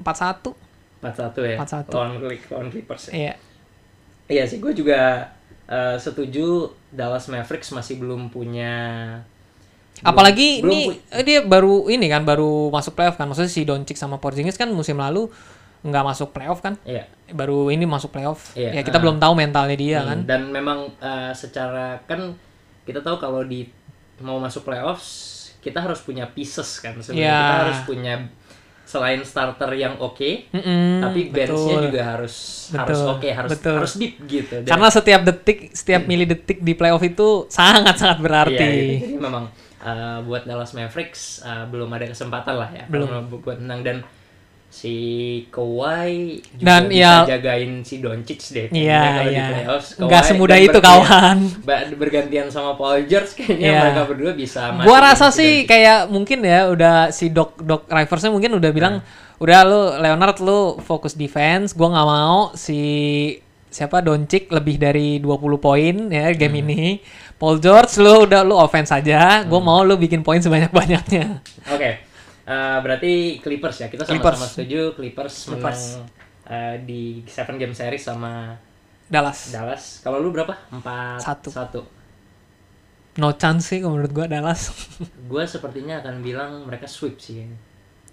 4-1. 0.00 0.52
4-1 1.00 1.56
ya. 1.56 1.56
4-1. 1.60 1.92
Lawan, 1.96 2.12
Click- 2.20 2.48
lawan 2.52 2.68
Clippers 2.68 3.02
ya. 3.08 3.12
Iya. 3.12 3.34
Iya 4.30 4.44
sih, 4.46 4.60
gue 4.60 4.70
juga 4.70 5.32
eh, 5.66 5.96
setuju 5.98 6.70
Dallas 6.92 7.26
Mavericks 7.26 7.72
masih 7.72 7.98
belum 7.98 8.28
punya 8.30 8.72
Apalagi 10.02 10.60
belum 10.60 10.70
ini 10.70 10.82
pu- 10.86 10.96
eh, 11.12 11.22
dia 11.22 11.38
baru 11.40 11.74
ini 11.86 12.06
kan 12.06 12.22
baru 12.22 12.68
masuk 12.68 12.92
playoff 12.92 13.14
kan. 13.14 13.24
Maksudnya 13.24 13.48
si 13.48 13.62
Doncic 13.62 13.94
sama 13.94 14.16
Porzingis 14.16 14.54
kan 14.54 14.68
musim 14.68 14.96
lalu 14.96 15.28
nggak 15.80 16.04
masuk 16.06 16.30
playoff 16.30 16.60
kan. 16.60 16.76
Iya. 16.82 17.04
Baru 17.30 17.68
ini 17.68 17.84
masuk 17.84 18.10
playoff. 18.10 18.52
Iya, 18.52 18.70
Ya 18.70 18.82
kita 18.82 18.96
ah. 18.96 19.02
belum 19.02 19.16
tahu 19.16 19.32
mentalnya 19.34 19.74
dia 19.74 19.98
Hmm, 19.98 20.06
kan. 20.06 20.18
Dan 20.26 20.42
memang 20.48 20.78
eh, 20.94 21.32
secara 21.32 22.00
kan 22.02 22.36
kita 22.82 23.00
tahu 23.00 23.16
kalau 23.16 23.40
di 23.42 23.68
mau 24.18 24.36
masuk 24.36 24.62
playoffs 24.62 25.28
kita 25.58 25.78
harus 25.78 26.00
punya 26.00 26.24
pieces 26.26 26.78
kan 26.78 26.92
sebenarnya 26.94 27.20
Ya. 27.22 27.36
kita 27.38 27.56
harus 27.62 27.80
punya 27.84 28.14
selain 28.82 29.20
starter 29.22 29.70
yang 29.72 29.94
oke 29.98 30.50
Mm-mm, 30.50 30.98
tapi 30.98 31.30
benchnya 31.30 31.76
juga 31.80 32.02
harus 32.02 32.34
harus 32.70 32.98
Betul, 32.98 33.12
oke 33.12 33.28
harus 33.30 33.50
betul. 33.50 33.76
harus 33.76 33.92
deep 33.94 34.14
gitu 34.26 34.54
Dan- 34.58 34.66
Karena 34.66 34.88
setiap 34.90 35.20
detik, 35.22 35.58
setiap 35.70 36.02
milidetik 36.04 36.58
di 36.58 36.72
playoff 36.72 36.98
itu 37.00 37.28
sangat-sangat 37.48 38.18
berarti. 38.18 38.56
Iya, 38.56 38.66
gitu. 38.66 39.06
jadi 39.06 39.20
memang 39.20 39.44
uh, 39.80 40.20
buat 40.22 40.44
Dallas 40.44 40.72
Mavericks 40.72 41.40
uh, 41.40 41.64
belum 41.66 41.90
ada 41.90 42.06
kesempatan 42.06 42.54
lah 42.54 42.70
ya 42.70 42.84
Belum. 42.86 43.28
buat 43.30 43.58
menang 43.58 43.80
dan 43.80 43.98
si 44.70 44.94
Kawhi 45.50 46.38
juga 46.54 46.62
Dan 46.78 46.82
bisa 46.86 47.02
ya- 47.02 47.26
jagain 47.26 47.82
si 47.82 47.98
Doncic 47.98 48.38
deh 48.54 48.66
Iya, 48.70 49.02
kalau 49.02 49.22
di 49.24 49.34
iya. 49.34 49.46
playoffs. 49.50 49.88
Nggak 49.98 50.22
semudah 50.24 50.58
itu 50.58 50.78
kawan. 50.78 51.38
bergantian 51.98 52.46
sama 52.46 52.78
Paul 52.78 53.02
George 53.04 53.34
kayaknya 53.34 53.66
Iya. 53.66 53.80
mereka 53.82 54.02
berdua 54.06 54.32
bisa 54.32 54.70
Gua 54.80 54.98
rasa 55.02 55.28
si 55.28 55.36
sih 55.36 55.52
Doncic. 55.58 55.66
kayak 55.66 55.98
mungkin 56.06 56.38
ya 56.40 56.70
udah 56.70 57.10
si 57.10 57.34
Doc 57.34 57.58
Doc 57.58 57.90
Riversnya 57.90 58.30
mungkin 58.30 58.54
udah 58.54 58.70
bilang 58.70 58.94
udah 59.42 59.60
lu 59.64 59.82
Leonard 59.98 60.38
lu 60.38 60.78
fokus 60.78 61.18
defense, 61.18 61.74
gua 61.74 61.90
nggak 61.90 62.06
mau 62.06 62.40
si 62.54 62.78
siapa 63.70 64.02
Doncic 64.02 64.50
lebih 64.50 64.76
dari 64.76 65.22
20 65.22 65.62
poin 65.62 65.94
ya 66.10 66.34
game 66.34 66.60
ini. 66.60 66.82
Paul 67.40 67.56
George 67.56 67.96
lu 68.02 68.28
udah 68.28 68.42
lu 68.44 68.58
offense 68.58 68.90
aja, 68.92 69.46
gua 69.48 69.62
mau 69.62 69.80
lu 69.80 69.96
bikin 69.96 70.20
poin 70.20 70.42
sebanyak-banyaknya. 70.42 71.40
Oke. 71.72 71.90
Uh, 72.44 72.78
berarti 72.82 73.38
Clippers 73.38 73.78
ya. 73.80 73.86
Kita 73.86 74.02
sama-sama 74.04 74.44
setuju 74.44 74.92
Clippers, 74.98 75.46
Clippers. 75.46 75.82
menang 75.96 76.20
uh, 76.50 76.74
di 76.82 77.22
7 77.24 77.56
game 77.56 77.72
series 77.72 78.02
sama 78.02 78.58
Dallas. 79.06 79.54
Dallas. 79.54 80.02
Kalau 80.02 80.18
lu 80.18 80.34
berapa? 80.34 80.52
4 80.74 81.22
Satu. 81.22 81.48
1. 81.48 83.22
No 83.22 83.34
chance 83.34 83.70
sih 83.70 83.78
kalau 83.82 83.98
menurut 83.98 84.12
gua 84.12 84.26
Dallas. 84.26 84.70
Gue 85.30 85.42
sepertinya 85.46 85.98
akan 85.98 86.22
bilang 86.22 86.66
mereka 86.66 86.86
sweep 86.86 87.18
sih 87.18 87.42
kayaknya. 87.42 87.58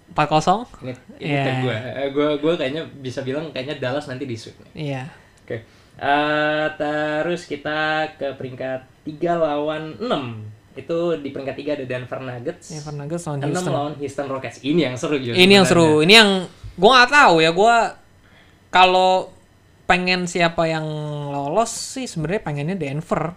4-0? 0.08 0.64
Ini, 0.82 0.92
ini 1.20 1.28
Iya. 1.28 1.42
kan 1.44 1.54
gue. 1.60 1.76
Gue 2.16 2.28
gue 2.40 2.52
kayaknya 2.56 2.82
bisa 2.98 3.20
bilang 3.20 3.52
kayaknya 3.52 3.76
Dallas 3.76 4.08
nanti 4.08 4.24
di 4.24 4.34
sweep 4.34 4.56
nih. 4.64 4.72
Iya. 4.74 5.02
Oke. 5.48 5.64
Eh, 5.98 6.66
terus 6.76 7.48
kita 7.48 8.12
ke 8.20 8.36
peringkat 8.36 8.84
3 9.08 9.32
lawan 9.40 9.96
6. 9.96 10.76
Itu 10.76 11.16
di 11.16 11.32
peringkat 11.32 11.56
3 11.56 11.74
ada 11.80 11.84
Denver 11.88 12.20
Nuggets. 12.20 12.68
Denver 12.68 12.94
Nuggets 12.94 13.24
lawan 13.24 13.38
6 13.40 13.48
Houston. 13.48 13.72
lawan 13.72 13.94
Houston 13.96 14.26
Rockets. 14.28 14.60
Ini 14.60 14.80
yang 14.92 14.94
seru 15.00 15.16
juga. 15.16 15.40
Ini 15.40 15.52
yang 15.56 15.66
seru. 15.66 16.04
Ini 16.04 16.14
yang 16.14 16.30
gua 16.76 16.90
nggak 17.00 17.10
tahu 17.10 17.34
ya. 17.40 17.50
Gua 17.56 17.96
kalau 18.68 19.32
pengen 19.88 20.28
siapa 20.28 20.68
yang 20.68 20.84
lolos 21.32 21.72
sih 21.72 22.04
sebenarnya 22.04 22.44
pengennya 22.44 22.76
Denver. 22.76 23.32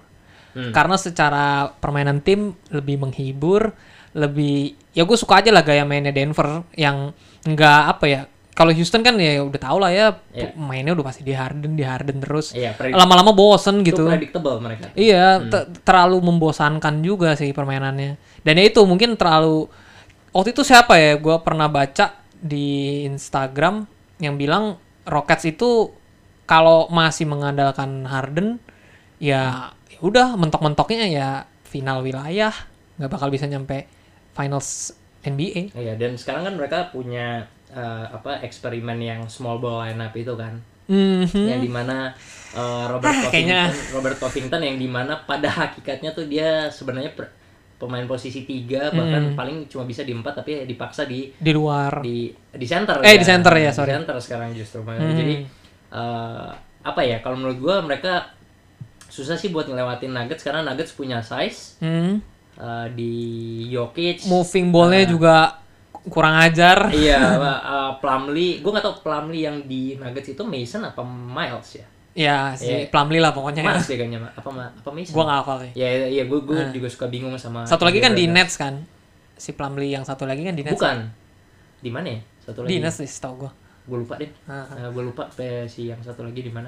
Hmm. 0.51 0.75
Karena 0.75 0.99
secara 0.99 1.71
permainan 1.79 2.19
tim 2.19 2.59
lebih 2.75 2.99
menghibur, 2.99 3.71
lebih 4.11 4.75
ya 4.91 5.07
gue 5.07 5.15
suka 5.15 5.39
aja 5.39 5.47
lah 5.55 5.63
gaya 5.63 5.87
mainnya 5.87 6.11
Denver 6.11 6.67
yang 6.75 7.15
nggak 7.47 7.81
apa 7.87 8.05
ya. 8.05 8.21
Kalau 8.51 8.75
Houston 8.75 8.99
kan 8.99 9.15
ya 9.15 9.39
udah 9.39 9.57
tau 9.57 9.79
lah 9.79 9.89
ya 9.89 10.19
Iya. 10.35 10.51
mainnya 10.53 10.91
udah 10.91 11.07
pasti 11.07 11.23
di 11.23 11.31
Harden, 11.31 11.73
di 11.73 11.87
Harden 11.87 12.19
terus. 12.19 12.51
Iya, 12.51 12.75
predik- 12.75 12.99
Lama-lama 12.99 13.31
bosen 13.31 13.79
itu 13.79 13.95
gitu. 13.95 14.03
predictable 14.05 14.59
mereka. 14.59 14.91
Iya, 14.93 15.39
Hmm. 15.39 15.47
te- 15.47 15.67
terlalu 15.81 16.19
membosankan 16.19 16.99
juga 16.99 17.33
sih 17.33 17.51
permainannya. 17.51 18.19
Dan 18.43 18.53
ya 18.55 18.63
itu 18.67 18.83
mungkin 18.83 19.15
terlalu 19.15 19.71
waktu 20.29 20.51
itu 20.51 20.61
siapa 20.61 20.99
ya? 20.99 21.15
Gua 21.15 21.39
pernah 21.39 21.67
baca 21.67 22.11
di 22.35 23.01
Instagram 23.05 23.87
yang 24.17 24.35
bilang 24.35 24.75
Rockets 25.01 25.47
itu 25.47 25.95
kalau 26.43 26.91
masih 26.91 27.25
mengandalkan 27.25 28.03
Harden 28.03 28.59
ya 29.17 29.71
ya 29.87 29.99
udah 30.01 30.35
mentok-mentoknya 30.35 31.07
ya 31.07 31.29
final 31.63 32.03
wilayah, 32.03 32.51
nggak 32.99 33.07
bakal 33.09 33.31
bisa 33.31 33.47
nyampe 33.47 33.87
finals 34.33 34.91
NBA. 35.21 35.71
Iya, 35.71 35.95
dan 35.95 36.17
sekarang 36.17 36.43
kan 36.43 36.53
mereka 36.57 36.89
punya 36.89 37.47
eh, 37.71 38.05
apa 38.07 38.39
eksperimen 38.41 38.97
yang 38.97 39.21
small 39.25 39.57
ball 39.57 39.81
lineup 39.81 40.11
itu 40.13 40.35
kan. 40.35 40.59
Mhm. 40.83 41.47
yang 41.47 41.61
di 41.61 41.71
mana 41.71 42.11
uh, 42.51 42.83
Robert 42.85 43.07
Ah, 43.07 43.23
Covington 43.23 43.31
kayaknya- 43.31 43.71
Robert 43.89 44.17
Covington 44.17 44.59
yang 44.59 44.75
di 44.75 44.85
mana 44.85 45.15
pada 45.15 45.47
hakikatnya 45.47 46.11
tuh 46.11 46.27
dia 46.27 46.67
sebenarnya 46.67 47.15
per- 47.15 47.31
pemain 47.77 48.03
posisi 48.03 48.43
tiga 48.43 48.91
bahkan 48.91 49.31
Hmm. 49.31 49.33
paling 49.33 49.57
cuma 49.65 49.81
bisa 49.83 50.03
di 50.03 50.11
empat 50.11 50.37
tapi 50.37 50.65
dipaksa 50.65 51.01
di 51.03 51.31
di 51.31 51.51
luar. 51.51 51.97
di 51.99 52.27
di 52.51 52.65
center 52.65 52.99
Eh, 52.99 53.15
di 53.15 53.23
center 53.23 53.55
ya, 53.55 53.71
sorry. 53.71 53.87
di 53.87 53.95
center 53.95 54.15
sekarang 54.19 54.49
justru 54.51 54.83
Hmm. 54.83 55.15
jadi 55.15 55.35
uh, 55.89 56.49
apa 56.83 57.01
ya 57.01 57.17
kalau 57.19 57.37
menurut 57.37 57.57
gua 57.57 57.79
mereka 57.79 58.35
susah 59.07 59.33
sih 59.33 59.47
buat 59.47 59.65
ngelewatin 59.65 60.11
Nuggets 60.11 60.41
karena 60.41 60.61
Nuggets 60.61 60.91
punya 60.91 61.19
size 61.19 61.79
Hmm. 61.79 62.19
uh, 62.55 62.87
di 62.89 63.15
Jokic 63.65 64.25
Moving 64.25 64.69
ballnya 64.69 65.07
juga 65.07 65.35
kurang 66.07 66.33
ajar. 66.35 66.89
iya 66.89 67.21
uh, 67.37 67.91
Plumlee 67.97 68.57
gua 68.59 68.73
nggak 68.73 68.85
tahu 68.85 68.95
Plumlee 69.05 69.45
yang 69.45 69.57
di 69.65 69.93
Nuggets 69.95 70.31
itu 70.31 70.41
Mason 70.41 70.81
apa 70.81 71.01
Miles 71.03 71.77
ya 71.77 71.85
Ya 72.11 72.51
si 72.59 72.67
Iya. 72.67 72.91
Plumlee 72.91 73.23
lah 73.23 73.31
pokoknya. 73.31 73.63
Mas 73.63 73.87
ya 73.87 73.95
kayaknya 73.95 74.19
apa 74.35 74.43
apa 74.43 74.89
Mason 74.91 75.15
Gua 75.15 75.23
nggak 75.23 75.39
hafal 75.47 75.57
sih. 75.63 75.71
Ya, 75.79 75.87
ya 76.11 76.23
gue 76.27 76.39
gue 76.43 76.59
Ah. 76.59 76.67
juga 76.67 76.91
suka 76.91 77.07
bingung 77.07 77.31
sama. 77.39 77.63
Satu 77.63 77.87
lagi 77.87 78.03
kan 78.03 78.11
di. 78.11 78.27
Nets 78.27 78.59
kan. 78.59 78.83
Si 79.39 79.55
Plumlee 79.55 79.95
yang 79.95 80.03
satu 80.03 80.27
lagi 80.27 80.43
kan 80.43 80.51
di 80.51 80.67
Nets. 80.67 80.75
Bukan. 80.75 81.07
Di 81.79 81.87
mana 81.87 82.11
ya? 82.11 82.19
Satu 82.43 82.67
lagi. 82.67 82.69
Di 82.69 82.83
Nets 82.83 82.99
sih 82.99 83.07
setahu 83.07 83.47
gua. 83.47 83.51
Gue 83.87 84.03
lupa 84.03 84.19
deh. 84.19 84.27
Ah. 84.43 84.91
gue 84.91 85.03
lupa 85.07 85.31
eh, 85.39 85.63
si 85.71 85.87
yang 85.87 86.03
satu 86.03 86.27
lagi 86.27 86.43
di 86.43 86.51
mana. 86.51 86.67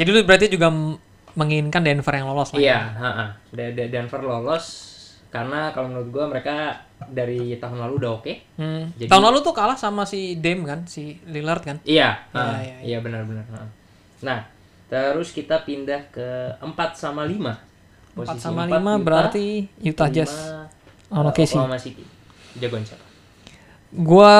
Jadi 0.00 0.08
lu 0.08 0.24
berarti 0.24 0.48
juga 0.48 0.72
menginginkan 1.36 1.84
Denver 1.84 2.14
yang 2.16 2.26
lolos 2.32 2.50
lah. 2.50 2.58
ya? 2.58 2.80
Iya, 3.52 3.70
da- 3.70 3.90
Denver 3.92 4.20
lolos 4.24 4.64
karena 5.30 5.70
kalau 5.70 5.88
menurut 5.88 6.10
gue 6.10 6.24
mereka 6.28 6.56
dari 7.06 7.54
tahun 7.56 7.78
lalu 7.78 7.94
udah 7.96 8.10
oke. 8.12 8.32
Hmm. 8.54 8.90
Jadi- 8.94 9.08
Tahun 9.08 9.24
lalu 9.24 9.38
tuh 9.40 9.54
kalah 9.54 9.74
sama 9.74 10.04
si 10.04 10.36
Dame 10.36 10.62
kan, 10.62 10.84
si 10.84 11.16
Lillard 11.24 11.62
kan. 11.62 11.76
Iya, 11.82 12.26
Iya, 12.28 12.34
heeh. 12.34 12.58
iya, 12.60 12.76
iya 12.84 12.98
benar-benar. 12.98 13.46
heeh. 13.46 13.68
Nah, 14.20 14.44
terus 14.86 15.30
kita 15.30 15.62
pindah 15.62 16.10
ke 16.10 16.28
4 16.58 16.92
sama 16.92 17.24
5. 17.24 17.56
4 18.12 18.36
sama 18.36 18.66
5 18.66 18.98
berarti 18.98 19.70
Utah 19.80 20.10
Jazz. 20.10 20.34
lawan 21.08 21.30
OKC. 21.30 21.54
Oklahoma 21.54 21.74
City. 21.74 22.04
Jagoan 22.54 22.82
siapa? 22.82 23.02
Gua 23.90 24.32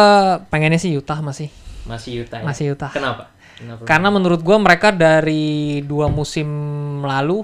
pengennya 0.47 0.79
sih 0.79 0.95
Utah 0.95 1.19
masih. 1.19 1.51
Masih 1.83 2.23
Utah. 2.23 2.39
Ya? 2.39 2.47
Masih 2.47 2.67
Utah. 2.71 2.91
Kenapa? 2.91 3.35
Kenapa? 3.57 3.83
Karena 3.83 4.09
menurut 4.09 4.41
gua 4.41 4.57
mereka 4.57 4.91
dari 4.91 5.81
dua 5.83 6.07
musim 6.07 6.47
lalu 7.01 7.43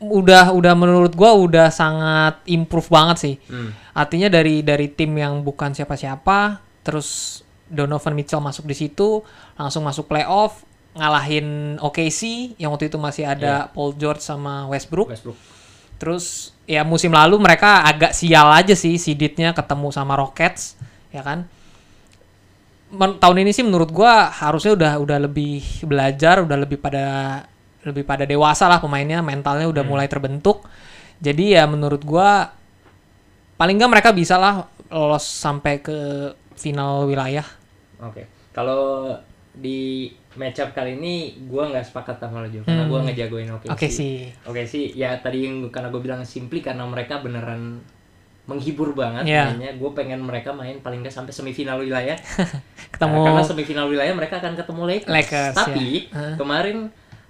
udah 0.00 0.52
udah 0.52 0.74
menurut 0.76 1.12
gua 1.16 1.32
udah 1.32 1.68
sangat 1.72 2.44
improve 2.48 2.88
banget 2.92 3.16
sih. 3.16 3.34
Hmm. 3.48 3.72
Artinya 3.96 4.28
dari 4.28 4.60
dari 4.60 4.92
tim 4.92 5.16
yang 5.16 5.40
bukan 5.40 5.72
siapa-siapa, 5.72 6.60
terus 6.84 7.40
Donovan 7.66 8.14
Mitchell 8.14 8.44
masuk 8.44 8.68
di 8.68 8.76
situ, 8.76 9.24
langsung 9.58 9.82
masuk 9.82 10.06
playoff, 10.06 10.62
ngalahin 10.94 11.76
OKC 11.80 12.54
yang 12.60 12.72
waktu 12.72 12.88
itu 12.88 12.96
masih 13.00 13.24
ada 13.26 13.68
Paul 13.72 13.96
George 13.96 14.22
sama 14.22 14.68
Westbrook. 14.70 15.10
Westbrook. 15.12 15.36
Terus 15.96 16.52
ya 16.68 16.84
musim 16.84 17.08
lalu 17.10 17.40
mereka 17.40 17.88
agak 17.88 18.12
sial 18.12 18.52
aja 18.52 18.76
sih 18.76 19.00
siditnya 19.00 19.56
ketemu 19.56 19.88
sama 19.90 20.14
Rockets, 20.14 20.76
ya 21.08 21.24
kan? 21.24 21.48
Men- 22.92 23.18
tahun 23.18 23.42
ini 23.42 23.50
sih 23.50 23.64
menurut 23.66 23.90
gua 23.90 24.30
harusnya 24.30 24.76
udah 24.76 24.92
udah 25.00 25.18
lebih 25.24 25.64
belajar, 25.82 26.44
udah 26.44 26.56
lebih 26.60 26.78
pada 26.78 27.42
lebih 27.86 28.02
pada 28.02 28.26
dewasa 28.26 28.66
lah 28.66 28.82
pemainnya, 28.82 29.22
mentalnya 29.22 29.70
udah 29.70 29.82
mulai 29.82 30.10
terbentuk. 30.10 30.66
Jadi 31.16 31.54
ya 31.54 31.64
menurut 31.64 32.02
gua 32.02 32.50
paling 33.56 33.78
nggak 33.78 33.92
mereka 33.92 34.10
bisa 34.12 34.36
lah 34.36 34.66
lolos 34.88 35.24
sampai 35.24 35.80
ke 35.80 35.96
final 36.52 37.06
wilayah. 37.06 37.46
Oke. 37.98 38.26
Kalau 38.52 39.14
di 39.52 40.12
matchup 40.36 40.76
kali 40.76 41.00
ini 41.00 41.14
gua 41.48 41.72
nggak 41.72 41.88
sepakat 41.88 42.20
sama 42.20 42.44
lo 42.44 42.48
juga 42.48 42.68
karena 42.68 42.84
Hmm. 42.84 42.92
gua 42.92 43.00
ngejagoin 43.08 43.48
OKC. 43.48 43.70
Oke 43.72 43.88
sih. 43.88 44.16
Oke 44.44 44.62
sih, 44.64 44.92
ya 44.92 45.16
tadi 45.16 45.48
yang 45.48 45.64
karena 45.70 45.88
gue 45.88 46.00
bilang 46.00 46.20
simply 46.22 46.60
karena 46.60 46.84
mereka 46.84 47.24
beneran 47.24 47.80
menghibur 48.44 48.94
banget 48.94 49.24
mainnya. 49.26 49.72
Gue 49.74 49.90
pengen 49.90 50.22
mereka 50.22 50.52
main 50.52 50.78
paling 50.78 51.00
nggak 51.00 51.10
sampai 51.10 51.32
semifinal 51.32 51.80
wilayah. 51.80 52.14
Ketemu 52.94 53.16
Nah, 53.16 53.24
karena 53.26 53.42
semifinal 53.42 53.86
wilayah 53.88 54.12
mereka 54.12 54.38
akan 54.38 54.54
ketemu 54.54 54.82
Lakers. 54.86 55.10
Lakers, 55.10 55.54
Tapi 55.56 55.86
ya. 56.06 56.14
Hah? 56.14 56.34
kemarin 56.38 56.76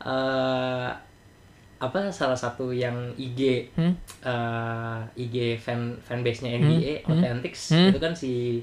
eh, 0.07 0.89
apa 1.77 1.99
salah 2.09 2.39
satu 2.39 2.73
yang 2.73 2.95
IG 3.19 3.69
Hmm? 3.77 3.93
eh, 4.25 5.01
IG 5.19 5.37
fan 5.59 5.99
fanbase-nya 6.01 6.57
NBA 6.57 6.95
Hmm? 7.05 7.11
Authentics 7.13 7.75
Hmm? 7.75 7.91
itu 7.91 7.99
kan 7.99 8.13
si 8.15 8.63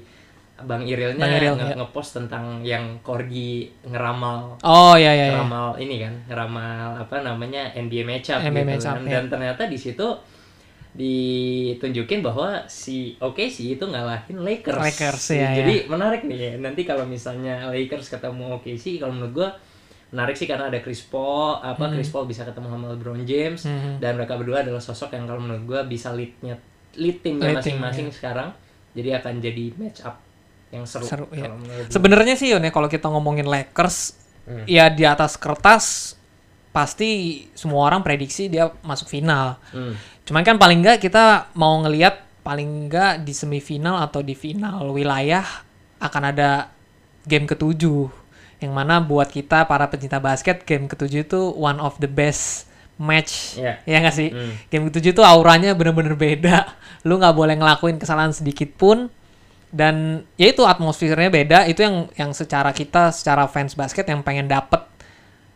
Bang 0.54 0.86
Irilnya 0.86 1.18
Bang 1.18 1.34
Iril, 1.34 1.54
nge- 1.58 1.66
ya. 1.66 1.76
ngepost 1.82 2.10
tentang 2.14 2.62
yang 2.62 2.84
Corgi 3.02 3.66
ngeramal 3.86 4.54
Oh 4.62 4.94
ya 4.94 5.10
ya 5.10 5.26
ya. 5.26 5.26
ngeramal 5.34 5.74
ini 5.78 5.96
kan 5.98 6.14
ngeramal 6.30 6.88
apa 6.96 7.16
namanya 7.22 7.74
NBA 7.74 8.06
matchup 8.06 8.38
NBA 8.38 8.62
gitu 8.62 8.70
matchup, 8.78 8.94
kan. 8.94 9.02
ya. 9.02 9.10
dan 9.18 9.24
ternyata 9.30 9.62
di 9.66 9.78
situ 9.78 10.06
ditunjukin 10.94 12.22
bahwa 12.22 12.62
si 12.70 13.18
OKC 13.18 13.74
itu 13.74 13.84
ngalahin 13.84 14.38
Lakers. 14.38 14.78
Lakers, 14.78 15.24
ya, 15.34 15.50
Jadi 15.58 15.90
menarik 15.90 16.22
nih 16.22 16.38
ya. 16.38 16.52
Nanti 16.62 16.86
kalau 16.86 17.02
misalnya 17.02 17.66
Lakers 17.68 18.14
ketemu 18.14 18.54
OKC 18.54 19.02
kalau 19.02 19.10
menurut 19.10 19.34
gua 19.34 19.50
menarik 20.14 20.38
sih 20.38 20.46
karena 20.46 20.70
ada 20.70 20.78
Chris 20.78 21.02
Paul, 21.02 21.58
apa 21.58 21.90
Chris 21.90 22.06
Paul 22.06 22.24
bisa 22.24 22.46
ketemu 22.46 22.70
sama 22.70 22.86
LeBron 22.94 23.26
James 23.26 23.66
Hmm. 23.66 23.98
dan 23.98 24.14
mereka 24.14 24.38
berdua 24.38 24.62
adalah 24.62 24.78
sosok 24.78 25.10
yang 25.10 25.26
kalau 25.26 25.42
menurut 25.42 25.66
gua 25.66 25.80
bisa 25.82 26.14
leadnya 26.14 26.54
lead 26.94 27.18
timnya 27.20 27.58
masing-masing 27.58 28.14
sekarang. 28.14 28.54
Jadi 28.94 29.10
akan 29.10 29.42
jadi 29.42 29.64
match 29.74 30.06
up 30.06 30.22
yang 30.70 30.86
seru, 30.86 31.02
Seru, 31.02 31.26
ya. 31.34 31.50
Sebenarnya 31.90 32.38
sih 32.38 32.54
Yon 32.54 32.62
ya 32.62 32.70
kalau 32.70 32.86
kita 32.86 33.10
ngomongin 33.10 33.44
Lakers 33.44 34.22
Hmm. 34.44 34.62
ya 34.68 34.86
di 34.86 35.02
atas 35.02 35.34
kertas 35.34 36.14
pasti 36.68 37.42
semua 37.54 37.86
orang 37.86 38.02
prediksi 38.02 38.46
dia 38.46 38.70
masuk 38.82 39.08
final. 39.08 39.56
Hmm. 39.70 39.94
Cuman 40.22 40.42
kan 40.42 40.58
paling 40.58 40.82
nggak 40.82 40.98
kita 41.00 41.48
mau 41.54 41.78
ngelihat 41.80 42.22
paling 42.42 42.86
nggak 42.86 43.24
di 43.24 43.32
semifinal 43.32 44.04
atau 44.04 44.20
di 44.20 44.36
final 44.36 44.92
wilayah 44.92 45.42
akan 45.96 46.22
ada 46.28 46.68
game 47.24 47.48
ketujuh 47.48 48.23
yang 48.64 48.72
mana 48.72 48.98
buat 48.98 49.28
kita 49.28 49.64
para 49.64 49.84
pencinta 49.84 50.16
basket 50.18 50.62
game 50.62 50.84
ketujuh 50.84 51.22
itu 51.22 51.40
one 51.52 51.76
of 51.76 51.96
the 51.98 52.08
best 52.08 52.64
match 52.94 53.54
Iya. 53.54 53.82
ya 53.84 53.96
nggak 53.98 54.14
sih 54.14 54.28
Hmm. 54.28 54.54
game 54.66 54.84
ketujuh 54.88 55.12
itu 55.12 55.22
auranya 55.22 55.72
bener-bener 55.72 56.14
beda 56.14 56.64
lu 57.06 57.16
nggak 57.16 57.32
boleh 57.32 57.54
ngelakuin 57.54 57.96
kesalahan 57.96 58.30
sedikit 58.30 58.72
pun 58.72 59.12
dan 59.68 59.94
ya 60.34 60.48
itu 60.48 60.62
atmosfernya 60.62 61.28
beda 61.28 61.58
itu 61.66 61.82
yang 61.82 61.96
yang 62.14 62.30
secara 62.30 62.70
kita 62.70 63.10
secara 63.10 63.44
fans 63.44 63.74
basket 63.74 64.06
yang 64.06 64.22
pengen 64.22 64.46
dapet 64.46 64.78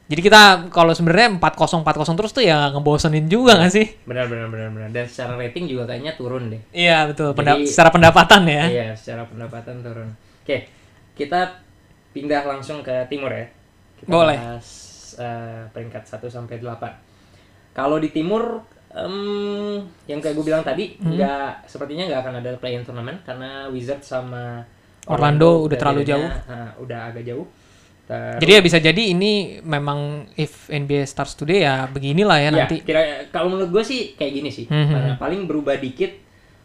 jadi 0.08 0.20
kita 0.20 0.40
kalau 0.68 0.90
sebenarnya 0.90 1.36
4-0 1.36 1.84
4-0 1.84 1.84
terus 2.16 2.32
tuh 2.32 2.40
ya 2.40 2.72
ngebosenin 2.72 3.28
juga 3.28 3.54
nggak 3.54 3.70
sih 3.70 3.86
Benar 4.02 4.24
benar 4.24 4.48
benar 4.48 4.68
benar. 4.72 4.88
Dan 4.88 5.04
secara 5.04 5.36
rating 5.36 5.68
juga 5.68 5.84
kayaknya 5.84 6.16
turun 6.16 6.48
deh. 6.48 6.64
Iya 6.72 7.04
betul, 7.06 7.36
Penda- 7.36 7.54
Jadi- 7.54 7.68
secara 7.68 7.90
pendapatan 7.92 8.40
ya. 8.42 8.64
Iya, 8.66 8.88
secara 8.96 9.28
pendapatan 9.28 9.84
turun. 9.84 10.08
Oke, 10.40 10.64
kita 11.12 11.60
pindah 12.10 12.42
langsung 12.44 12.80
ke 12.80 13.06
timur 13.06 13.30
ya. 13.30 13.46
Kita 13.96 14.08
Boleh. 14.08 14.36
bahas 14.36 14.68
eh, 15.14 15.62
peringkat 15.68 16.04
1 16.04 16.28
sampai 16.28 16.56
8. 16.56 16.78
Kalau 17.72 17.96
di 17.96 18.08
timur 18.08 18.62
em, 18.88 19.76
yang 20.04 20.18
kayak 20.18 20.34
gue 20.34 20.44
bilang 20.44 20.62
tadi, 20.62 20.96
Hmm. 20.96 21.12
nggak 21.12 21.64
sepertinya 21.64 22.06
nggak 22.06 22.20
akan 22.20 22.34
ada 22.36 22.50
play-in 22.56 22.82
tournament 22.82 23.20
karena 23.22 23.66
Wizards 23.68 24.06
sama 24.06 24.64
Orlando 25.06 25.64
udah 25.64 25.76
terlalu 25.76 26.02
jauh. 26.04 26.24
eh, 26.24 26.70
udah 26.78 27.00
agak 27.06 27.24
jauh. 27.24 27.46
Terus- 28.04 28.40
Jadi 28.40 28.50
ya 28.50 28.60
bisa 28.62 28.78
jadi 28.78 29.02
ini 29.06 29.32
memang 29.60 29.98
if 30.34 30.66
NBA 30.66 31.04
starts 31.04 31.34
today 31.34 31.60
ya 31.60 31.84
beginilah 31.86 32.38
ya 32.38 32.44
Ya, 32.46 32.50
nanti. 32.58 32.80
kira 32.80 33.00
kalau 33.28 33.52
menurut 33.52 33.68
gue 33.70 33.84
sih 33.84 34.00
kayak 34.14 34.32
gini 34.34 34.48
sih. 34.48 34.64
Hmm, 34.64 34.88
Karena 34.88 35.14
paling 35.14 35.44
berubah 35.44 35.76
dikit 35.76 36.16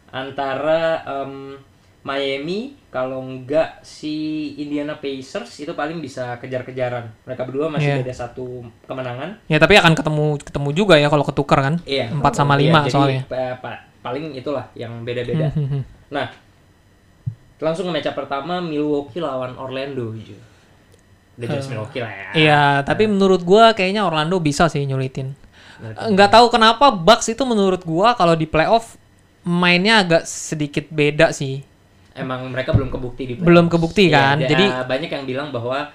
antara 0.08 0.80
em, 1.04 1.58
Miami 2.04 2.76
kalau 2.92 3.24
enggak 3.24 3.80
si 3.80 4.12
Indiana 4.60 4.92
Pacers 4.94 5.56
itu 5.56 5.72
paling 5.72 5.98
bisa 5.98 6.36
kejar-kejaran. 6.36 7.08
Mereka 7.24 7.42
berdua 7.48 7.72
masih 7.72 7.96
Iya. 7.96 8.04
ada 8.04 8.14
satu 8.14 8.60
kemenangan. 8.84 9.40
Ya 9.48 9.56
tapi 9.56 9.80
akan 9.80 9.96
ketemu 9.96 10.36
ketemu 10.36 10.68
juga 10.76 10.94
ya 11.00 11.08
kalau 11.08 11.24
ketukar 11.24 11.64
kan. 11.64 11.74
Iya. 11.88 12.12
4 12.12 12.32
sama 12.36 12.60
Iya, 12.60 12.68
5 12.68 12.80
jadi, 12.84 12.92
soalnya. 12.92 13.22
pa- 13.24 13.56
pa- 13.56 13.82
paling 14.04 14.36
itulah 14.36 14.68
yang 14.76 15.00
beda-beda. 15.00 15.48
Hmm, 15.48 15.64
hmm, 15.64 15.68
hmm. 15.72 15.82
Nah, 16.12 16.26
langsung 17.56 17.88
ke 17.88 17.92
matchup 17.96 18.12
pertama 18.12 18.60
Milwaukee 18.60 19.24
lawan 19.24 19.56
Orlando. 19.56 20.12
Udah 21.34 21.46
jelas 21.48 21.66
Milwaukee 21.66 22.04
lah 22.04 22.12
ya. 22.12 22.28
Iya, 22.36 22.64
tapi 22.84 23.08
menurut 23.08 23.40
gua 23.40 23.72
kayaknya 23.72 24.04
Orlando 24.04 24.36
bisa 24.38 24.68
sih 24.68 24.84
nyulitin. 24.84 25.32
Menurut 25.80 25.96
Nggak 26.12 26.30
tahu 26.30 26.46
kenapa 26.52 26.92
Bucks 26.92 27.32
itu 27.32 27.42
menurut 27.42 27.80
gua 27.82 28.12
kalau 28.12 28.36
di 28.36 28.44
playoff 28.44 29.00
mainnya 29.40 30.04
agak 30.04 30.28
sedikit 30.28 30.84
beda 30.92 31.32
sih. 31.32 31.64
Emang 32.14 32.46
mereka 32.46 32.70
belum 32.70 32.88
kebukti 32.88 33.22
di. 33.24 33.34
Belum 33.36 33.66
kebukti 33.66 34.06
Iya, 34.06 34.14
kan, 34.32 34.36
da- 34.38 34.48
jadi- 34.48 34.70
banyak 34.84 35.10
yang 35.10 35.24
bilang 35.24 35.48
bahwa 35.50 35.90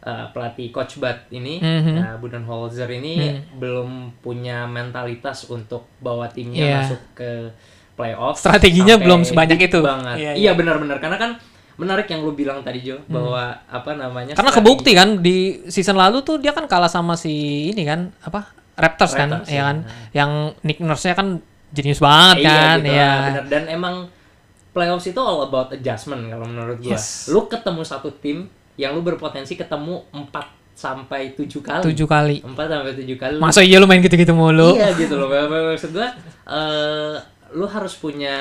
uh, 0.00 0.26
pelatih 0.30 0.68
coach 0.70 0.96
Bud 0.96 1.16
ini 1.30 1.56
Mhm. 1.58 1.94
uh, 1.96 2.16
Budenholzer 2.18 2.88
ini 2.90 3.16
belum 3.54 4.20
punya 4.20 4.64
mentalitas 4.64 5.48
untuk 5.48 5.88
bawa 5.98 6.28
timnya 6.28 6.60
Iya. 6.62 6.76
masuk 6.82 7.00
ke 7.14 7.30
playoff 7.94 8.36
Strateginya 8.36 8.96
belum 8.96 9.22
sebanyak 9.22 9.56
itu. 9.62 9.80
banget 9.80 10.16
Iya, 10.16 10.32
iya, 10.32 10.40
iya. 10.40 10.52
benar-benar 10.52 10.98
karena 10.98 11.16
kan 11.16 11.30
menarik 11.74 12.06
yang 12.06 12.20
lu 12.20 12.32
bilang 12.32 12.60
tadi 12.60 12.82
Jo 12.82 13.02
bahwa 13.08 13.40
apa 13.64 13.90
namanya 13.92 14.32
Karena 14.32 14.46
strategi- 14.48 14.58
kebukti 14.60 14.92
kan 14.92 15.08
di 15.18 15.36
season 15.66 15.96
lalu 15.96 16.20
tuh 16.20 16.36
dia 16.36 16.50
kan 16.50 16.66
kalah 16.66 16.86
sama 16.86 17.14
si 17.14 17.32
ini 17.68 17.82
kan 17.82 18.12
apa 18.20 18.52
Raptors, 18.74 19.10
kan, 19.12 19.30
Raptors, 19.32 19.48
ya 19.48 19.54
ya. 19.54 19.62
kan, 19.64 19.76
yang 20.12 20.30
Nick 20.60 20.78
Nurse-nya 20.78 21.14
kan 21.14 21.38
jenius 21.70 21.98
banget 21.98 22.42
Iya, 22.42 22.50
kan, 22.50 22.76
gitu 22.76 22.90
ya. 22.92 22.98
lah, 23.00 23.22
bener. 23.24 23.44
dan 23.48 23.62
emang 23.68 23.94
playoffs 24.74 25.06
itu 25.06 25.16
all 25.16 25.46
about 25.46 25.70
adjustment 25.70 26.26
kalau 26.26 26.44
menurut 26.44 26.82
gua. 26.82 26.98
Yes. 26.98 27.30
Lu 27.30 27.46
ketemu 27.46 27.80
satu 27.80 28.10
tim 28.12 28.50
yang 28.74 28.92
lu 28.92 29.00
berpotensi 29.00 29.54
ketemu 29.54 30.02
4 30.10 30.34
sampai 30.74 31.32
7 31.32 31.46
kali. 31.62 31.82
Tujuh 31.86 32.08
kali. 32.10 32.36
4 32.42 32.50
sampai 32.58 32.92
7 32.92 33.14
kali. 33.14 33.36
Masa 33.38 33.62
iya 33.62 33.78
lu 33.78 33.86
main 33.86 34.02
gitu-gitu 34.02 34.34
mulu? 34.34 34.74
Iya 34.74 34.90
gitu 34.98 35.14
loh. 35.14 35.30
Maksud 35.30 35.94
gua 35.94 36.10
eh 36.44 37.14
lu 37.54 37.70
harus 37.70 37.94
punya 37.94 38.34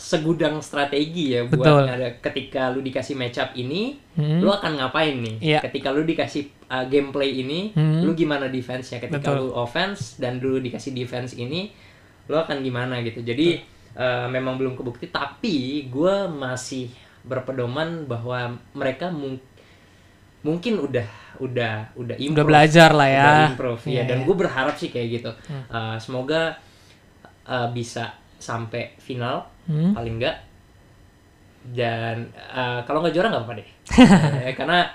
segudang 0.00 0.64
strategi 0.64 1.36
ya 1.36 1.44
buat 1.44 1.60
Betul. 1.60 1.84
ada 1.84 2.08
ketika 2.24 2.72
lu 2.72 2.80
dikasih 2.80 3.12
matchup 3.12 3.52
ini, 3.52 4.00
Hmm. 4.16 4.40
lu 4.40 4.48
akan 4.48 4.80
ngapain 4.80 5.12
nih? 5.20 5.36
Iya. 5.44 5.58
Ketika 5.60 5.92
lu 5.92 6.08
dikasih 6.08 6.48
uh, 6.72 6.88
gameplay 6.88 7.36
ini, 7.36 7.76
Hmm. 7.76 8.00
lu 8.00 8.16
gimana 8.16 8.48
defense-nya? 8.48 8.96
Ketika 8.96 9.36
Betul. 9.36 9.44
lu 9.44 9.52
offense 9.52 10.16
dan 10.16 10.40
lu 10.40 10.56
dikasih 10.56 10.96
defense 10.96 11.36
ini, 11.36 11.68
lu 12.32 12.36
akan 12.40 12.64
gimana 12.64 13.04
gitu. 13.04 13.20
Jadi 13.20 13.60
uh, 13.92 14.26
memang 14.26 14.54
belum 14.54 14.74
kebukti 14.74 15.06
tapi 15.06 15.56
gua 15.86 16.26
masih 16.26 16.90
berpedoman 17.20 18.04
bahwa 18.04 18.46
mereka 18.72 19.08
mung- 19.08 19.40
mungkin 20.40 20.80
udah 20.80 21.04
udah 21.36 21.74
udah 21.94 22.16
Udah 22.16 22.16
improve 22.18 22.48
belajar 22.48 22.90
lah 22.90 23.06
ya. 23.06 23.24
udah 23.24 23.50
improve 23.50 23.82
ya 23.82 23.92
Iya, 23.92 24.02
dan 24.06 24.18
iya. 24.18 24.24
gue 24.24 24.36
berharap 24.36 24.74
sih 24.74 24.88
kayak 24.88 25.08
gitu 25.14 25.30
Hmm. 25.46 25.64
Uh, 25.66 25.96
semoga 25.96 26.56
uh, 27.44 27.68
bisa 27.70 28.08
sampai 28.36 28.96
final 28.96 29.44
Hmm. 29.64 29.92
paling 29.92 30.16
enggak 30.16 30.36
dan 31.70 32.24
uh, 32.48 32.80
kalau 32.82 33.00
nggak 33.00 33.12
juara 33.12 33.28
nggak 33.28 33.44
apa-apa 33.44 33.60
deh 33.60 33.68
Eh, 34.48 34.54
karena 34.54 34.88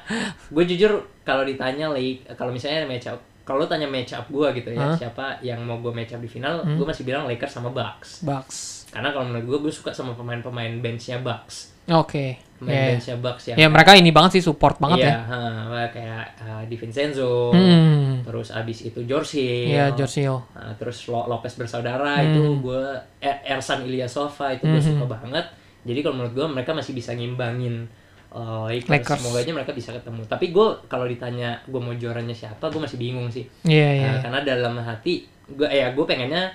gue 0.50 0.64
jujur 0.66 0.92
kalau 1.22 1.44
ditanya 1.44 1.88
lagi 1.88 2.26
kalau 2.34 2.50
misalnya 2.50 2.84
match 2.84 3.06
up 3.06 3.16
kalau 3.44 3.64
tanya 3.64 3.86
match 3.86 4.12
up 4.12 4.26
gue 4.28 4.48
gitu 4.56 4.74
ya 4.74 4.82
Hah? 4.84 4.98
siapa 4.98 5.38
yang 5.40 5.62
mau 5.62 5.78
gue 5.78 5.94
match 5.94 6.12
up 6.12 6.20
di 6.20 6.28
final 6.28 6.60
Hmm. 6.60 6.74
gue 6.74 6.84
masih 6.84 7.04
bilang 7.04 7.24
Lakers 7.24 7.54
sama 7.54 7.70
Bucks 7.70 8.20
Bucks. 8.20 8.75
Karena 8.96 9.12
kalau 9.12 9.28
menurut 9.28 9.46
gue 9.46 9.60
gue 9.68 9.74
suka 9.74 9.92
sama 9.92 10.16
pemain-pemain 10.16 10.72
benchnya 10.80 11.20
Bucks 11.20 11.76
Oke. 11.86 12.40
main 12.58 12.72
Iya. 12.72 12.88
benchnya 12.96 13.16
Bucks 13.20 13.44
yang 13.46 13.58
Ya 13.60 13.68
mereka 13.68 13.92
ini 13.94 14.10
banget 14.10 14.40
sih 14.40 14.44
support 14.44 14.80
banget 14.80 15.04
iya, 15.04 15.20
ya. 15.22 15.86
kayak 15.86 16.24
uh, 16.40 16.64
Di 16.64 16.76
Vincenzo, 16.76 17.52
Hmm. 17.52 18.24
terus 18.24 18.50
abis 18.50 18.88
itu 18.88 19.04
George 19.04 19.36
Hill, 19.36 19.70
Iya, 19.70 19.86
George 19.92 20.16
Hill. 20.18 20.40
Nah, 20.50 20.74
terus 20.74 21.04
Lo- 21.06 21.28
Lopez 21.28 21.54
bersaudara 21.54 22.18
Hmm. 22.18 22.26
itu 22.26 22.42
gue 22.64 22.84
eh, 23.20 23.38
Ersan 23.46 23.84
Ilyasova 23.84 24.56
itu 24.56 24.64
gue 24.64 24.82
suka 24.82 25.06
banget. 25.06 25.46
Jadi 25.84 26.00
kalau 26.00 26.16
menurut 26.18 26.34
gue 26.34 26.48
mereka 26.50 26.72
masih 26.72 26.96
bisa 26.96 27.14
ngimbangin 27.14 27.86
uh, 28.32 28.66
Lakers. 28.66 28.90
Lakers. 28.90 29.20
Semoga 29.22 29.38
aja 29.40 29.52
mereka 29.54 29.72
bisa 29.72 29.90
ketemu. 29.92 30.22
Tapi 30.26 30.46
gue 30.50 30.68
kalau 30.88 31.06
ditanya 31.06 31.62
gue 31.64 31.78
mau 31.78 31.94
juaranya 31.94 32.34
siapa, 32.34 32.68
gue 32.68 32.82
masih 32.82 32.98
bingung 32.98 33.30
sih. 33.30 33.46
Iya, 33.62 33.90
iya. 33.94 34.08
Nah, 34.10 34.18
karena 34.22 34.40
dalam 34.42 34.76
hati 34.80 35.22
gue 35.46 35.68
ya 35.68 35.94
gue 35.94 36.04
pengennya 36.04 36.50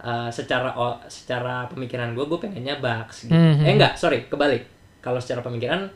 uh, 0.00 0.28
secara 0.28 0.72
o- 0.74 1.00
secara 1.06 1.64
pemikiran 1.66 2.10
gue 2.10 2.24
gue 2.24 2.38
pengennya 2.38 2.76
Bucks 2.76 3.24
gitu. 3.24 3.32
Mhm. 3.32 3.62
Eh 3.62 3.72
enggak, 3.72 3.92
sorry, 3.94 4.26
kebalik. 4.26 4.64
Kalau 4.98 5.16
secara 5.16 5.40
pemikiran 5.40 5.88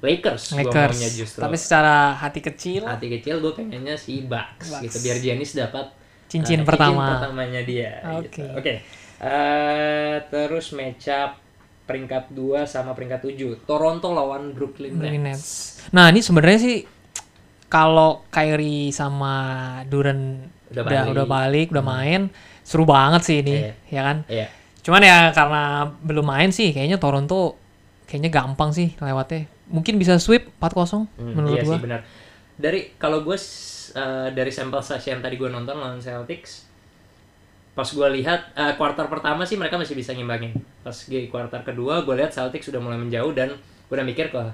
Lakers, 0.00 0.42
gue 0.50 0.64
Lakers. 0.64 0.96
maunya 0.96 1.10
justru. 1.10 1.40
Tapi 1.40 1.56
secara 1.56 1.94
hati 2.14 2.40
kecil, 2.40 2.82
hati 2.84 3.08
kecil 3.10 3.36
gue 3.38 3.52
pengennya 3.52 3.94
si 3.94 4.22
Bucks, 4.22 4.70
Bucks. 4.70 4.80
gitu 4.80 4.96
biar 5.02 5.16
Giannis 5.18 5.52
dapat 5.52 5.92
cincin 6.24 6.62
uh, 6.62 6.64
pertama. 6.64 7.20
pertamanya 7.20 7.60
dia 7.60 8.00
Oke. 8.14 8.28
gitu. 8.30 8.42
Oke. 8.54 8.74
Eh, 9.20 10.16
terus 10.26 10.72
match 10.72 11.04
up 11.06 11.36
peringkat 11.84 12.32
2 12.32 12.64
sama 12.64 12.94
peringkat 12.94 13.20
7. 13.26 13.36
Toronto 13.62 14.08
lawan 14.08 14.54
Brooklyn 14.54 14.96
Brooklyn 14.96 15.20
Nets. 15.20 15.36
Nets. 15.36 15.92
Nah, 15.92 16.08
ini 16.08 16.22
sebenarnya 16.22 16.56
sih 16.58 16.78
kalau 17.66 18.24
Kyrie 18.28 18.88
sama 18.90 19.34
Duren 19.84 20.48
Udah 20.70 20.80
udah 20.80 20.84
balik. 20.86 21.12
udah 21.12 21.26
balik, 21.26 21.66
udah 21.70 21.84
main, 21.84 22.20
seru 22.70 22.86
banget 22.86 23.22
sih 23.26 23.36
ini, 23.42 23.58
Iya. 23.58 23.72
ya 23.90 24.02
kan? 24.06 24.16
Iya. 24.30 24.46
Cuman 24.80 25.02
ya 25.02 25.34
karena 25.34 25.62
belum 26.00 26.22
main 26.22 26.54
sih, 26.54 26.70
kayaknya 26.70 27.02
Toronto 27.02 27.58
kayaknya 28.06 28.30
gampang 28.30 28.70
sih 28.70 28.94
lewatnya. 28.96 29.50
Mungkin 29.66 29.98
bisa 29.98 30.14
sweep 30.18 30.54
4-0 30.62 31.10
Hmm, 31.18 31.34
menurut 31.34 31.58
iya 31.58 31.64
gua. 31.66 31.74
sih 31.74 31.82
benar. 31.82 32.00
Dari 32.54 32.80
kalau 32.94 33.22
gue 33.22 33.34
dari 34.30 34.50
sampel 34.50 34.78
size 34.78 35.10
yang 35.10 35.18
tadi 35.18 35.34
gue 35.34 35.46
nonton 35.46 35.74
lawan 35.74 35.98
Celtics, 35.98 36.70
pas 37.72 37.86
gue 37.86 38.08
lihat 38.16 38.54
eh, 38.54 38.74
kuarter 38.74 39.06
pertama 39.06 39.42
sih 39.42 39.54
mereka 39.54 39.74
masih 39.74 39.94
bisa 39.94 40.14
ngimbangin. 40.14 40.54
Pas 40.80 40.94
di 40.94 41.26
kuarter 41.26 41.62
kedua 41.62 42.02
gue 42.02 42.14
lihat 42.14 42.30
Celtics 42.30 42.66
sudah 42.66 42.78
mulai 42.78 42.98
menjauh 42.98 43.34
dan 43.34 43.50
gue 43.58 43.94
udah 43.94 44.06
mikir 44.06 44.30
kok 44.30 44.46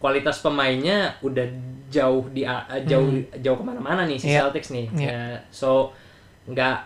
kualitas 0.00 0.40
pemainnya 0.40 1.14
udah 1.20 1.44
jauh 1.86 2.24
di 2.30 2.42
eh, 2.42 2.82
jauh 2.84 3.10
jauh 3.38 3.56
ke 3.58 3.64
mana-mana 3.64 4.06
nih 4.06 4.18
si. 4.18 4.26
Iya. 4.30 4.46
Celtics 4.46 4.70
nih. 4.70 4.86
Iya. 4.90 5.06
Ya, 5.06 5.20
so 5.50 5.94
nggak 6.46 6.76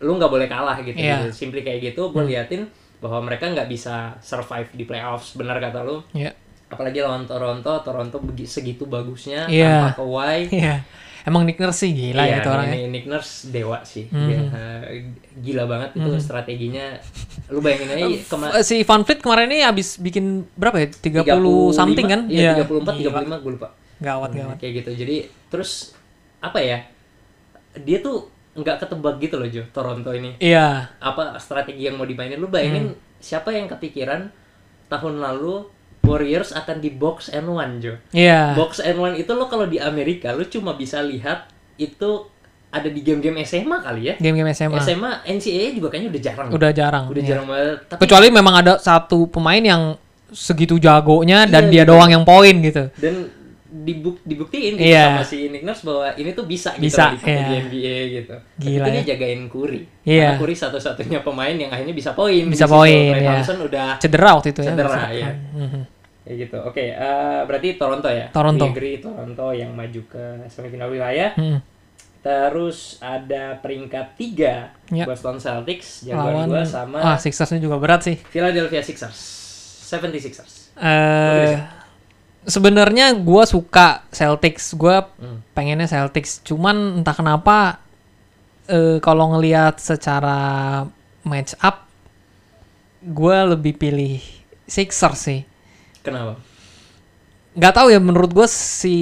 lu 0.00 0.14
nggak 0.14 0.28
boleh 0.28 0.46
kalah 0.46 0.78
gitu. 0.80 0.94
Iya. 0.94 1.26
gitu. 1.26 1.34
Simply 1.36 1.60
kayak 1.60 1.92
gitu 1.92 2.08
gue 2.08 2.24
liatin 2.24 2.66
bahwa 2.98 3.22
mereka 3.24 3.46
nggak 3.46 3.66
bisa 3.66 4.18
survive 4.18 4.70
di 4.72 4.82
playoffs 4.82 5.32
benar 5.32 5.58
kata 5.58 5.80
lu 5.80 6.02
Iya. 6.12 6.34
apalagi 6.66 6.98
lawan 6.98 7.24
Toronto 7.24 7.78
Toronto 7.80 8.16
segitu 8.42 8.84
bagusnya 8.84 9.46
Iya. 9.46 9.90
tanpa 9.90 9.98
Kawhi 9.98 10.50
Iya. 10.50 10.76
Emang 11.20 11.44
Nick 11.44 11.58
Nurse 11.58 11.84
sih 11.84 11.92
gila 11.92 12.24
Iya, 12.24 12.40
itu 12.40 12.48
orangnya. 12.48 12.72
ini 12.74 12.82
Nick 12.88 13.04
Nurse 13.04 13.32
dewa 13.46 13.78
sih 13.82 14.08
Mhm. 14.08 14.24
Dia, 14.24 14.38
eh, 14.50 14.82
gila 15.36 15.64
banget 15.66 15.90
itu 15.94 16.10
strateginya 16.18 16.96
lu 17.46 17.60
bayangin 17.60 17.90
aja 17.92 18.06
kemarin 18.24 18.52
Eh, 18.52 18.64
Si 18.64 18.76
Van 18.80 19.02
Fleet 19.02 19.20
kemarin 19.20 19.46
ini 19.46 19.60
habis 19.60 19.94
bikin 19.96 20.24
berapa 20.52 20.78
ya? 20.78 20.88
30, 20.88 21.70
something 21.70 22.06
kan? 22.08 22.20
iya 22.26 22.56
34 22.56 22.96
Gila. 22.96 23.10
35 23.14 23.38
gue 23.38 23.52
lupa 23.54 23.68
Gawat 23.98 24.30
Hmm, 24.30 24.38
gawat. 24.40 24.56
kayak 24.56 24.72
gitu 24.78 24.90
jadi 24.96 25.16
terus 25.48 25.92
apa 26.38 26.58
ya 26.58 26.86
dia 27.76 27.98
tuh 27.98 28.30
nggak 28.54 28.76
ketebak 28.80 29.16
gitu 29.18 29.36
loh 29.36 29.46
Jo 29.46 29.62
Toronto 29.68 30.10
ini 30.10 30.36
Iya. 30.38 30.94
apa 30.96 31.36
strategi 31.36 31.84
yang 31.84 31.94
mau 31.94 32.04
dimainin 32.04 32.36
lu 32.36 32.46
bayangin 32.46 32.90
Hmm. 32.90 32.98
siapa 33.18 33.50
yang 33.50 33.66
kepikiran 33.66 34.30
tahun 34.86 35.18
lalu 35.18 35.68
Warriors 36.00 36.50
akan 36.52 36.78
di 36.78 36.88
box 36.90 37.28
and 37.28 37.46
one 37.46 37.78
Jo 37.78 38.00
Iya. 38.10 38.54
Box 38.54 38.80
and 38.80 38.96
one 38.96 39.14
itu 39.14 39.28
lo 39.30 39.46
kalau 39.46 39.64
di 39.64 39.76
Amerika 39.76 40.32
lo 40.32 40.42
cuma 40.44 40.72
bisa 40.72 40.98
lihat 40.98 41.46
itu 41.76 42.24
ada 42.68 42.84
di 42.84 43.00
game-game 43.00 43.40
SMA 43.42 43.80
kali 43.80 44.00
ya. 44.04 44.14
Game-game 44.18 44.52
SMA. 44.52 44.76
SMA 44.78 45.24
NCAA 45.24 45.72
juga 45.72 45.88
kayaknya 45.88 46.12
udah 46.12 46.20
jarang. 46.22 46.48
Udah 46.52 46.70
jarang. 46.70 47.04
Udah 47.08 47.16
iya. 47.18 47.28
jarang 47.32 47.46
banget. 47.48 47.78
Tapi 47.88 48.00
Kecuali 48.04 48.26
memang 48.28 48.54
ada 48.56 48.72
satu 48.76 49.24
pemain 49.24 49.56
yang 49.58 49.96
segitu 50.28 50.76
jagonya 50.76 51.48
dan 51.48 51.64
Iya, 51.64 51.72
dia 51.72 51.82
gitu. 51.88 51.96
doang 51.96 52.10
yang 52.12 52.24
poin 52.28 52.52
gitu. 52.60 52.92
dan 53.00 53.14
dibuk 53.68 54.24
dibuktiin 54.24 54.74
gitu 54.74 54.88
Iya. 54.88 55.12
sama 55.12 55.22
si 55.22 55.48
Nick 55.48 55.60
Nurse 55.60 55.84
bahwa 55.84 56.08
ini 56.14 56.32
tuh 56.32 56.44
bisa, 56.44 56.72
Bisa, 56.74 57.12
gitu 57.12 57.20
dipakai 57.20 57.32
iya. 57.32 57.44
di 57.44 57.54
NBA 57.60 57.96
gitu. 58.10 58.34
Tapi 58.34 58.58
Gila 58.58 58.72
itu 58.80 58.88
dia 58.88 58.96
ya. 58.96 59.04
jagain 59.12 59.40
Curry. 59.46 59.82
Iya. 60.02 60.22
Karena 60.24 60.40
Curry 60.40 60.54
satu-satunya 60.56 61.18
pemain 61.20 61.52
yang 61.52 61.68
akhirnya 61.68 61.92
bisa 61.92 62.10
poin. 62.12 62.44
Bisa 62.46 62.64
poin, 62.64 63.12
Klay 63.12 63.20
iya. 63.20 63.30
Thompson 63.36 63.58
udah 63.62 63.88
Cedera 64.00 64.30
waktu 64.34 64.48
itu 64.50 64.60
ya. 64.60 64.70
Cedera, 64.72 64.88
maksudnya. 64.88 65.12
iya. 65.12 65.28
Mhm. 65.54 65.82
kayak 66.20 66.36
gitu. 66.44 66.58
Oke, 66.60 66.84
eh, 66.90 67.40
berarti 67.42 67.68
Toronto 67.74 68.08
ya. 68.08 68.26
Toronto. 68.28 68.64
We 68.64 68.70
agree 68.70 68.96
Toronto 68.98 69.46
yang 69.50 69.72
maju 69.72 70.00
ke 70.06 70.24
semifinal 70.48 70.88
wilayah. 70.88 71.32
Mhm. 71.34 71.58
Terus 72.18 72.78
ada 72.98 73.56
peringkat 73.56 74.06
3 74.12 74.76
Ya. 74.90 75.04
Boston 75.04 75.38
Celtics, 75.38 76.02
jagoan 76.02 76.48
gua 76.48 76.64
sama 76.64 76.98
Wah, 77.00 77.16
Sixers-nya 77.16 77.56
juga 77.58 77.76
berat 77.76 78.02
sih. 78.02 78.16
Philadelphia 78.18 78.80
Sixers. 78.80 79.16
76ers. 79.86 80.74
Eh 80.76 81.56
sebenarnya 82.44 83.14
gua 83.14 83.42
suka 83.42 84.04
Celtics. 84.08 84.72
Gua 84.72 85.08
Hmm. 85.12 85.42
pengennya 85.52 85.86
Celtics. 85.86 86.38
Cuman 86.40 87.00
entah 87.00 87.12
kenapa 87.12 87.80
eh 88.66 88.98
kalau 88.98 89.32
ngelihat 89.32 89.76
secara 89.76 90.84
match 91.22 91.56
up 91.58 91.88
gua 93.00 93.48
lebih 93.48 93.74
pilih 93.74 94.20
Sixers 94.64 95.18
sih. 95.18 95.40
Kenapa? 96.00 96.36
nggak 97.50 97.74
tahu 97.74 97.90
ya 97.90 97.98
menurut 97.98 98.30
gue 98.30 98.46
si 98.46 98.98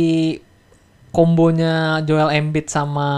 kombonya 1.11 2.01
Joel 2.03 2.29
Embiid 2.31 2.67
sama 2.67 3.09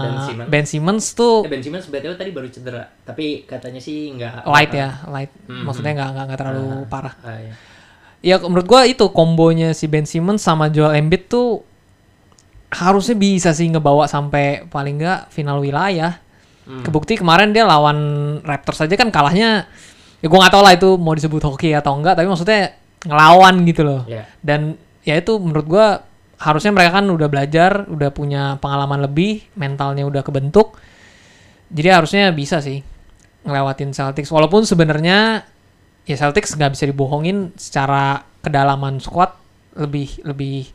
Ben 0.00 0.18
Simmons. 0.20 0.48
Ben 0.48 0.64
Simmons 0.64 1.04
tuh 1.12 1.42
Eh, 1.42 1.50
Ben 1.50 1.62
Simmons 1.62 1.86
BTW 1.86 2.14
tadi 2.14 2.30
baru 2.30 2.46
cedera, 2.46 2.86
tapi 3.02 3.42
katanya 3.42 3.78
sih 3.78 4.10
nggak 4.10 4.42
light 4.44 4.70
ya 4.70 5.02
light 5.06 5.30
Mhm. 5.46 5.62
maksudnya 5.62 5.92
nggak 5.94 6.08
nggak 6.10 6.24
nggak 6.24 6.40
terlalu 6.40 6.66
parah 6.86 7.14
Ah, 7.20 7.38
iya. 7.38 7.54
Ya 8.24 8.40
menurut 8.40 8.64
gue 8.64 8.80
itu 8.88 9.04
kombonya 9.12 9.70
si 9.70 9.84
Ben 9.84 10.02
Simmons 10.02 10.40
sama 10.40 10.72
Joel 10.72 10.96
Embiid 10.96 11.28
tuh 11.28 11.60
harusnya 12.72 13.14
bisa 13.14 13.52
sih 13.52 13.68
ngebawa 13.68 14.08
sampai 14.08 14.66
paling 14.66 14.98
nggak 14.98 15.20
final 15.30 15.60
wilayah 15.60 16.18
Hmm. 16.64 16.80
kebukti 16.80 17.20
kemarin 17.20 17.52
dia 17.52 17.68
lawan 17.68 18.00
Raptors 18.40 18.80
aja 18.80 18.96
kan 18.96 19.12
kalahnya 19.12 19.68
ya 20.16 20.26
gue 20.26 20.38
nggak 20.40 20.48
tahu 20.48 20.64
lah 20.64 20.72
itu 20.72 20.96
mau 20.96 21.12
disebut 21.12 21.44
hoki 21.44 21.76
atau 21.76 21.92
enggak 21.92 22.16
tapi 22.16 22.24
maksudnya 22.24 22.72
ngelawan 23.04 23.68
gitu 23.68 23.84
loh 23.84 24.00
Ya. 24.08 24.24
dan 24.40 24.80
ya 25.04 25.20
itu 25.20 25.36
menurut 25.36 25.68
gua 25.68 26.00
harusnya 26.40 26.72
mereka 26.72 27.04
kan 27.04 27.12
udah 27.12 27.28
belajar 27.28 27.84
udah 27.84 28.08
punya 28.08 28.56
pengalaman 28.64 29.04
lebih 29.04 29.44
mentalnya 29.52 30.08
udah 30.08 30.24
kebentuk 30.24 30.80
jadi 31.68 32.00
harusnya 32.00 32.32
bisa 32.32 32.64
sih 32.64 32.80
ngelewatin 33.44 33.92
Celtics 33.92 34.32
walaupun 34.32 34.64
sebenarnya 34.64 35.44
ya 36.04 36.16
Celtics 36.16 36.52
nggak 36.52 36.72
bisa 36.72 36.84
dibohongin 36.84 37.52
secara 37.54 38.20
kedalaman 38.40 38.98
squad 38.98 39.32
lebih 39.74 40.20
lebih 40.22 40.68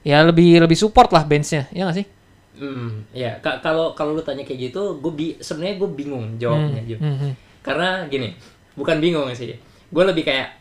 ya 0.00 0.20
lebih 0.22 0.60
lebih 0.60 0.76
support 0.76 1.08
lah 1.08 1.24
benchnya 1.24 1.66
ya 1.70 1.84
nggak 1.84 1.98
sih 1.98 2.06
Hmm, 2.54 3.02
ya 3.10 3.34
ka- 3.42 3.58
kalau 3.58 3.98
kalau 3.98 4.14
lu 4.14 4.22
tanya 4.22 4.46
kayak 4.46 4.70
gitu, 4.70 5.02
gue 5.02 5.10
bi 5.10 5.34
sebenarnya 5.42 5.74
gue 5.74 5.90
bingung 5.90 6.38
jawabnya, 6.38 6.86
Jo. 6.86 7.02
Hmm, 7.02 7.18
hmm. 7.18 7.32
Karena 7.66 8.06
gini, 8.06 8.30
bukan 8.78 9.02
bingung 9.02 9.26
sih. 9.34 9.58
Gue 9.90 10.04
lebih 10.06 10.22
kayak 10.22 10.54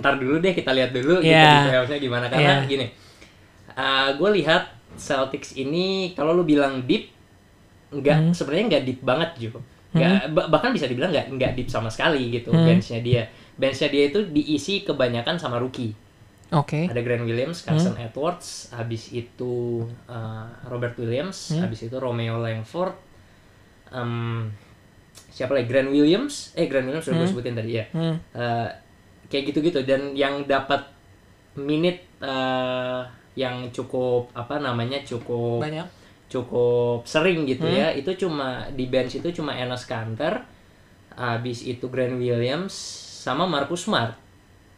ntar 0.00 0.16
dulu 0.16 0.40
deh 0.40 0.56
kita 0.56 0.72
lihat 0.72 0.96
dulu 0.96 1.20
gitu 1.20 1.28
Iya. 1.28 1.68
playoffs-nya 1.68 2.00
gimana 2.00 2.24
karena 2.24 2.64
Iya. 2.64 2.64
gini. 2.64 2.86
gue 4.16 4.30
lihat 4.32 4.72
Celtics 4.96 5.54
ini 5.54 6.16
kalau 6.16 6.32
lu 6.32 6.40
bilang 6.40 6.80
deep 6.82 7.12
nggak 7.90 8.16
Hmm. 8.16 8.32
sebenarnya 8.32 8.64
nggak 8.72 8.84
deep 8.88 9.00
banget 9.04 9.30
Jo. 9.36 9.60
Nggak, 9.92 10.32
ba- 10.32 10.48
bahkan 10.48 10.72
bisa 10.72 10.88
dibilang 10.88 11.12
nggak 11.12 11.26
nggak 11.30 11.52
deep 11.52 11.68
sama 11.68 11.92
sekali 11.92 12.32
gitu 12.32 12.48
Hmm. 12.48 12.64
benchnya 12.64 13.04
dia. 13.04 13.28
Benchnya 13.60 13.92
dia 13.92 14.08
itu 14.08 14.24
diisi 14.24 14.80
kebanyakan 14.82 15.36
sama 15.36 15.60
rookie. 15.60 15.92
oke 16.50 16.88
Ada 16.88 17.00
Grant 17.04 17.28
Williams, 17.28 17.60
Carson 17.62 17.94
Edwards, 18.00 18.72
habis 18.72 19.12
itu 19.12 19.84
uh, 20.08 20.48
Robert 20.66 20.96
Williams, 20.96 21.52
Hmm. 21.54 21.68
habis 21.68 21.84
itu 21.86 21.94
Romeo 22.00 22.40
Langford, 22.40 22.96
em, 23.92 24.48
siapa 25.30 25.54
lagi 25.54 25.68
Grant 25.70 25.92
Williams, 25.92 26.56
eh 26.56 26.66
Grant 26.66 26.88
Williams 26.88 27.04
sudah 27.06 27.16
gue 27.20 27.26
Hmm. 27.28 27.32
sebutin 27.36 27.54
tadi 27.54 27.70
ya, 27.78 27.84
Hmm, 27.92 28.16
Eh, 28.30 28.68
kayak 29.30 29.44
gitu-gitu 29.54 29.86
dan 29.86 30.14
yang 30.14 30.42
dapat 30.46 30.82
minute 31.54 32.02
eh, 32.18 33.02
yang 33.38 33.70
cukup 33.70 34.30
apa 34.34 34.58
namanya 34.58 35.00
cukup 35.06 35.62
banyak 35.62 35.86
cukup 36.26 37.06
sering 37.06 37.46
gitu 37.46 37.66
Hmm. 37.66 37.78
ya, 37.78 37.86
itu 37.90 38.10
cuma 38.18 38.66
di 38.74 38.86
bench 38.86 39.18
itu 39.18 39.30
cuma 39.34 39.54
Enes 39.54 39.86
Kanter, 39.86 40.42
habis 41.14 41.62
itu 41.62 41.86
Grant 41.90 42.18
Williams 42.18 42.99
sama 43.20 43.44
Marcus 43.44 43.84
Smart. 43.84 44.16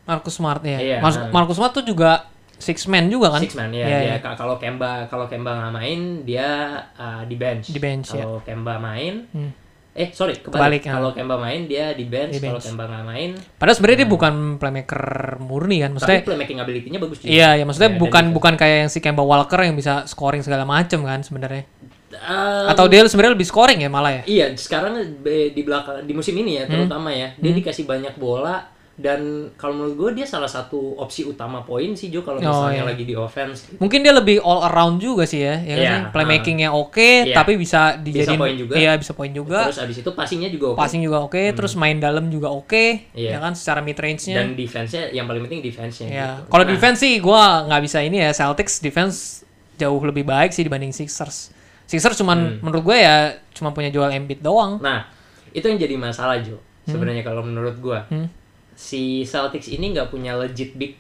Marcus 0.02 0.34
Smart 0.34 0.58
ya 0.60 0.78
Iya, 0.78 0.96
nah. 0.98 1.30
Marcus 1.30 1.54
Smart 1.54 1.70
tuh 1.70 1.86
juga 1.86 2.26
six 2.58 2.86
man 2.86 3.06
juga 3.06 3.30
kan 3.30 3.38
Six 3.40 3.54
man 3.54 3.70
ya, 3.70 3.82
Iya, 3.82 3.98
dia 4.00 4.02
iya. 4.04 4.16
ka- 4.18 4.34
kalau 4.34 4.54
Kemba 4.56 5.06
kalau 5.06 5.26
Kemba 5.26 5.50
nggak 5.52 5.72
main 5.72 5.98
dia 6.22 6.48
uh, 6.92 7.22
di 7.22 7.34
bench. 7.34 7.70
Di 7.70 7.78
bench, 7.78 8.10
ya. 8.12 8.22
Kalau 8.22 8.38
Kemba 8.40 8.76
main 8.76 9.26
Hmm. 9.28 9.50
eh 9.92 10.08
sorry 10.10 10.32
kebalik, 10.34 10.56
Kebalik, 10.80 10.82
ya. 10.82 10.92
kalau 10.92 11.10
Kemba 11.12 11.36
main 11.36 11.66
dia 11.66 11.92
di 11.92 12.02
bench, 12.04 12.32
Di 12.32 12.40
kalau 12.40 12.56
bench. 12.56 12.66
Kemba 12.66 12.84
nggak 12.88 13.04
main 13.04 13.30
Padahal 13.54 13.76
sebenarnya 13.76 13.98
dia 13.98 14.10
bukan 14.10 14.34
playmaker 14.56 15.02
murni 15.38 15.76
kan, 15.78 15.90
maksudnya 15.92 16.18
tapi 16.18 16.28
playmaking 16.28 16.58
ability-nya 16.58 16.98
bagus 16.98 17.18
juga 17.18 17.30
Iya, 17.30 17.48
ya 17.54 17.64
maksudnya 17.64 17.90
Ya, 17.90 17.98
bukan 17.98 18.24
bukan 18.32 18.54
kayak 18.56 18.76
yang 18.78 18.90
si 18.90 18.98
Kemba 18.98 19.22
Walker 19.22 19.60
yang 19.60 19.74
bisa 19.74 20.02
scoring 20.04 20.40
segala 20.40 20.62
macam 20.64 21.02
kan 21.02 21.20
sebenarnya. 21.20 21.66
Eh, 22.12 22.66
Atau 22.68 22.86
dia 22.86 23.00
sebenarnya 23.02 23.34
lebih 23.34 23.48
scoring 23.48 23.80
ya 23.80 23.88
malah 23.88 24.12
ya. 24.20 24.22
Iya, 24.24 24.46
sekarang 24.54 25.00
di 25.24 25.62
belakang 25.64 26.04
di 26.04 26.12
musim 26.12 26.36
ini 26.36 26.60
ya 26.60 26.64
terutama 26.68 27.08
ya, 27.10 27.32
dia 27.34 27.52
dikasih 27.52 27.84
banyak 27.84 28.14
bola 28.16 28.68
dan 28.92 29.48
kalau 29.56 29.72
menurut 29.72 29.96
gue 29.96 30.20
dia 30.20 30.28
salah 30.28 30.46
satu 30.46 31.00
opsi 31.00 31.24
utama 31.24 31.64
poin 31.64 31.96
sih 31.96 32.12
Jo 32.12 32.20
kalau 32.20 32.38
Oh, 32.38 32.68
misalnya 32.68 32.84
iya. 32.84 32.90
lagi 32.92 33.04
di 33.08 33.16
offense. 33.16 33.72
Mungkin 33.80 34.04
dia 34.04 34.12
lebih 34.12 34.44
all 34.44 34.68
around 34.68 35.00
juga 35.00 35.24
sih 35.24 35.40
ya, 35.40 35.56
ya 35.58 35.74
kan 35.74 35.80
Iya, 35.80 35.96
sih? 35.96 36.02
Playmakingnya 36.12 36.68
oke, 36.70 37.08
Iya. 37.24 37.34
tapi 37.34 37.56
bisa 37.56 37.96
dijadiin 37.96 38.36
poin 38.36 38.52
juga. 38.54 38.74
Iya, 38.76 38.92
bisa 39.00 39.12
poin 39.16 39.32
juga. 39.32 39.72
Terus 39.72 39.80
abis 39.80 39.96
itu 40.04 40.10
passingnya 40.12 40.52
juga 40.52 40.76
oke. 40.76 40.78
Passing 40.78 41.00
juga 41.00 41.18
oke, 41.24 41.42
terus 41.56 41.72
main 41.72 41.96
dalam 41.96 42.28
juga 42.28 42.52
oke, 42.52 43.08
Iya. 43.16 43.30
ya 43.32 43.38
kan 43.40 43.56
secara 43.56 43.80
mid 43.80 43.96
range-nya. 43.96 44.44
Dan 44.44 44.52
defense-nya 44.52 45.08
yang 45.08 45.24
paling 45.24 45.40
penting 45.40 45.64
defense-nya. 45.64 46.06
Ya, 46.06 46.28
gitu. 46.36 46.52
kalau 46.52 46.64
Nah, 46.68 46.70
defense 46.70 46.98
sih 47.00 47.16
gua 47.16 47.64
nggak 47.64 47.80
bisa 47.80 47.98
ini 48.04 48.20
ya 48.20 48.30
Celtics 48.30 48.76
defense 48.78 49.40
jauh 49.80 49.98
lebih 50.04 50.22
baik 50.22 50.52
sih 50.52 50.62
dibanding 50.62 50.92
Sixers. 50.92 51.61
Sixers 51.84 52.16
cuman 52.16 52.58
menurut 52.58 52.82
gue 52.84 52.96
ya 52.98 53.16
cuma 53.52 53.70
punya 53.70 53.88
Joel 53.88 54.14
Embiid 54.14 54.40
doang. 54.40 54.78
Nah, 54.78 55.04
itu 55.50 55.62
yang 55.62 55.76
jadi 55.76 55.94
masalah 55.94 56.40
Jo. 56.40 56.56
Sebenarnya 56.82 57.20
kalau 57.20 57.40
menurut 57.40 57.78
gua, 57.78 58.02
Hmm. 58.06 58.26
si 58.72 59.22
Celtics 59.22 59.68
ini 59.68 59.92
nggak 59.92 60.08
punya 60.08 60.34
legit 60.34 60.74
big, 60.74 60.98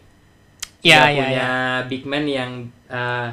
Ya, 0.80 1.02
nggak 1.02 1.10
ya, 1.10 1.18
punya 1.18 1.48
big 1.86 2.02
man 2.04 2.24
yang 2.24 2.50
eh, 2.86 3.28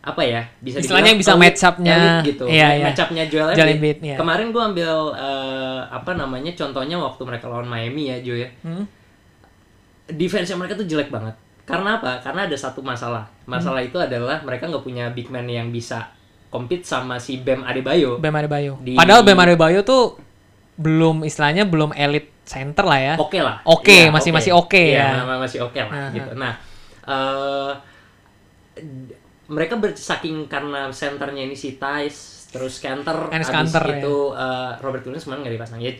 apa 0.00 0.22
ya 0.22 0.42
bisa 0.56 0.78
Istilahnya 0.78 1.14
bisa 1.14 1.34
match 1.34 1.62
up-nya. 1.62 2.22
gitu 2.22 2.46
Iya, 2.46 2.68
iya. 2.74 2.84
match 2.86 3.00
up-nya 3.00 3.26
Joel 3.26 3.50
Joel 3.52 3.74
Embiid. 3.74 3.98
Embiid, 3.98 3.98
iya. 4.02 4.16
kemarin 4.16 4.50
gua 4.50 4.70
ambil 4.70 4.92
eh, 5.12 5.80
apa 5.84 6.10
namanya 6.12 6.50
contohnya 6.52 6.96
waktu 6.96 7.22
mereka 7.22 7.46
lawan 7.46 7.66
Miami 7.66 8.08
ya 8.08 8.16
Jo 8.18 8.34
ya 8.34 8.50
Hmm. 8.62 8.86
defense 10.08 10.54
mereka 10.54 10.74
tuh 10.74 10.86
jelek 10.86 11.10
banget 11.10 11.34
karena 11.66 11.98
apa 11.98 12.18
karena 12.20 12.46
ada 12.46 12.54
satu 12.56 12.78
masalah 12.80 13.26
masalah 13.44 13.82
Hmm. 13.82 13.90
itu 13.90 13.98
adalah 13.98 14.38
mereka 14.40 14.64
nggak 14.64 14.80
punya 14.80 15.10
big 15.10 15.26
man 15.28 15.44
yang 15.44 15.68
bisa 15.68 16.06
compete 16.48 16.82
sama 16.82 17.16
si 17.16 17.36
Bam 17.36 17.62
Adebayo 17.62 18.16
Bam 18.16 18.32
Adebayo. 18.32 18.78
Di- 18.78 18.94
Padahal 18.94 19.22
Bam 19.22 19.38
Adebayo 19.38 19.82
tuh 19.82 20.16
belum 20.74 21.22
istilahnya 21.22 21.64
belum 21.64 21.92
elite 21.92 22.44
center 22.44 22.84
lah 22.84 22.98
ya. 22.98 23.14
oke 23.16 23.38
lah 23.38 23.58
Oke, 23.64 23.90
Iya, 23.98 24.10
masih- 24.10 24.30
masih 24.30 24.52
oke 24.52 24.78
Iya, 24.78 25.02
ya. 25.16 25.24
ma- 25.24 25.40
masih 25.40 25.58
oke 25.60 25.76
lah 25.76 25.90
Aha. 25.90 26.12
gitu 26.12 26.30
nah 26.32 26.52
d- 28.76 29.16
mereka 29.46 29.74
bersaking 29.76 30.46
karena 30.46 30.90
senternya 30.90 31.42
ini 31.42 31.54
si 31.54 31.74
Thais 31.76 32.34
terus 32.46 32.78
Enes 32.80 33.04
habis 33.04 33.50
Kanter, 33.50 33.84
ya. 33.84 33.98
itu 34.00 34.16
eh, 34.32 34.70
Robert 34.80 35.02
Williams 35.02 35.24
kemarin 35.24 35.40
nggak 35.44 35.54
dipasang 35.54 35.78
ya 35.78 35.90
eh, 35.90 35.98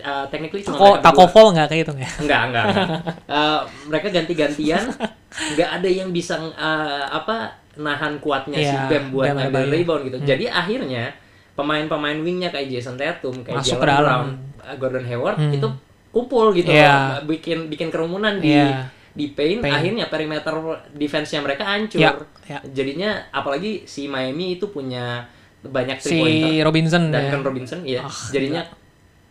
eh, 0.00 0.24
technically 0.28 0.62
cuma 0.62 0.98
Tako. 1.00 1.26
Fall 1.26 1.48
nggak 1.54 1.68
kehitung 1.68 1.96
ya? 1.96 2.10
enggak 2.18 2.40
enggak, 2.44 2.64
enggak. 2.66 2.86
Eh, 3.38 3.60
mereka 3.86 4.06
ganti-gantian 4.10 4.84
nggak 5.54 5.70
ada 5.74 5.88
yang 5.88 6.08
bisa 6.10 6.34
eh, 6.38 7.04
apa 7.08 7.56
nahan 7.78 8.18
kuatnya 8.18 8.58
si 8.58 8.66
Iya, 8.66 8.86
Bam 8.86 9.04
buat 9.08 9.26
Bam 9.28 9.36
ngambil 9.40 9.64
rebound 9.72 10.02
gitu 10.04 10.18
jadi 10.20 10.44
akhirnya 10.48 11.14
pemain-pemain 11.52 12.18
wingnya 12.18 12.48
kayak 12.48 12.66
Jason 12.68 12.94
Tatum 12.94 13.40
kayak 13.40 13.58
Masuk 13.58 13.78
Jalen. 13.78 13.86
Brown 13.86 14.26
eh, 14.60 14.76
Gordon 14.76 15.04
Hayward 15.04 15.38
Hmm. 15.38 15.52
itu 15.52 15.68
kumpul 16.08 16.50
gitu 16.52 16.68
loh, 16.68 17.22
bikin 17.24 17.68
bikin 17.68 17.88
kerumunan 17.88 18.36
di 18.36 18.50
Iya. 18.50 18.90
di 19.10 19.26
paint, 19.28 19.58
Paint. 19.60 19.74
akhirnya 19.74 20.06
perimeter 20.06 20.54
defense-nya 20.92 21.40
mereka 21.40 21.66
hancur 21.66 21.98
Iya, 21.98 22.10
iya. 22.44 22.58
jadinya 22.64 23.10
apalagi 23.30 23.82
si 23.84 24.06
Miami 24.06 24.54
itu 24.54 24.68
punya 24.68 25.26
banyak 25.60 25.98
Si 25.98 26.14
pointer 26.14 26.62
Robinson 26.62 27.02
ya. 27.04 27.18
Duncan 27.20 27.42
Robinson 27.42 27.80
ya 27.82 28.00
Ah, 28.00 28.14
jadinya 28.28 28.62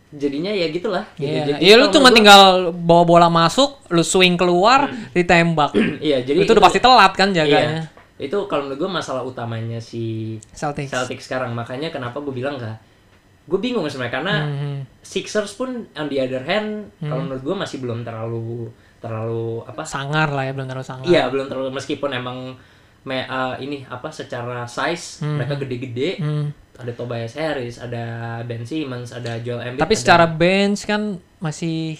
jadinya 0.09 0.51
ya 0.51 0.67
gitulah 0.69 1.03
gitu. 1.13 1.27
Jadi 1.27 1.59
Iya, 1.61 1.75
lu 1.75 1.85
kalau 1.85 1.93
cuma 1.93 2.07
gua- 2.07 2.15
tinggal 2.15 2.41
bawa 2.73 3.03
bola 3.03 3.27
masuk, 3.27 3.83
lu 3.89 3.99
swing 4.01 4.35
keluar, 4.35 4.87
ditembak. 5.11 5.75
iya 6.01 6.19
jadi 6.19 6.37
itu 6.37 6.47
udah 6.49 6.63
pasti 6.63 6.79
telat 6.79 7.11
kan 7.11 7.31
jaganya. 7.31 7.83
Iya. 7.83 7.96
Itu 8.18 8.45
kalau 8.45 8.65
menurut 8.65 8.80
gue 8.80 8.91
masalah 8.91 9.22
utamanya 9.22 9.78
si 9.78 10.36
Celtics. 10.49 10.89
Celtics 10.89 11.26
sekarang. 11.26 11.51
Makanya 11.51 11.88
kenapa 11.88 12.18
gue 12.20 12.32
bilang 12.32 12.55
gak 12.55 12.78
gue 13.43 13.55
bingung 13.57 13.86
sebenarnya 13.86 14.11
karena 14.13 14.36
Mhm. 14.43 14.76
Sixers 14.99 15.53
pun 15.53 15.70
on 15.88 16.05
the 16.05 16.18
other 16.18 16.41
hand 16.41 16.91
kalau 16.99 17.24
menurut 17.24 17.39
gue 17.41 17.55
masih 17.55 17.78
belum 17.78 18.01
terlalu 18.01 18.68
terlalu 18.97 19.63
apa? 19.63 19.84
Sangar 19.84 20.28
lah 20.28 20.43
ya, 20.43 20.51
belum 20.51 20.68
terlalu 20.68 20.84
sangar. 20.84 21.05
Iya, 21.05 21.30
belum 21.30 21.47
terlalu 21.47 21.70
meskipun 21.72 22.11
emang 22.11 22.57
me, 23.03 23.24
uh, 23.24 23.55
ini 23.55 23.86
apa 23.86 24.09
secara 24.09 24.65
size 24.65 25.24
mereka 25.24 25.55
gede-gede. 25.55 26.18
Hmm. 26.18 26.51
Ada 26.76 26.91
Tobias 26.91 27.34
Harris, 27.34 27.78
ada 27.78 28.03
Ben 28.43 28.61
Simmons, 28.61 29.09
ada 29.09 29.39
Joel 29.39 29.63
Embiid. 29.63 29.80
Tapi 29.80 29.93
ada- 29.93 30.01
secara 30.01 30.26
bench 30.28 30.84
kan 30.84 31.01
masih 31.38 31.95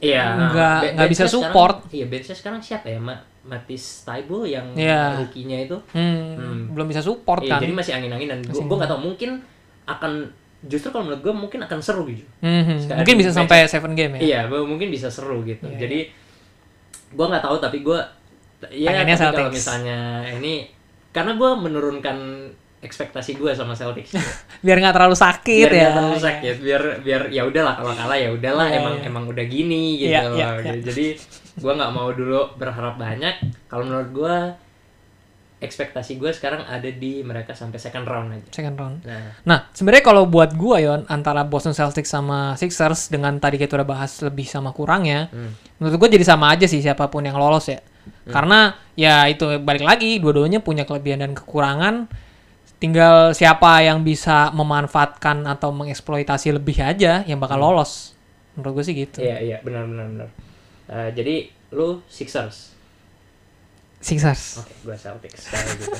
Iya, 0.00 0.24
nggak- 0.48 0.80
be- 0.80 0.92
nggak 0.96 1.10
bisa 1.10 1.24
support. 1.26 1.76
Sekarang, 1.80 1.94
iya, 1.94 2.06
benchnya 2.06 2.36
sekarang 2.36 2.60
siapa 2.60 2.86
ya? 2.86 2.98
Ma 2.98 3.14
Matis 3.40 4.02
Taibo 4.02 4.44
yang 4.44 4.72
Iya. 4.72 5.16
rookie-nya 5.16 5.64
itu. 5.64 5.76
hmm, 5.92 6.72
belum 6.72 6.86
bisa 6.86 7.00
support 7.00 7.40
Iya, 7.40 7.56
kan. 7.56 7.60
jadi 7.60 7.72
masih 7.72 7.92
angin-anginan. 7.94 8.38
Gue 8.42 8.60
gue 8.60 8.76
nggak 8.76 8.90
tahu 8.90 9.00
mungkin 9.02 9.30
akan 9.84 10.12
justru 10.62 10.88
kalau 10.88 11.08
menurut 11.08 11.22
gue 11.22 11.34
mungkin 11.34 11.60
akan 11.62 11.78
seru 11.80 12.04
gitu. 12.04 12.20
Mhm. 12.40 12.76
Sekarang 12.78 13.00
Mungkin 13.00 13.16
bisa 13.16 13.30
match- 13.30 13.38
sampai 13.38 13.58
seven 13.64 13.92
game 13.94 14.12
ya. 14.16 14.20
Iya, 14.20 14.40
mungkin 14.48 14.88
bisa 14.88 15.08
seru 15.08 15.40
gitu. 15.42 15.64
Iya, 15.66 15.76
jadi 15.78 15.98
gue 17.10 17.26
nggak 17.26 17.42
tahu 17.42 17.56
tapi 17.58 17.80
gue 17.80 17.98
ya 18.70 18.92
kalau 19.18 19.48
misalnya 19.48 19.98
ini 20.30 20.68
karena 21.10 21.32
gue 21.34 21.50
menurunkan 21.58 22.16
ekspektasi 22.80 23.36
gue 23.36 23.52
sama 23.52 23.72
Celtics. 23.72 24.16
Biar 24.64 24.76
nggak 24.76 24.92
terlalu 24.92 25.12
sakit 25.14 25.68
biar 25.68 25.72
ya. 25.72 25.88
terlalu 25.92 26.18
sakit, 26.18 26.54
biar 26.58 26.82
biar 27.00 27.22
ya 27.28 27.42
udahlah 27.44 27.76
kalau 27.76 27.92
kalah 27.92 28.16
ya 28.16 28.28
udahlah 28.28 28.66
Iya, 28.68 28.76
emang 28.80 28.94
iya. 28.96 29.04
emang 29.06 29.24
udah 29.26 29.44
gini 29.44 29.82
gitu 29.98 30.16
loh. 30.16 30.36
iya, 30.36 30.48
gitu. 30.56 30.64
iya. 30.64 30.80
Jadi 30.84 31.06
gue 31.60 31.72
nggak 31.76 31.92
mau 31.92 32.08
dulu 32.10 32.56
berharap 32.56 32.96
banyak. 32.96 33.34
Kalau 33.66 33.84
menurut 33.84 34.10
gue 34.10 34.36
ekspektasi 35.60 36.16
gue 36.16 36.32
sekarang 36.32 36.64
ada 36.64 36.88
di 36.88 37.20
mereka 37.20 37.52
sampai 37.52 37.76
second 37.76 38.08
round 38.08 38.32
aja. 38.32 38.48
Second 38.48 38.76
round. 38.76 38.96
Nah, 39.04 39.36
Nah, 39.44 39.58
sebenarnya 39.70 40.00
kalau 40.02 40.24
buat 40.24 40.56
gua 40.56 40.80
Yon 40.80 41.04
antara 41.04 41.44
Boston 41.44 41.76
Celtics 41.76 42.08
sama 42.08 42.56
Sixers 42.56 43.12
dengan 43.12 43.36
tadi 43.36 43.60
kita 43.60 43.76
udah 43.76 43.84
bahas 43.86 44.24
lebih 44.24 44.48
sama 44.48 44.72
kurangnya, 44.72 45.28
Hmm. 45.28 45.52
menurut 45.76 46.00
gua 46.00 46.08
jadi 46.08 46.24
sama 46.24 46.48
aja 46.48 46.64
sih 46.64 46.80
siapa 46.80 47.12
pun 47.12 47.20
yang 47.20 47.36
lolos 47.36 47.68
ya. 47.68 47.76
Karena 48.24 48.72
ya 48.96 49.28
itu 49.28 49.60
balik 49.60 49.84
lagi 49.84 50.16
dua-duanya 50.16 50.64
punya 50.64 50.88
kelebihan 50.88 51.20
dan 51.20 51.36
kekurangan. 51.36 52.08
Tinggal 52.80 53.36
siapa 53.36 53.84
yang 53.84 54.00
bisa 54.00 54.48
memanfaatkan 54.56 55.44
atau 55.44 55.68
mengeksploitasi 55.68 56.56
lebih 56.56 56.80
aja 56.80 57.20
yang 57.28 57.36
bakal 57.36 57.60
lolos. 57.60 58.16
Menurut 58.56 58.80
gue 58.80 58.84
sih 58.88 58.94
gitu. 58.96 59.20
iya 59.20 59.36
iya 59.38 59.56
benar 59.60 59.84
benar 59.84 60.06
benar. 60.08 60.28
Eh, 60.88 61.08
jadi 61.12 61.34
lu 61.70 62.00
Sixers. 62.08 62.72
Sixers. 64.00 64.64
Oke, 64.64 64.72
gue 64.80 64.96
Celtics 64.96 65.44
gitu. 65.44 65.92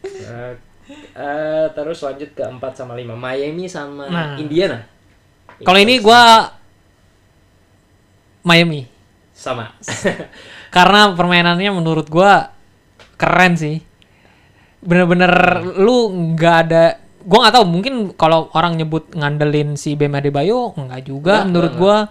Eh, 0.00 0.52
eh, 1.12 1.66
terus 1.76 2.00
lanjut 2.00 2.32
ke 2.32 2.40
4 2.42 2.58
sama 2.72 2.96
5. 2.96 3.12
Miami 3.12 3.68
sama 3.68 4.08
Nah. 4.08 4.40
Indiana. 4.40 4.80
Kalau 5.60 5.76
ini 5.76 6.00
gua 6.00 6.48
Miami. 8.40 8.88
sama. 9.36 9.72
Karena 10.74 11.12
permainannya 11.12 11.68
menurut 11.72 12.08
gua 12.08 12.52
keren 13.16 13.56
sih. 13.56 13.80
Bener-bener 14.80 15.32
lu 15.76 15.96
nggak 16.32 16.56
ada 16.66 16.84
gua 17.20 17.44
nggak 17.44 17.54
tahu 17.54 17.64
mungkin 17.66 17.94
kalau 18.14 18.48
orang 18.50 18.74
nyebut 18.74 19.12
ngandelin 19.12 19.76
si 19.76 19.92
Bam 19.92 20.14
Adebayo 20.14 20.72
nggak 20.72 21.00
juga 21.04 21.44
Nggak, 21.44 21.46
menurut. 21.46 21.72
Ba- 21.76 22.08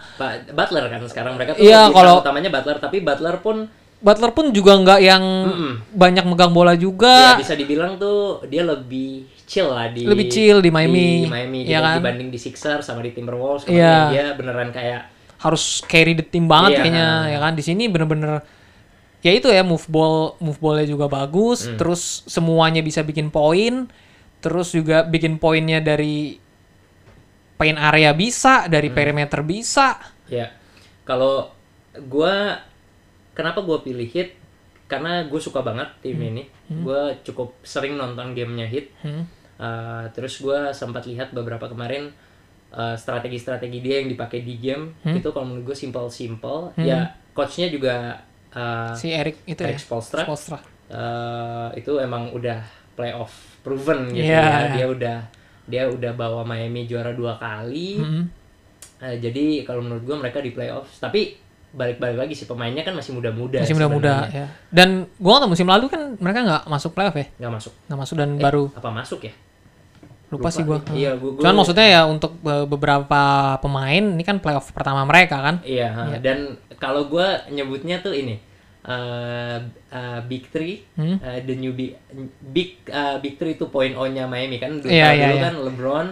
Butler 0.48 0.86
kan 0.86 1.02
sekarang 1.04 1.34
mereka 1.34 1.58
tuh 1.58 1.66
Iya, 1.66 1.90
kalau- 1.90 2.22
utamanya 2.22 2.50
Butler 2.50 2.78
tapi 2.78 3.02
Butler 3.02 3.38
pun 3.40 3.58
Butler 4.00 4.32
pun 4.32 4.54
juga 4.54 4.78
nggak 4.78 5.00
yang 5.02 5.20
Mm-mm. 5.20 5.74
banyak 5.92 6.24
megang 6.24 6.54
bola 6.54 6.72
ya 6.72 6.80
juga. 6.80 7.36
bisa 7.36 7.52
dibilang 7.52 7.98
tuh 7.98 8.46
dia 8.46 8.64
lebih 8.64 9.28
chill 9.44 9.68
lah 9.68 9.90
di 9.90 10.06
Lebih 10.06 10.30
chill 10.30 10.62
di 10.62 10.70
Miami, 10.70 11.26
di 11.26 11.28
Miami 11.28 11.60
gitu, 11.66 11.74
kan? 11.76 11.98
dibanding 12.00 12.30
di 12.30 12.38
Sixers 12.38 12.86
sama 12.86 13.02
di 13.02 13.12
Timberwolves 13.12 13.66
Iya. 13.66 14.08
dia 14.08 14.26
beneran 14.38 14.70
kayak 14.70 15.10
harus 15.36 15.84
carry 15.84 16.14
the 16.14 16.24
team 16.24 16.46
banget 16.46 16.72
Iya. 16.72 16.80
kayaknya 16.80 17.08
ya 17.28 17.40
kan 17.42 17.54
di 17.56 17.64
sini 17.66 17.84
bener-bener 17.88 18.40
ya 19.20 19.32
itu 19.32 19.48
ya 19.48 19.62
move 19.62 19.84
ball 19.86 20.40
move 20.40 20.58
ballnya 20.58 20.88
juga 20.88 21.08
bagus 21.08 21.68
Hmm. 21.68 21.76
terus 21.76 22.24
semuanya 22.26 22.80
bisa 22.80 23.04
bikin 23.04 23.28
poin 23.28 23.92
terus 24.40 24.72
juga 24.72 25.04
bikin 25.04 25.36
poinnya 25.36 25.84
dari 25.84 26.40
paint 27.60 27.76
area 27.76 28.16
bisa 28.16 28.72
dari 28.72 28.88
Hmm. 28.88 28.96
perimeter 28.96 29.44
bisa. 29.44 30.00
Ya 30.32 30.56
kalau 31.04 31.52
gua 32.08 32.64
kenapa 33.36 33.60
gua 33.60 33.84
pilih 33.84 34.08
Heat 34.08 34.40
karena 34.88 35.22
gue 35.28 35.38
suka 35.38 35.60
banget 35.62 35.86
tim 36.02 36.18
ini. 36.18 36.48
Gua 36.72 37.14
cukup 37.22 37.60
sering 37.62 37.94
nonton 37.94 38.32
gamenya 38.32 38.66
Heat 38.66 38.88
Hmm. 39.04 39.28
Uh, 39.60 40.08
terus 40.16 40.40
gua 40.40 40.72
sempat 40.72 41.04
lihat 41.04 41.36
beberapa 41.36 41.68
kemarin 41.68 42.16
uh, 42.72 42.96
strategi-strategi 42.96 43.84
dia 43.84 44.00
yang 44.00 44.08
dipakai 44.08 44.40
di 44.40 44.56
game. 44.56 44.96
Hmm. 45.04 45.20
itu 45.20 45.28
kalau 45.36 45.52
menurut 45.52 45.68
gue 45.68 45.78
simple-simple 45.78 46.80
ya 46.80 47.12
coachnya 47.36 47.68
juga 47.68 48.24
uh, 48.52 48.93
si 48.93 49.10
Eric 49.10 49.43
itu 49.45 49.60
Eric 49.60 49.76
ya 49.76 49.82
Spoelstra 49.82 50.22
Spoelstra. 50.24 50.60
uh, 50.89 51.70
itu 51.74 51.91
emang 51.97 52.32
udah 52.32 52.60
playoff 52.93 53.32
proven 53.60 54.10
gitu 54.10 54.26
Iya. 54.26 54.41
ya 54.41 54.60
dia 54.74 54.86
udah 54.88 55.18
dia 55.64 55.84
udah 55.86 56.12
bawa 56.14 56.41
Miami 56.41 56.84
juara 56.84 57.14
dua 57.14 57.38
kali. 57.38 57.97
Mm-mm. 57.97 58.24
Eh, 59.00 59.16
jadi 59.18 59.64
kalau 59.64 59.80
menurut 59.80 60.02
gua 60.02 60.18
mereka 60.18 60.41
di 60.41 60.50
playoffs, 60.50 60.97
tapi 60.97 61.38
balik-balik 61.70 62.18
lagi 62.18 62.34
sih 62.34 62.43
pemainnya 62.43 62.82
kan 62.82 62.91
masih 62.91 63.14
muda-muda. 63.14 63.62
Masih 63.62 63.78
muda-muda 63.78 64.26
ya. 64.28 64.50
Dan 64.68 65.06
gua 65.16 65.39
nggak 65.39 65.52
musim 65.52 65.70
lalu 65.70 65.86
kan 65.88 66.18
mereka 66.18 66.39
nggak 66.41 66.64
masuk 66.66 66.91
playoff 66.91 67.14
ya. 67.14 67.30
Nggak 67.38 67.54
masuk. 67.54 67.74
Nggak 67.86 68.00
masuk 68.02 68.16
dan 68.18 68.30
Eh, 68.32 68.41
baru 68.41 68.64
apa 68.74 68.89
masuk 68.89 69.20
ya? 69.24 69.34
Lupa, 70.30 70.48
sih 70.48 70.62
gua. 70.62 70.78
Iya, 70.90 71.14
gua, 71.16 71.32
gua- 71.32 71.42
Cuman 71.42 71.56
maksudnya 71.58 71.88
ya 71.88 72.02
untuk 72.04 72.38
be- 72.38 72.66
beberapa 72.66 73.22
pemain 73.58 74.04
ini 74.04 74.22
kan 74.22 74.38
playoff 74.38 74.70
pertama 74.70 75.02
mereka 75.04 75.38
kan. 75.40 75.56
Iya, 75.62 75.88
ha. 75.90 76.04
dan 76.18 76.38
kalau 76.76 77.06
gua 77.06 77.44
nyebutnya 77.48 78.00
tuh 78.00 78.14
ini 78.14 78.38
eh 78.82 79.58
eh, 79.90 80.20
Big 80.24 80.48
Three, 80.48 80.86
Hmm? 80.96 81.20
eh, 81.20 81.40
the 81.44 81.54
new 81.54 81.74
big 81.74 81.98
big 82.42 82.70
eh, 82.86 83.18
Big 83.20 83.36
Three 83.36 83.54
itu 83.54 83.68
poin 83.68 83.92
O-nya 83.92 84.26
Miami 84.26 84.58
kan. 84.58 84.78
Dulu, 84.78 84.88
Iya, 84.88 85.06
kalau 85.06 85.16
iya, 85.16 85.26
dulu 85.26 85.36
iya. 85.36 85.44
kan 85.44 85.56
LeBron, 85.68 86.08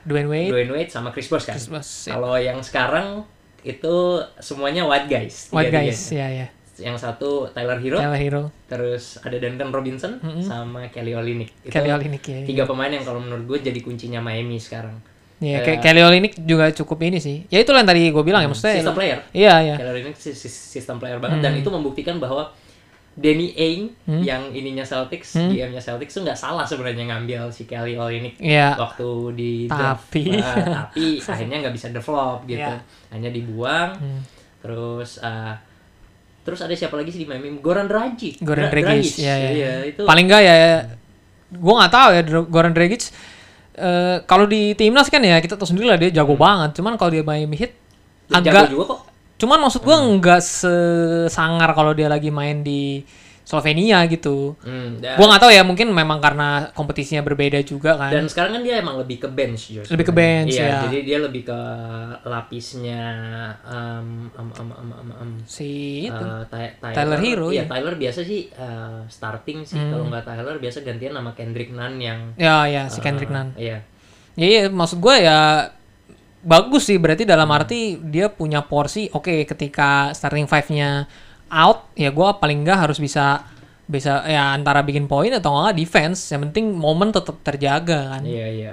Dwayne 0.00 0.28
Wade, 0.28 0.50
Dwayne 0.50 0.70
Wade 0.70 0.90
sama 0.90 1.08
Chris 1.10 1.26
Bosh 1.26 1.44
kan. 1.44 1.54
Chris 1.54 1.66
Bosh, 1.66 1.90
ya. 2.06 2.14
Kalau 2.14 2.34
yang 2.34 2.60
sekarang 2.60 3.24
itu 3.60 3.94
semuanya 4.38 4.84
white 4.84 5.06
guys. 5.06 5.48
White 5.48 5.68
guys, 5.70 6.00
ya 6.10 6.28
ya. 6.28 6.46
Yang 6.80 6.96
satu 6.98 7.46
Tyler 7.48 7.76
Hero, 7.76 7.96
Tyler 7.96 8.16
Hero, 8.18 8.42
terus 8.64 9.16
ada 9.18 9.36
Duncan 9.36 9.68
Robinson 9.68 10.16
sama 10.40 10.88
Kelly 10.88 11.12
Olynyk. 11.12 11.50
Itu 11.62 11.70
Kelly 11.70 11.90
Olynyk 11.90 12.22
ya. 12.22 12.38
tiga 12.42 12.64
pemain 12.64 12.88
yang 12.88 13.02
kalau 13.02 13.18
menurut 13.18 13.44
gue 13.46 13.58
jadi 13.62 13.78
kuncinya 13.78 14.18
Miami 14.18 14.56
sekarang. 14.56 14.96
Iya, 15.38 15.56
Eh, 15.56 15.62
kayak 15.62 15.80
Kelly 15.80 16.02
Olynyk 16.02 16.34
juga 16.40 16.68
cukup 16.70 17.00
ini 17.02 17.16
sih. 17.16 17.44
Ya 17.46 17.58
itu 17.58 17.70
yang 17.70 17.84
tadi 17.84 18.08
gue 18.08 18.20
bilang 18.20 18.40
ya 18.40 18.48
maksudnya. 18.48 18.76
System 18.76 18.92
player. 18.92 19.18
Iya, 19.30 19.54
iya. 19.62 19.74
Kelly 19.74 19.90
Olynyk 19.94 20.14
si- 20.14 20.32
si- 20.34 20.48
sistem 20.50 20.96
player 20.96 21.16
banget 21.16 21.40
dan 21.40 21.52
itu 21.54 21.68
membuktikan 21.68 22.16
bahwa 22.16 22.52
Danny 23.10 23.52
Ainge 23.52 23.90
yang 24.22 24.48
ininya 24.50 24.80
Celtics, 24.82 25.34
GM-nya 25.34 25.78
Celtics 25.78 26.14
tuh 26.14 26.22
nggak 26.22 26.36
salah 26.36 26.62
sebenarnya 26.62 27.04
ngambil 27.06 27.48
si 27.48 27.64
Kelly 27.64 27.92
Olynyk 27.94 28.38
Iya. 28.38 28.76
waktu 28.76 29.08
di 29.34 29.52
draft. 29.66 30.08
Tapi- 30.08 30.28
Eh, 30.30 30.64
tapi 30.70 31.06
akhirnya 31.18 31.56
nggak 31.58 31.74
bisa 31.74 31.88
develop 31.88 32.44
gitu, 32.44 32.60
Iya. 32.62 32.80
hanya 33.10 33.28
dibuang. 33.28 33.90
Terus 34.58 35.20
eh, 35.20 35.54
terus 36.40 36.60
ada 36.60 36.72
siapa 36.72 36.96
lagi 36.96 37.10
sih 37.10 37.20
di 37.22 37.28
Miami? 37.28 37.60
Goran 37.60 37.84
Dragic. 37.84 38.40
Goran 38.40 38.68
Dra- 38.68 38.72
Dragic, 38.72 39.14
ya, 39.16 39.34
ya. 39.34 39.50
Iya, 39.50 39.72
itu 39.88 40.02
Paling 40.02 40.24
enggak 40.24 40.42
ya, 40.42 40.54
gue 41.50 41.74
nggak 41.76 41.92
tahu 41.92 42.08
ya 42.12 42.22
Goran 42.46 42.72
Dragic. 42.72 43.02
eh, 43.72 44.16
kalau 44.24 44.44
di 44.44 44.74
timnas 44.74 45.08
kan 45.08 45.20
ya 45.20 45.38
kita 45.38 45.56
tahu 45.56 45.64
sendiri 45.66 45.88
lah 45.88 45.96
dia 45.96 46.10
jago 46.12 46.34
banget. 46.34 46.76
Cuman 46.76 46.94
kalau 46.94 47.10
dia 47.10 47.22
Miami 47.22 47.56
Heat 47.56 47.72
jago 48.28 48.44
agak, 48.44 48.68
juga 48.68 48.84
kok. 48.86 49.00
cuman 49.40 49.58
maksud 49.58 49.80
gue 49.80 49.96
nggak 50.20 50.40
sesangar 50.40 51.70
kalau 51.72 51.90
dia 51.90 52.06
lagi 52.06 52.28
main 52.28 52.60
di 52.60 53.00
Slovenia 53.50 54.06
gitu. 54.06 54.54
Hmm, 54.62 55.02
dan, 55.02 55.18
Gue 55.18 55.26
nggak 55.26 55.42
tahu 55.42 55.50
ya 55.50 55.66
mungkin 55.66 55.90
memang 55.90 56.22
karena 56.22 56.70
kompetisinya 56.70 57.26
berbeda 57.26 57.58
juga 57.66 57.98
kan. 57.98 58.14
dan 58.14 58.30
sekarang 58.30 58.54
kan 58.54 58.62
dia 58.62 58.78
emang 58.78 59.02
lebih 59.02 59.26
ke 59.26 59.28
bench 59.28 59.74
Jos. 59.74 59.90
Lebih 59.90 60.06
ke 60.06 60.14
bench, 60.14 60.54
iya, 60.54 60.66
ya. 60.70 60.78
jadi 60.86 60.98
dia 61.02 61.18
lebih 61.18 61.42
ke 61.50 61.60
lapisnya 62.22 63.02
um, 63.66 64.30
um, 64.38 64.48
um, 64.54 64.70
um, 64.70 64.90
um, 64.94 65.10
um, 65.18 65.30
si 65.42 66.06
itu. 66.06 66.14
Uh, 66.14 66.46
Ty- 66.46 66.78
Tyler, 66.78 66.94
Tyler 66.94 67.18
Hero, 67.18 67.48
Iya, 67.50 67.64
ya. 67.64 67.64
Tyler 67.66 67.94
biasa 67.98 68.20
sih 68.22 68.46
uh, 68.54 69.02
starting 69.10 69.66
sih. 69.66 69.82
Kalau 69.82 70.06
nggak 70.06 70.22
Tyler 70.22 70.56
biasa 70.62 70.86
gantian 70.86 71.18
nama 71.18 71.34
Kendrick 71.34 71.74
Nunn 71.74 71.98
yang 71.98 72.38
ya 72.38 72.70
ya 72.70 72.86
si 72.86 73.00
uh, 73.00 73.02
Kendrick 73.02 73.34
Nunn. 73.34 73.58
Iya. 73.58 73.82
Ya, 74.38 74.46
iya, 74.46 74.62
maksud 74.70 75.02
gue 75.02 75.26
ya 75.26 75.74
bagus 76.40 76.88
sih 76.88 76.96
berarti 76.96 77.28
dalam 77.28 77.50
arti 77.52 77.98
dia 78.00 78.30
punya 78.32 78.64
porsi. 78.64 79.10
Oke, 79.12 79.44
ketika 79.44 80.14
starting 80.16 80.48
five-nya 80.48 81.04
out, 81.50 81.90
ya 81.92 82.08
gue 82.08 82.28
paling 82.38 82.62
nggak 82.62 82.86
harus 82.86 82.96
bisa 82.96 83.44
bisa 83.84 84.22
ya 84.22 84.54
antara 84.54 84.80
bikin 84.80 85.04
poin 85.04 85.34
atau 85.34 85.50
nggak 85.50 85.76
defense. 85.76 86.30
Yang 86.30 86.50
penting 86.50 86.72
momen 86.72 87.10
tetap 87.10 87.42
terjaga 87.42 88.16
kan. 88.16 88.22
Iya, 88.22 88.46
iya. 88.48 88.72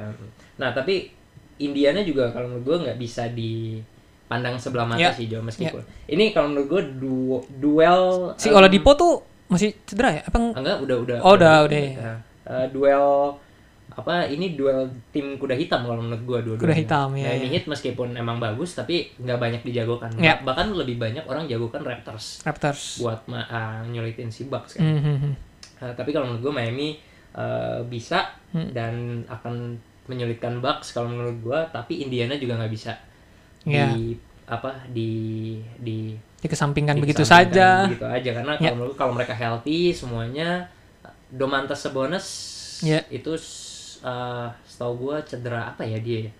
Nah, 0.57 0.69
tapi 0.71 1.09
Indiana 1.57 2.05
juga 2.05 2.30
kalau 2.30 2.53
menurut 2.53 2.63
gue 2.63 2.78
nggak 2.86 2.97
bisa 2.97 3.25
dipandang 3.30 4.61
sebelah 4.61 4.86
mata 4.86 5.01
Iya. 5.01 5.11
sih 5.13 5.25
Jo 5.25 5.41
meskipun. 5.41 5.82
Ini 6.05 6.32
kalau 6.32 6.53
menurut 6.53 6.67
gue 6.69 6.82
du- 7.01 7.45
duel 7.57 8.34
Si 8.38 8.49
um, 8.49 8.57
Oladipo 8.57 8.93
tuh 8.93 9.21
masih 9.49 9.73
cedera 9.84 10.13
ya? 10.13 10.21
Apa 10.21 10.38
enggak 10.38 10.78
udah 10.86 10.97
udah 11.01 11.17
Oh, 11.25 11.34
udah, 11.34 11.65
udah, 11.65 11.80
ya. 11.82 11.91
Nah, 11.97 12.17
uh, 12.45 12.65
duel 12.69 13.05
apa 13.98 14.24
ini 14.24 14.54
duel 14.54 14.86
tim 15.10 15.36
kuda 15.36 15.58
hitam 15.58 15.82
kalau 15.82 15.98
menurut 16.00 16.22
gua 16.22 16.39
dua-duanya. 16.39 16.62
Kuda 16.64 16.76
hitam, 16.78 17.08
ya, 17.12 17.34
Miami 17.34 17.43
ya. 17.43 17.52
Heat 17.52 17.66
meskipun 17.66 18.14
emang 18.14 18.38
bagus 18.38 18.72
tapi 18.72 19.10
nggak 19.18 19.36
banyak 19.36 19.62
dijagokan. 19.64 20.14
Bah- 20.14 20.41
Bahkan 20.43 20.70
lebih 20.72 20.95
banyak 20.95 21.26
orang 21.26 21.45
jagokan 21.45 21.82
Raptors 21.82 22.39
Raptors? 22.41 23.02
buat 23.02 23.26
uh, 23.26 23.41
nyulitin 23.84 24.30
si 24.30 24.45
Bucks 24.45 24.78
kan. 24.78 24.86
Hmm, 24.86 25.02
hmm. 25.02 25.34
Uh, 25.78 25.93
tapi 25.93 26.10
kalau 26.10 26.30
menurut 26.30 26.41
gua 26.43 26.54
Miami 26.56 27.02
uh, 27.34 27.82
bisa 27.84 28.38
Hmm. 28.48 28.72
dan 28.72 28.93
akan 29.28 29.76
menyulitkan 30.06 30.62
Bucks 30.62 30.93
kalau 30.93 31.10
menurut 31.10 31.36
gua 31.41 31.60
tapi 31.68 32.00
Indiana 32.00 32.34
juga 32.34 32.56
nggak 32.56 32.72
bisa 32.72 32.95
Ya. 33.66 33.91
di 33.91 34.16
apa 34.45 34.88
di 34.88 35.12
di 35.76 36.16
Dikesampingkan 36.38 36.95
begitu 36.95 37.26
saja. 37.26 37.84
begitu 37.84 38.06
aja 38.06 38.30
karena 38.32 38.54
Ya. 38.56 38.72
kalau 38.72 38.76
menurut 38.78 38.95
kalau 38.95 39.12
mereka 39.12 39.34
healthy 39.34 39.91
semuanya 39.91 40.70
Domantas 41.28 41.82
Sabonis 41.82 42.28
Ya. 42.80 43.04
itu 43.10 43.36
uh, 44.08 44.47
setahu 44.64 44.93
gua 45.03 45.20
cedera 45.22 45.68
apa 45.68 45.84
ya 45.84 45.99
dia 45.99 46.24
ya? 46.24 46.32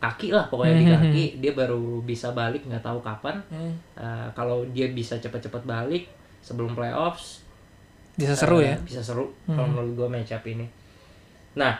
kaki 0.00 0.28
lah 0.30 0.48
pokoknya 0.48 0.74
di 0.74 0.84
kaki 0.86 1.24
dia 1.44 1.52
baru 1.52 2.00
bisa 2.00 2.32
balik 2.32 2.64
nggak 2.64 2.80
tahu 2.80 3.00
kapan 3.00 3.36
Hmm. 3.48 3.72
Uh, 3.94 4.28
kalau 4.32 4.64
dia 4.68 4.88
bisa 4.88 5.16
cepat-cepat 5.16 5.64
balik 5.64 6.08
sebelum 6.40 6.72
playoffs 6.72 7.44
Bisa 8.14 8.32
seru 8.32 8.58
uh, 8.58 8.62
ya. 8.62 8.76
bisa 8.78 9.00
seru 9.00 9.28
kalau 9.46 9.64
menurut 9.66 9.92
gua 9.94 10.08
match 10.10 10.30
up 10.30 10.44
ini 10.44 10.64
nah 11.54 11.76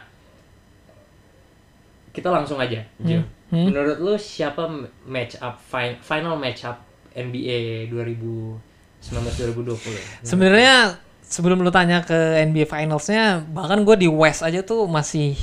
kita 2.11 2.31
langsung 2.31 2.57
aja 2.57 2.79
Jo. 3.01 3.19
Hmm. 3.51 3.69
menurut 3.69 3.99
lu 3.99 4.15
siapa 4.15 4.67
match 5.05 5.37
up 5.39 5.59
fi- 5.61 5.99
final 5.99 6.35
match 6.35 6.63
up 6.63 6.79
NBA 7.13 7.91
2019 7.91 8.59
2020 9.05 10.25
Sebenarnya 10.25 10.95
sebelum 11.35 11.59
lu 11.59 11.71
tanya 11.71 11.99
ke 12.01 12.15
NBA 12.41 12.65
Finals-nya, 12.65 13.43
bahkan 13.45 13.83
gue 13.83 13.97
di 13.97 14.07
West 14.07 14.41
aja 14.41 14.63
tuh 14.63 14.87
masih 14.87 15.35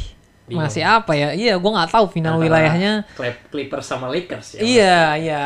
Bingung. 0.47 0.63
masih 0.63 0.81
apa 0.81 1.11
ya? 1.11 1.35
Iya, 1.35 1.53
gue 1.55 1.67
nggak 1.69 1.91
tahu 1.91 2.05
final 2.09 2.35
Antara 2.35 2.43
wilayahnya. 2.47 2.93
Clip- 3.11 3.43
Clippers 3.47 3.83
sama 3.83 4.07
Lakers 4.07 4.55
ya 4.55 4.59
Iya, 4.61 4.97
iya. 5.17 5.43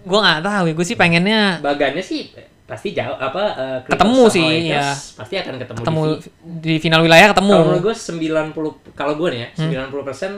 Gue 0.00 0.16
nggak 0.16 0.40
tahu 0.40 0.64
ya. 0.68 0.74
Gue 0.74 0.84
sih 0.84 0.94
pengennya 0.94 1.56
bagannya 1.58 2.00
sih 2.00 2.28
pasti 2.64 2.94
jauh 2.94 3.18
apa 3.18 3.42
uh, 3.50 3.78
Clippers 3.82 3.98
Ketemu 3.98 4.22
sih, 4.30 4.46
Lakers 4.46 4.62
iya. 4.62 4.86
pasti 5.18 5.34
akan 5.36 5.54
ketemu, 5.58 5.78
ketemu 5.80 6.00
di 6.06 6.18
di 6.62 6.74
final 6.78 7.00
wilayah 7.02 7.28
ketemu. 7.34 7.50
kalau 7.50 7.66
menurut 7.66 7.82
gue 7.82 7.94
90 7.98 8.94
kalau 8.94 9.14
gue 9.18 9.28
nih 9.28 9.40
ya 9.42 9.48
90% 9.58 9.90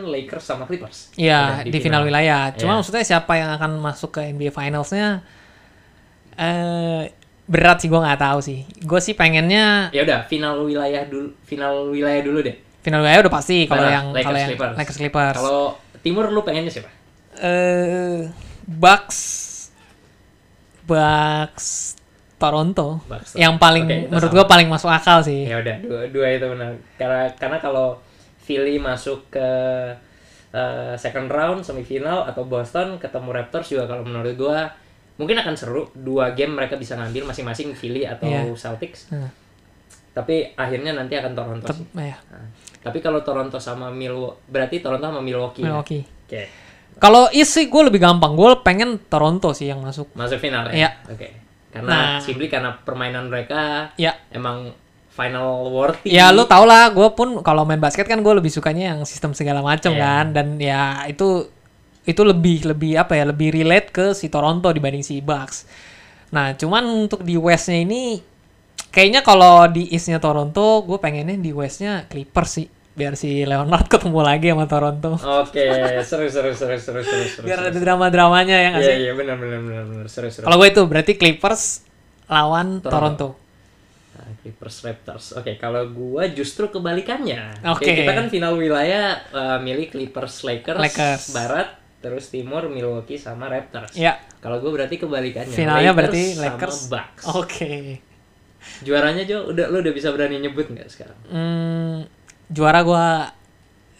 Lakers 0.09 0.45
sama 0.47 0.65
Clippers 0.65 0.99
Hmm. 1.13 1.21
Iya, 1.21 1.41
Udah, 1.61 1.69
di, 1.69 1.79
final. 1.79 2.03
wilayah. 2.03 2.43
Cuma 2.57 2.73
Iya. 2.73 2.79
maksudnya 2.81 3.05
siapa 3.05 3.33
yang 3.37 3.51
akan 3.53 3.71
masuk 3.79 4.11
ke 4.13 4.33
NBA 4.33 4.49
Finals-nya 4.49 5.21
eh 6.33 7.13
berat 7.47 7.83
sih 7.83 7.89
gue 7.91 7.99
nggak 7.99 8.21
tahu 8.23 8.39
sih. 8.39 8.65
Gue 8.83 9.01
sih 9.03 9.19
pengennya 9.19 9.91
ya 9.91 10.07
udah 10.07 10.27
final 10.31 10.63
wilayah 10.63 11.03
dulu 11.07 11.35
final 11.43 11.91
wilayah 11.91 12.23
dulu 12.23 12.41
deh 12.43 12.73
final 12.83 13.01
wilayah 13.01 13.21
udah 13.25 13.33
pasti 13.33 13.65
kalau 13.71 13.87
yang 13.87 14.11
Lakers, 14.11 14.27
kalau 14.27 14.39
yang 14.39 14.51
Clippers. 14.53 14.75
Lakers 14.77 14.99
Clippers. 14.99 15.37
kalau 15.39 15.63
timur 16.03 16.25
lu 16.35 16.43
pengennya 16.43 16.71
siapa 16.75 16.91
eh 17.39 18.27
Bucks 18.67 19.19
Bucks 20.83 21.95
Toronto 22.37 22.99
Bucks. 23.07 23.39
yang 23.39 23.55
paling 23.57 23.87
kita 23.87 24.11
menurut 24.11 24.31
gua 24.35 24.45
paling 24.51 24.67
masuk 24.67 24.91
akal 24.91 25.23
sih. 25.23 25.47
ya 25.47 25.63
udah 25.63 25.77
dua, 25.79 26.01
dua 26.11 26.27
itu 26.35 26.47
benar 26.51 26.75
karena 26.99 27.23
karena 27.39 27.59
kalau 27.63 28.03
Philly 28.43 28.83
masuk 28.83 29.31
ke 29.31 29.49
uh, 30.51 30.95
second 30.99 31.31
round 31.31 31.63
semifinal 31.63 32.27
atau 32.27 32.43
Boston 32.43 32.99
ketemu 32.99 33.31
Raptors 33.31 33.71
juga 33.71 33.87
kalau 33.87 34.03
menurut 34.03 34.35
gua 34.35 34.75
mungkin 35.23 35.39
akan 35.39 35.55
seru 35.55 35.87
dua 35.95 36.35
game 36.35 36.53
mereka 36.53 36.75
bisa 36.75 36.93
ngambil 36.95 37.23
masing-masing 37.25 37.73
Philly 37.73 38.03
atau 38.03 38.27
Iya. 38.27 38.51
Celtics 38.53 39.07
Hmm. 39.09 39.31
tapi 40.13 40.53
akhirnya 40.53 40.93
nanti 40.93 41.15
akan 41.15 41.33
Toronto 41.33 41.65
Tetep, 41.65 41.79
sih 41.79 41.87
ya, 41.97 42.17
Nah, 42.29 42.47
tapi 42.83 42.99
kalau 42.99 43.23
Toronto 43.23 43.57
sama 43.57 43.89
Milwaukee 43.89 44.43
berarti 44.45 44.77
Toronto 44.79 45.07
sama 45.07 45.21
Milwaukee 45.21 45.63
ya? 45.63 45.71
Milwaukee. 45.71 46.03
oke 46.03 46.43
Kalau 46.95 47.27
East 47.31 47.51
sih 47.53 47.67
gue 47.67 47.83
lebih 47.83 47.99
gampang. 47.99 48.31
Gue 48.33 48.53
pengen 48.61 49.01
Toronto 49.03 49.51
sih 49.51 49.67
yang 49.67 49.81
masuk. 49.81 50.13
masuk 50.13 50.39
final 50.39 50.69
Iya. 50.69 50.91
ya 50.91 50.91
oke 51.09 51.29
karena 51.71 51.89
Nah. 51.89 52.19
simply 52.19 52.47
karena 52.47 52.77
permainan 52.77 53.27
mereka 53.27 53.91
Ya, 53.97 54.13
emang 54.29 54.77
final 55.09 55.67
worthy 55.67 56.09
ya 56.11 56.29
lu 56.29 56.45
tau 56.45 56.63
lah. 56.63 56.89
Gue 56.89 57.09
pun 57.11 57.41
kalau 57.41 57.65
main 57.65 57.77
basket 57.77 58.05
kan 58.05 58.17
gue 58.19 58.33
lebih 58.33 58.49
sukanya 58.49 58.93
yang 58.93 59.01
sistem 59.03 59.33
segala 59.33 59.61
macam 59.61 59.91
Iya. 59.91 59.99
kan. 59.99 60.25
Dan 60.31 60.47
ya 60.57 60.83
itu 61.05 61.49
itu 62.03 62.23
lebih 62.27 62.67
lebih 62.67 62.99
apa 62.99 63.15
ya 63.15 63.25
lebih 63.31 63.55
relate 63.55 63.89
ke 63.95 64.07
si 64.13 64.27
Toronto 64.27 64.67
dibanding 64.71 65.07
si 65.07 65.23
Bucks. 65.23 65.67
Nah 66.35 66.57
cuman 66.59 67.07
untuk 67.07 67.23
di 67.23 67.39
Westnya 67.39 67.79
ini 67.79 68.19
kayaknya 68.91 69.23
kalau 69.23 69.65
di 69.71 69.89
Eastnya 69.89 70.19
Toronto 70.19 70.83
gue 70.83 70.99
pengennya 70.99 71.39
di 71.39 71.53
Westnya 71.55 72.05
Clippers 72.11 72.51
sih 72.59 72.67
biar 72.93 73.17
si 73.17 73.47
Leonard 73.47 73.89
ketemu 73.93 74.21
lagi 74.21 74.53
sama 74.53 74.67
Toronto. 74.69 75.17
Oke, 75.17 75.65
seru 76.05 76.29
seru 76.29 76.53
seru 76.53 76.77
seru 76.77 77.01
seru 77.01 77.25
seru. 77.25 77.45
biar 77.47 77.59
ada 77.65 77.79
drama-dramanya 77.79 78.57
ya 78.59 78.69
nggak 78.75 78.83
Iya 78.83 78.93
sih? 78.93 78.97
iya 79.09 79.13
benar 79.17 79.37
benar 79.41 79.61
benar 79.65 79.85
benar 79.89 80.07
seru 80.13 80.29
seru. 80.29 80.45
Kalau 80.45 80.57
gue 80.61 80.69
itu 80.69 80.83
berarti 80.85 81.13
Clippers 81.17 81.63
lawan 82.29 82.85
Toronto. 82.85 82.91
Toronto. 82.93 83.29
Uh, 84.13 84.33
Clippers 84.45 84.77
Raptors. 84.85 85.27
Oke, 85.41 85.57
kalau 85.57 85.89
gua 85.89 86.29
justru 86.29 86.69
kebalikannya. 86.69 87.65
Oke. 87.73 87.97
kita 87.97 88.13
kan 88.13 88.29
final 88.29 88.61
wilayah 88.61 89.25
uh, 89.33 89.57
milih 89.57 89.89
Clippers 89.89 90.45
Lakers, 90.45 90.77
Lakers. 90.77 91.23
barat, 91.33 91.69
terus 92.03 92.29
timur 92.29 92.67
Milwaukee 92.67 93.17
sama 93.17 93.47
Raptors. 93.47 93.95
Ya. 93.95 94.19
Kalau 94.43 94.59
gua 94.59 94.83
berarti 94.83 94.99
kebalikannya. 94.99 95.55
Finalnya 95.55 95.95
Lakers 95.95 95.99
berarti 95.99 96.23
sama 96.35 96.43
Lakers. 96.43 96.79
Bucks. 96.91 97.25
Oke. 97.39 97.73
Juaranya 98.83 99.23
Jo, 99.23 99.47
udah 99.51 99.71
lu 99.71 99.83
udah 99.83 99.95
bisa 99.95 100.11
berani 100.11 100.43
nyebut 100.43 100.67
nggak 100.67 100.91
sekarang? 100.91 101.19
Hmm, 101.31 102.07
juara 102.51 102.83
gua 102.83 103.31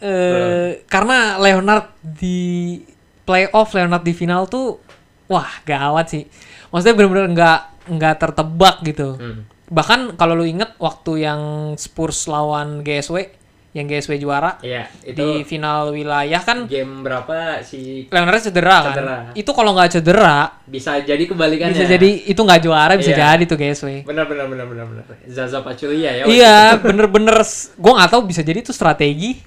eh 0.03 0.83
karena 0.91 1.39
Leonard 1.39 1.95
di 2.03 2.75
playoff 3.23 3.71
Leonard 3.71 4.03
di 4.03 4.11
final 4.11 4.51
tuh 4.51 4.83
wah 5.31 5.63
gawat 5.63 6.11
sih. 6.11 6.27
Maksudnya 6.75 6.95
bener-bener 6.99 7.27
nggak 7.31 7.59
nggak 7.87 8.15
tertebak 8.19 8.83
gitu. 8.83 9.15
Hmm. 9.15 9.47
Bahkan 9.71 10.19
kalau 10.19 10.35
lu 10.35 10.43
inget 10.43 10.75
waktu 10.77 11.23
yang 11.23 11.41
Spurs 11.79 12.27
lawan 12.27 12.83
GSW 12.83 13.42
yang 13.73 13.85
GSW 13.85 14.15
juara 14.17 14.61
Iya, 14.61 14.85
itu 15.01 15.17
di 15.17 15.29
final 15.43 15.89
wilayah 15.89 16.37
kan 16.39 16.65
game 16.65 17.01
berapa 17.01 17.57
si 17.59 18.05
Leonard 18.05 18.37
cedera 18.39 18.77
kan. 18.79 18.93
Cedera. 18.93 19.17
Itu 19.33 19.49
kalau 19.49 19.73
nggak 19.73 19.89
cedera 19.91 20.61
bisa 20.63 20.97
jadi 20.99 21.23
kebalikannya. 21.23 21.73
bisa 21.73 21.85
jadi 21.87 22.09
itu 22.23 22.37
nggak 22.37 22.61
juara 22.61 22.93
bisa 22.93 23.11
Iya. 23.11 23.33
jadi 23.33 23.43
tuh 23.43 23.57
GSW. 23.57 23.87
benar 24.03 24.25
benar 24.25 24.45
benar 24.45 24.65
benar 24.67 24.85
benar. 24.87 25.03
Zaza 25.25 25.59
Pachulia 25.59 26.13
ya. 26.15 26.23
Iya, 26.23 26.57
bener-bener 26.85 27.41
s- 27.41 27.73
gua 27.75 27.97
nggak 27.97 28.11
tahu 28.11 28.21
bisa 28.23 28.39
jadi 28.39 28.59
itu 28.59 28.69
strategi. 28.69 29.41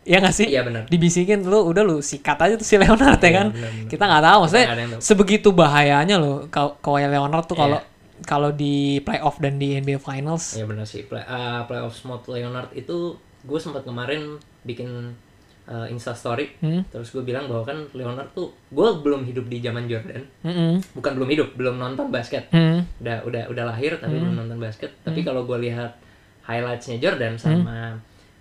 Iya 0.00 0.16
nggak 0.18 0.34
sih? 0.34 0.46
Iya, 0.48 0.64
bener. 0.64 0.82
Dibisikin 0.86 1.44
lu 1.44 1.60
udah 1.62 1.84
lu 1.84 2.00
sikat 2.00 2.40
aja 2.40 2.56
tuh 2.56 2.64
si 2.64 2.74
Leonard 2.74 3.16
ya 3.16 3.22
Iya, 3.22 3.36
kan. 3.36 3.46
bener, 3.52 3.68
bener. 3.70 3.88
Kita 3.88 4.02
nggak 4.02 4.22
tahu 4.24 4.38
maksudnya 4.40 4.66
tahu. 4.66 4.98
sebegitu 4.98 5.48
bahayanya 5.52 6.16
loh 6.16 6.48
kalau 6.48 6.80
Kawhi 6.80 7.04
Leonard 7.06 7.44
tuh 7.44 7.54
kalau 7.54 7.76
Iya. 7.76 8.22
kalau 8.22 8.50
di 8.50 8.74
playoff 8.98 9.36
dan 9.36 9.56
di 9.56 9.76
NBA 9.76 9.96
Finals. 9.98 10.52
Iya 10.54 10.64
benar 10.64 10.84
sih. 10.84 11.04
Play, 11.04 11.20
uh, 11.20 11.64
playoff 11.64 12.00
mode 12.02 12.24
Leonard 12.26 12.72
itu 12.72 13.20
gue 13.40 13.56
sempat 13.56 13.82
kemarin 13.82 14.36
bikin 14.62 15.16
uh, 15.64 15.86
Insta 15.86 16.12
story. 16.12 16.52
Hmm. 16.58 16.84
Terus 16.86 17.10
gue 17.10 17.20
bilang 17.20 17.44
bahwa 17.44 17.64
kan 17.64 17.78
Leonard 17.90 18.30
tuh 18.30 18.52
gue 18.68 18.88
belum 19.00 19.24
hidup 19.24 19.46
di 19.46 19.58
zaman 19.58 19.84
Jordan. 19.84 20.22
Mm-mm. 20.42 20.72
Bukan 20.92 21.12
belum 21.14 21.28
hidup, 21.28 21.48
belum 21.54 21.76
nonton 21.76 22.08
basket. 22.08 22.48
Hmm. 22.50 22.84
Udah 22.98 23.24
udah 23.24 23.42
udah 23.48 23.64
lahir 23.66 23.96
tapi 23.96 24.14
Hmm. 24.14 24.22
belum 24.26 24.36
nonton 24.38 24.58
basket. 24.58 24.90
Tapi 25.00 25.20
kalau 25.20 25.44
gue 25.44 25.58
lihat 25.62 25.96
highlightsnya 26.42 26.98
Jordan 26.98 27.36
sama 27.36 27.96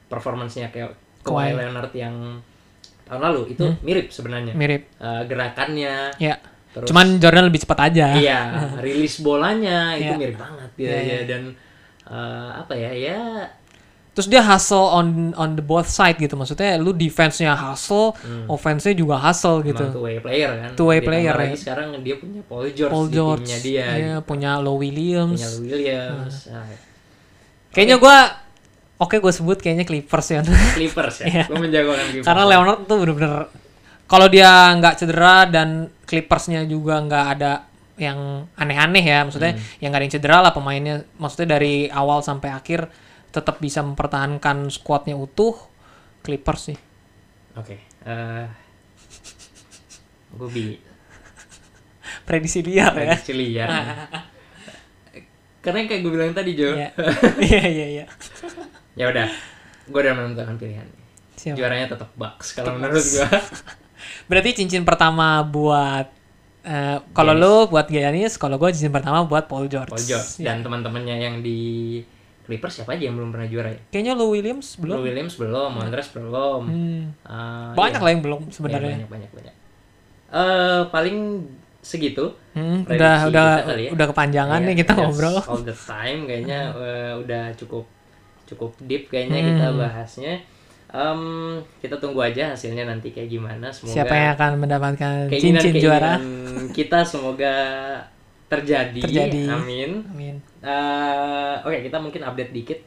performancenya 0.06 0.70
kayak 0.70 0.92
Kawhi. 1.22 1.52
Leonard 1.54 1.92
yang 1.94 2.16
tahun 3.06 3.22
lalu 3.22 3.54
itu 3.54 3.66
mirip 3.82 4.10
sebenarnya. 4.10 4.54
Mirip. 4.54 4.88
Uh, 4.98 5.22
gerakannya, 5.26 6.14
Ya. 6.18 6.38
terus 6.70 6.88
Cuman 6.88 7.18
Jordan 7.18 7.46
lebih 7.46 7.62
cepat 7.62 7.90
aja. 7.90 8.14
iya 8.16 8.40
rilis 8.78 9.20
bolanya 9.20 9.94
itu 9.94 10.06
Iya. 10.06 10.18
mirip 10.18 10.38
banget 10.38 10.70
gitu 10.78 10.86
Iya, 10.86 10.96
ya 10.96 11.04
iya. 11.04 11.20
dan 11.26 11.42
uh, 12.06 12.50
apa 12.56 12.74
ya 12.74 12.92
ya 12.94 13.20
Terus 14.20 14.28
dia 14.28 14.44
hustle 14.44 14.84
on 14.84 15.32
on 15.40 15.56
the 15.56 15.64
both 15.64 15.88
side 15.88 16.20
gitu. 16.20 16.36
Maksudnya 16.36 16.76
lu 16.76 16.92
defense-nya 16.92 17.56
hustle, 17.56 18.12
offense-nya 18.52 18.92
juga 18.92 19.16
hustle 19.16 19.64
gitu. 19.64 19.80
emang 19.80 19.96
two 19.96 20.04
way 20.04 20.20
player 20.20 20.52
kan 20.60 20.70
Two 20.76 20.92
way 20.92 21.00
player, 21.00 21.32
ya. 21.32 21.56
sekarang 21.56 21.96
dia 22.04 22.20
punya 22.20 22.44
Paul 22.44 22.68
George 22.76 22.92
Paul 22.92 23.08
di 23.08 23.16
George, 23.16 23.48
timnya 23.48 23.60
dia 23.64 23.86
iya, 23.96 24.16
punya 24.20 24.60
Low 24.60 24.76
Williams. 24.76 25.40
punya 25.40 25.48
Lou 25.56 25.64
Williams 25.64 26.36
Nah, 26.52 26.68
Kayaknya 27.72 27.96
gua 27.96 28.16
oke 29.00 29.16
gue 29.16 29.32
sebut 29.32 29.56
kayaknya 29.56 29.88
Clippers 29.88 30.28
ya. 30.36 30.42
Clippers 30.76 31.16
ya 31.24 31.28
Iya. 31.32 31.44
lu 31.48 31.64
menjagokan 31.64 32.04
Clippers 32.12 32.28
Karena 32.28 32.44
Leonard 32.44 32.80
tuh 32.84 32.98
bener-bener 33.00 33.34
kalau 34.04 34.28
dia 34.28 34.52
nggak 34.76 35.00
cedera 35.00 35.48
dan 35.48 35.88
Clippersnya 36.04 36.68
juga 36.68 37.00
nggak 37.00 37.26
ada 37.40 37.64
yang 37.96 38.48
aneh-aneh 38.56 39.04
ya, 39.06 39.24
maksudnya 39.24 39.56
yang 39.80 39.92
nggak 39.94 40.02
ada 40.02 40.06
yang 40.08 40.16
cedera 40.18 40.38
lah 40.42 40.52
pemainnya, 40.52 41.08
maksudnya 41.16 41.56
dari 41.56 41.88
awal 41.88 42.20
sampai 42.20 42.50
akhir 42.50 42.88
tetap 43.30 43.58
bisa 43.58 43.80
mempertahankan 43.80 44.68
squadnya 44.70 45.14
utuh 45.14 45.54
Clippers 46.20 46.62
sih. 46.66 46.78
oke 47.54 47.76
eh 48.02 48.48
gue 50.32 50.50
bi 50.50 50.66
Prediksi 52.22 52.62
liar 52.62 52.92
ya. 52.92 53.14
prediksi 53.14 53.34
liar 53.34 53.70
karena 55.60 55.86
kayak 55.86 56.02
gue 56.02 56.12
bilang 56.12 56.32
tadi 56.32 56.52
Jo 56.54 56.72
Iya. 56.72 56.90
Iya 57.40 57.64
iya 57.68 57.88
iya. 57.92 58.06
ya 58.96 59.06
udah 59.08 59.28
gue 59.86 60.00
udah 60.00 60.14
menentukan 60.16 60.56
pilihan 60.56 60.88
Siap. 61.36 61.56
juaranya 61.56 61.88
tetap 61.90 62.10
Bucks 62.14 62.54
kalau 62.54 62.76
menurut 62.76 63.00
gue 63.00 63.28
Berarti 64.26 64.54
cincin 64.56 64.84
pertama 64.84 65.42
buat 65.42 66.06
eh, 66.62 66.98
kalau 67.12 67.34
Giannis. 67.34 67.50
lu 67.66 67.68
buat 67.68 67.88
Giannis, 67.88 68.34
kalau 68.36 68.56
gue 68.56 68.70
cincin 68.70 68.90
pertama 68.90 69.26
buat 69.26 69.46
Paul 69.46 69.66
George. 69.66 69.90
Paul 69.90 70.02
George 70.02 70.38
Ya. 70.38 70.50
dan 70.50 70.62
teman-temannya 70.62 71.16
yang 71.20 71.36
di 71.42 72.00
Clippers 72.50 72.74
siapa 72.74 72.92
aja 72.92 73.06
yang 73.06 73.14
belum 73.14 73.30
pernah 73.30 73.46
juara 73.46 73.70
ya? 73.70 73.80
Kayaknya 73.88 74.14
Lou 74.16 74.34
Williams 74.34 74.68
Lou 74.76 74.82
belum. 74.82 75.00
Williams 75.06 75.36
belum, 75.36 75.70
Montrez 75.72 76.10
belum. 76.10 76.62
Hmm. 76.66 77.02
Eh, 77.22 77.70
Banyak 77.72 77.96
iya. 77.96 78.04
lah 78.04 78.12
yang 78.12 78.24
belum 78.26 78.42
Iya, 78.42 78.52
sebenarnya. 78.52 78.96
banyak 78.98 79.10
banyak 79.10 79.32
banyak. 79.32 79.56
Eh 80.30 80.82
paling 80.88 81.18
segitu. 81.80 82.26
Hmm, 82.52 82.84
udah 82.84 83.30
udah 83.30 83.48
kita 83.56 83.66
kali 83.66 83.84
ya. 83.86 83.90
udah 83.94 84.06
kepanjangan 84.10 84.60
Iya, 84.60 84.68
nih 84.68 84.76
kita 84.76 84.92
ngobrol. 84.94 85.38
All 85.40 85.62
the 85.62 85.78
time 85.78 86.20
kayaknya 86.26 86.60
eh, 86.84 87.14
udah 87.16 87.44
cukup 87.56 87.86
cukup 88.44 88.74
deep 88.84 89.08
kayaknya 89.08 89.40
Hmm. 89.40 89.48
kita 89.48 89.68
bahasnya. 89.72 90.34
Em, 90.90 91.22
kita 91.78 91.96
tunggu 91.96 92.18
aja 92.20 92.50
hasilnya 92.50 92.82
nanti 92.84 93.14
kayak 93.14 93.30
gimana. 93.30 93.70
Semoga 93.70 93.94
Siapa 93.94 94.10
yang 94.12 94.30
akan 94.34 94.52
mendapatkan 94.58 95.14
keinginan- 95.30 95.62
cincin 95.62 95.78
juara? 95.80 96.18
kita 96.70 97.06
semoga 97.06 97.54
terjadi. 98.50 99.00
Terjadi. 99.00 99.46
Amin. 99.48 100.04
Amin. 100.10 100.36
Eh, 100.60 101.56
Oke, 101.64 101.86
kita 101.86 102.02
mungkin 102.02 102.26
update 102.26 102.52
dikit. 102.52 102.80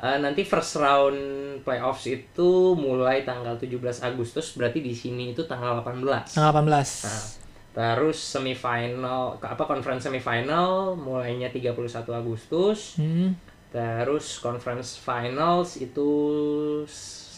Eh, 0.00 0.16
nanti 0.16 0.48
first 0.48 0.80
round 0.80 1.20
playoffs 1.60 2.08
itu 2.08 2.72
mulai 2.72 3.20
tanggal 3.20 3.60
17 3.60 4.00
Agustus, 4.00 4.56
berarti 4.56 4.80
di 4.80 4.96
sini 4.96 5.36
itu 5.36 5.44
tanggal 5.44 5.84
18. 5.84 6.32
Tanggal 6.32 6.52
18. 6.56 7.04
Nah, 7.04 7.22
terus 7.70 8.18
semifinal 8.18 9.38
apa 9.38 9.62
conference 9.68 10.08
semifinal 10.08 10.96
mulainya 10.96 11.52
31 11.52 12.16
Agustus. 12.16 12.96
Hmm. 12.96 13.36
Terus 13.70 14.40
conference 14.42 14.98
finals 14.98 15.78
itu 15.78 16.10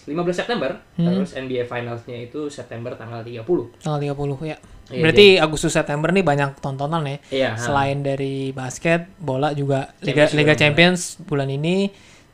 15 0.03 0.35
September, 0.35 0.71
Hmm. 0.99 1.07
terus 1.07 1.31
NBA 1.33 1.65
finalsnya 1.65 2.19
itu 2.19 2.51
September 2.51 2.93
tanggal 2.95 3.23
30. 3.23 3.71
Tanggal 3.79 4.01
30 4.03 4.43
ya. 4.43 4.59
Iya, 4.91 4.99
Berarti 4.99 5.27
Agustus 5.39 5.73
September 5.73 6.11
nih 6.11 6.27
banyak 6.27 6.59
tontonan 6.59 7.07
ya. 7.07 7.17
Iya, 7.31 7.51
ha. 7.55 7.61
Selain 7.61 8.03
dari 8.03 8.51
basket, 8.51 9.07
bola 9.17 9.55
juga 9.55 9.95
Liga 10.03 10.27
Champions 10.27 10.33
Liga 10.35 10.53
juga 10.53 10.61
Champions 10.61 11.01
bulan 11.23 11.49
ini. 11.49 11.77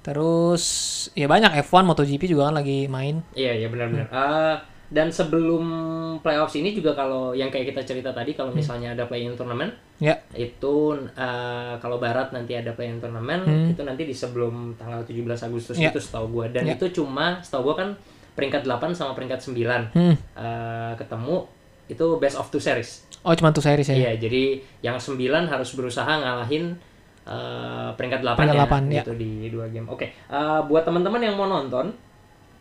Terus 0.02 0.64
ya 1.12 1.28
banyak 1.28 1.52
F1, 1.60 1.84
MotoGP 1.84 2.24
juga 2.26 2.48
kan 2.48 2.56
lagi 2.56 2.88
main. 2.88 3.20
Iya, 3.36 3.52
iya 3.54 3.68
benar-benar. 3.68 4.08
Eh, 4.08 4.56
dan 4.88 5.12
sebelum 5.12 5.64
playoffs 6.24 6.56
ini 6.56 6.72
juga 6.72 6.96
kalau 6.96 7.36
yang 7.36 7.52
kayak 7.52 7.76
kita 7.76 7.82
cerita 7.84 8.10
tadi 8.10 8.32
kalau 8.32 8.48
Hmm. 8.50 8.58
misalnya 8.58 8.96
ada 8.96 9.04
play-in 9.04 9.36
tournament 9.36 9.76
Ya. 9.98 10.14
itu 10.32 10.74
eh, 10.94 11.74
kalau 11.76 11.98
barat 11.98 12.30
nanti 12.30 12.54
ada 12.54 12.70
play-in 12.70 12.98
tournament 12.98 13.42
Hmm. 13.42 13.68
itu 13.68 13.82
nanti 13.82 14.02
di 14.02 14.14
sebelum 14.14 14.74
tanggal 14.74 15.02
17 15.02 15.26
Agustus 15.42 15.74
Ya. 15.74 15.90
itu 15.90 15.98
setahu 15.98 16.30
gua 16.32 16.46
dan 16.46 16.62
Ya. 16.64 16.74
itu 16.74 16.86
cuma 16.92 17.38
setahu 17.40 17.66
gua 17.66 17.76
kan 17.76 17.88
peringkat 18.32 18.62
8 18.62 18.94
sama 18.94 19.12
peringkat 19.12 19.42
9 19.42 19.90
Hmm. 19.90 20.14
eh, 20.14 20.92
ketemu 20.94 21.50
itu 21.86 22.04
best 22.16 22.36
of 22.36 22.46
two 22.46 22.58
series. 22.58 23.02
Oh, 23.20 23.34
cuma 23.34 23.50
tuh 23.50 23.58
series 23.58 23.88
ya. 23.88 23.96
Iya, 23.98 24.12
jadi 24.20 24.42
yang 24.80 24.96
9 24.96 25.18
harus 25.44 25.72
berusaha 25.72 26.06
ngalahin 26.06 26.78
eh, 27.24 27.90
peringkat 27.92 28.22
8 28.22 28.38
Peringkat 28.38 28.48
ya, 28.48 28.56
delapan, 28.56 28.82
ya. 28.86 29.02
gitu 29.02 29.12
di 29.14 29.32
dua 29.48 29.66
game. 29.66 29.84
Oke, 29.84 30.06
eh, 30.08 30.60
buat 30.64 30.80
teman-teman 30.82 31.20
yang 31.20 31.34
mau 31.34 31.44
nonton 31.44 31.90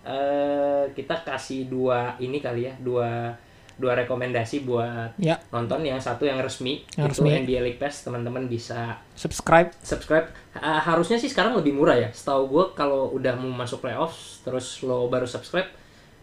eh 0.03 0.83
kita 0.91 1.21
kasih 1.21 1.67
dua 1.67 2.15
ini 2.17 2.39
kali 2.39 2.65
ya, 2.65 2.73
dua 2.77 3.35
dua 3.77 3.93
rekomendasi 3.95 4.61
buat 4.61 5.13
Ya, 5.15 5.37
nonton 5.47 5.81
yang 5.81 5.97
satu 5.97 6.23
yang 6.23 6.37
resmi 6.37 6.81
Yang 6.93 7.13
itu 7.13 7.21
resmi. 7.21 7.29
NBA 7.41 7.59
League 7.61 7.77
Pass 7.77 8.01
teman-teman 8.01 8.45
bisa 8.45 8.97
subscribe. 9.13 9.69
subscribe 9.79 10.25
Ah, 10.53 10.77
harusnya 10.79 11.15
sih 11.15 11.25
sekarang 11.25 11.53
lebih 11.53 11.71
murah 11.71 11.93
ya 11.95 12.09
setahu 12.09 12.43
gue 12.47 12.65
kalau 12.73 13.09
udah 13.11 13.33
mau 13.33 13.53
masuk 13.55 13.79
playoffs 13.79 14.41
terus 14.41 14.81
lo 14.81 15.05
baru 15.05 15.23
subscribe 15.23 15.69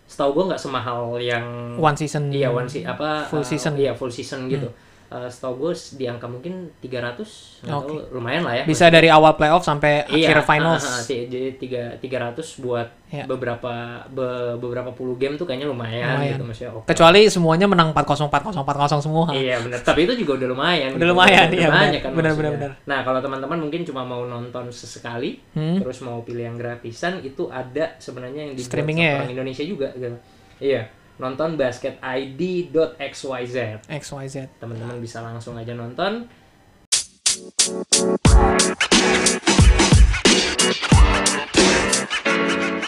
setahu 0.05 0.35
gue 0.35 0.45
nggak 0.51 0.61
semahal 0.61 1.17
yang 1.17 1.75
One 1.75 1.95
season. 1.95 2.29
iya 2.29 2.47
one 2.47 2.67
se- 2.67 2.83
apa 2.83 3.25
full 3.25 3.41
eh, 3.41 3.47
season. 3.47 3.73
iya 3.75 3.93
full 3.93 4.11
season 4.11 4.47
gitu 4.49 4.67
Eh, 5.07 5.29
setahu 5.29 5.55
gue 5.61 5.73
di 5.95 6.05
angka 6.05 6.27
mungkin 6.27 6.75
300 6.81 7.63
nggak 7.63 7.71
tahu, 7.79 8.11
lumayan 8.11 8.43
lah 8.43 8.55
ya 8.57 8.65
Bisa 8.65 8.89
dari 8.89 9.07
awal 9.07 9.35
playoff 9.35 9.63
sampai 9.63 10.03
Iya, 10.07 10.33
akhir 10.33 10.43
finals. 10.43 10.83
ti- 11.05 11.29
jadi 11.29 11.55
tiga 11.55 11.83
tiga 11.97 12.19
ratus 12.21 12.59
buat 12.59 12.89
Iya. 13.07 13.23
beberapa 13.25 13.71
be- 14.09 14.57
beberapa 14.57 14.91
puluh 14.91 15.15
game 15.15 15.37
tuh 15.37 15.45
kayaknya 15.45 15.69
lumayan, 15.69 16.19
Lumayan. 16.19 16.33
gitu 16.33 16.43
maksudnya 16.43 16.71
oke. 16.73 16.87
Kecuali 16.89 17.21
semuanya 17.29 17.67
menang 17.67 17.93
4-0 17.93 18.27
4-0 18.27 18.59
4-0 18.59 18.99
semua. 18.99 19.31
Iya 19.31 19.61
benar, 19.61 19.79
tapi 19.83 20.01
itu 20.03 20.15
juga 20.17 20.33
udah 20.35 20.49
lumayan. 20.51 20.91
Udah 20.93 21.07
lumayan, 21.07 21.47
Udah 21.47 21.57
iya, 21.57 21.69
banyak 21.71 22.01
kan 22.01 22.11
Benar, 22.11 22.33
maksudnya. 22.33 22.51
benar, 22.51 22.53
benar. 22.59 22.73
Nah 22.85 22.99
kalau 23.05 23.21
teman-teman 23.21 23.59
mungkin 23.61 23.81
cuma 23.85 24.03
mau 24.03 24.23
nonton 24.25 24.65
sesekali, 24.69 25.39
Hmm. 25.53 25.79
terus 25.79 26.01
mau 26.01 26.19
pilih 26.21 26.43
yang 26.45 26.57
gratisan 26.57 27.21
itu 27.21 27.47
ada 27.47 27.95
sebenarnya 27.97 28.51
yang 28.51 28.55
dibuat 28.55 28.67
Streamingnya 28.67 29.07
ya? 29.07 29.17
orang 29.21 29.31
Indonesia 29.31 29.63
juga 29.63 29.89
gitu. 29.95 30.17
Iya, 30.59 30.83
nonton 31.19 31.55
basketid.xyz. 31.55 33.57
XYZ. 33.87 34.37
Teman-teman 34.59 34.99
bisa 34.99 35.23
langsung 35.23 35.55
aja 35.59 35.75
nonton. 35.75 36.27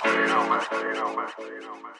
You 0.06 0.26
know, 0.30 0.46
man. 0.46 0.62
You 0.70 0.94
know, 0.94 1.10
man. 1.14 1.28
You. 1.38 1.95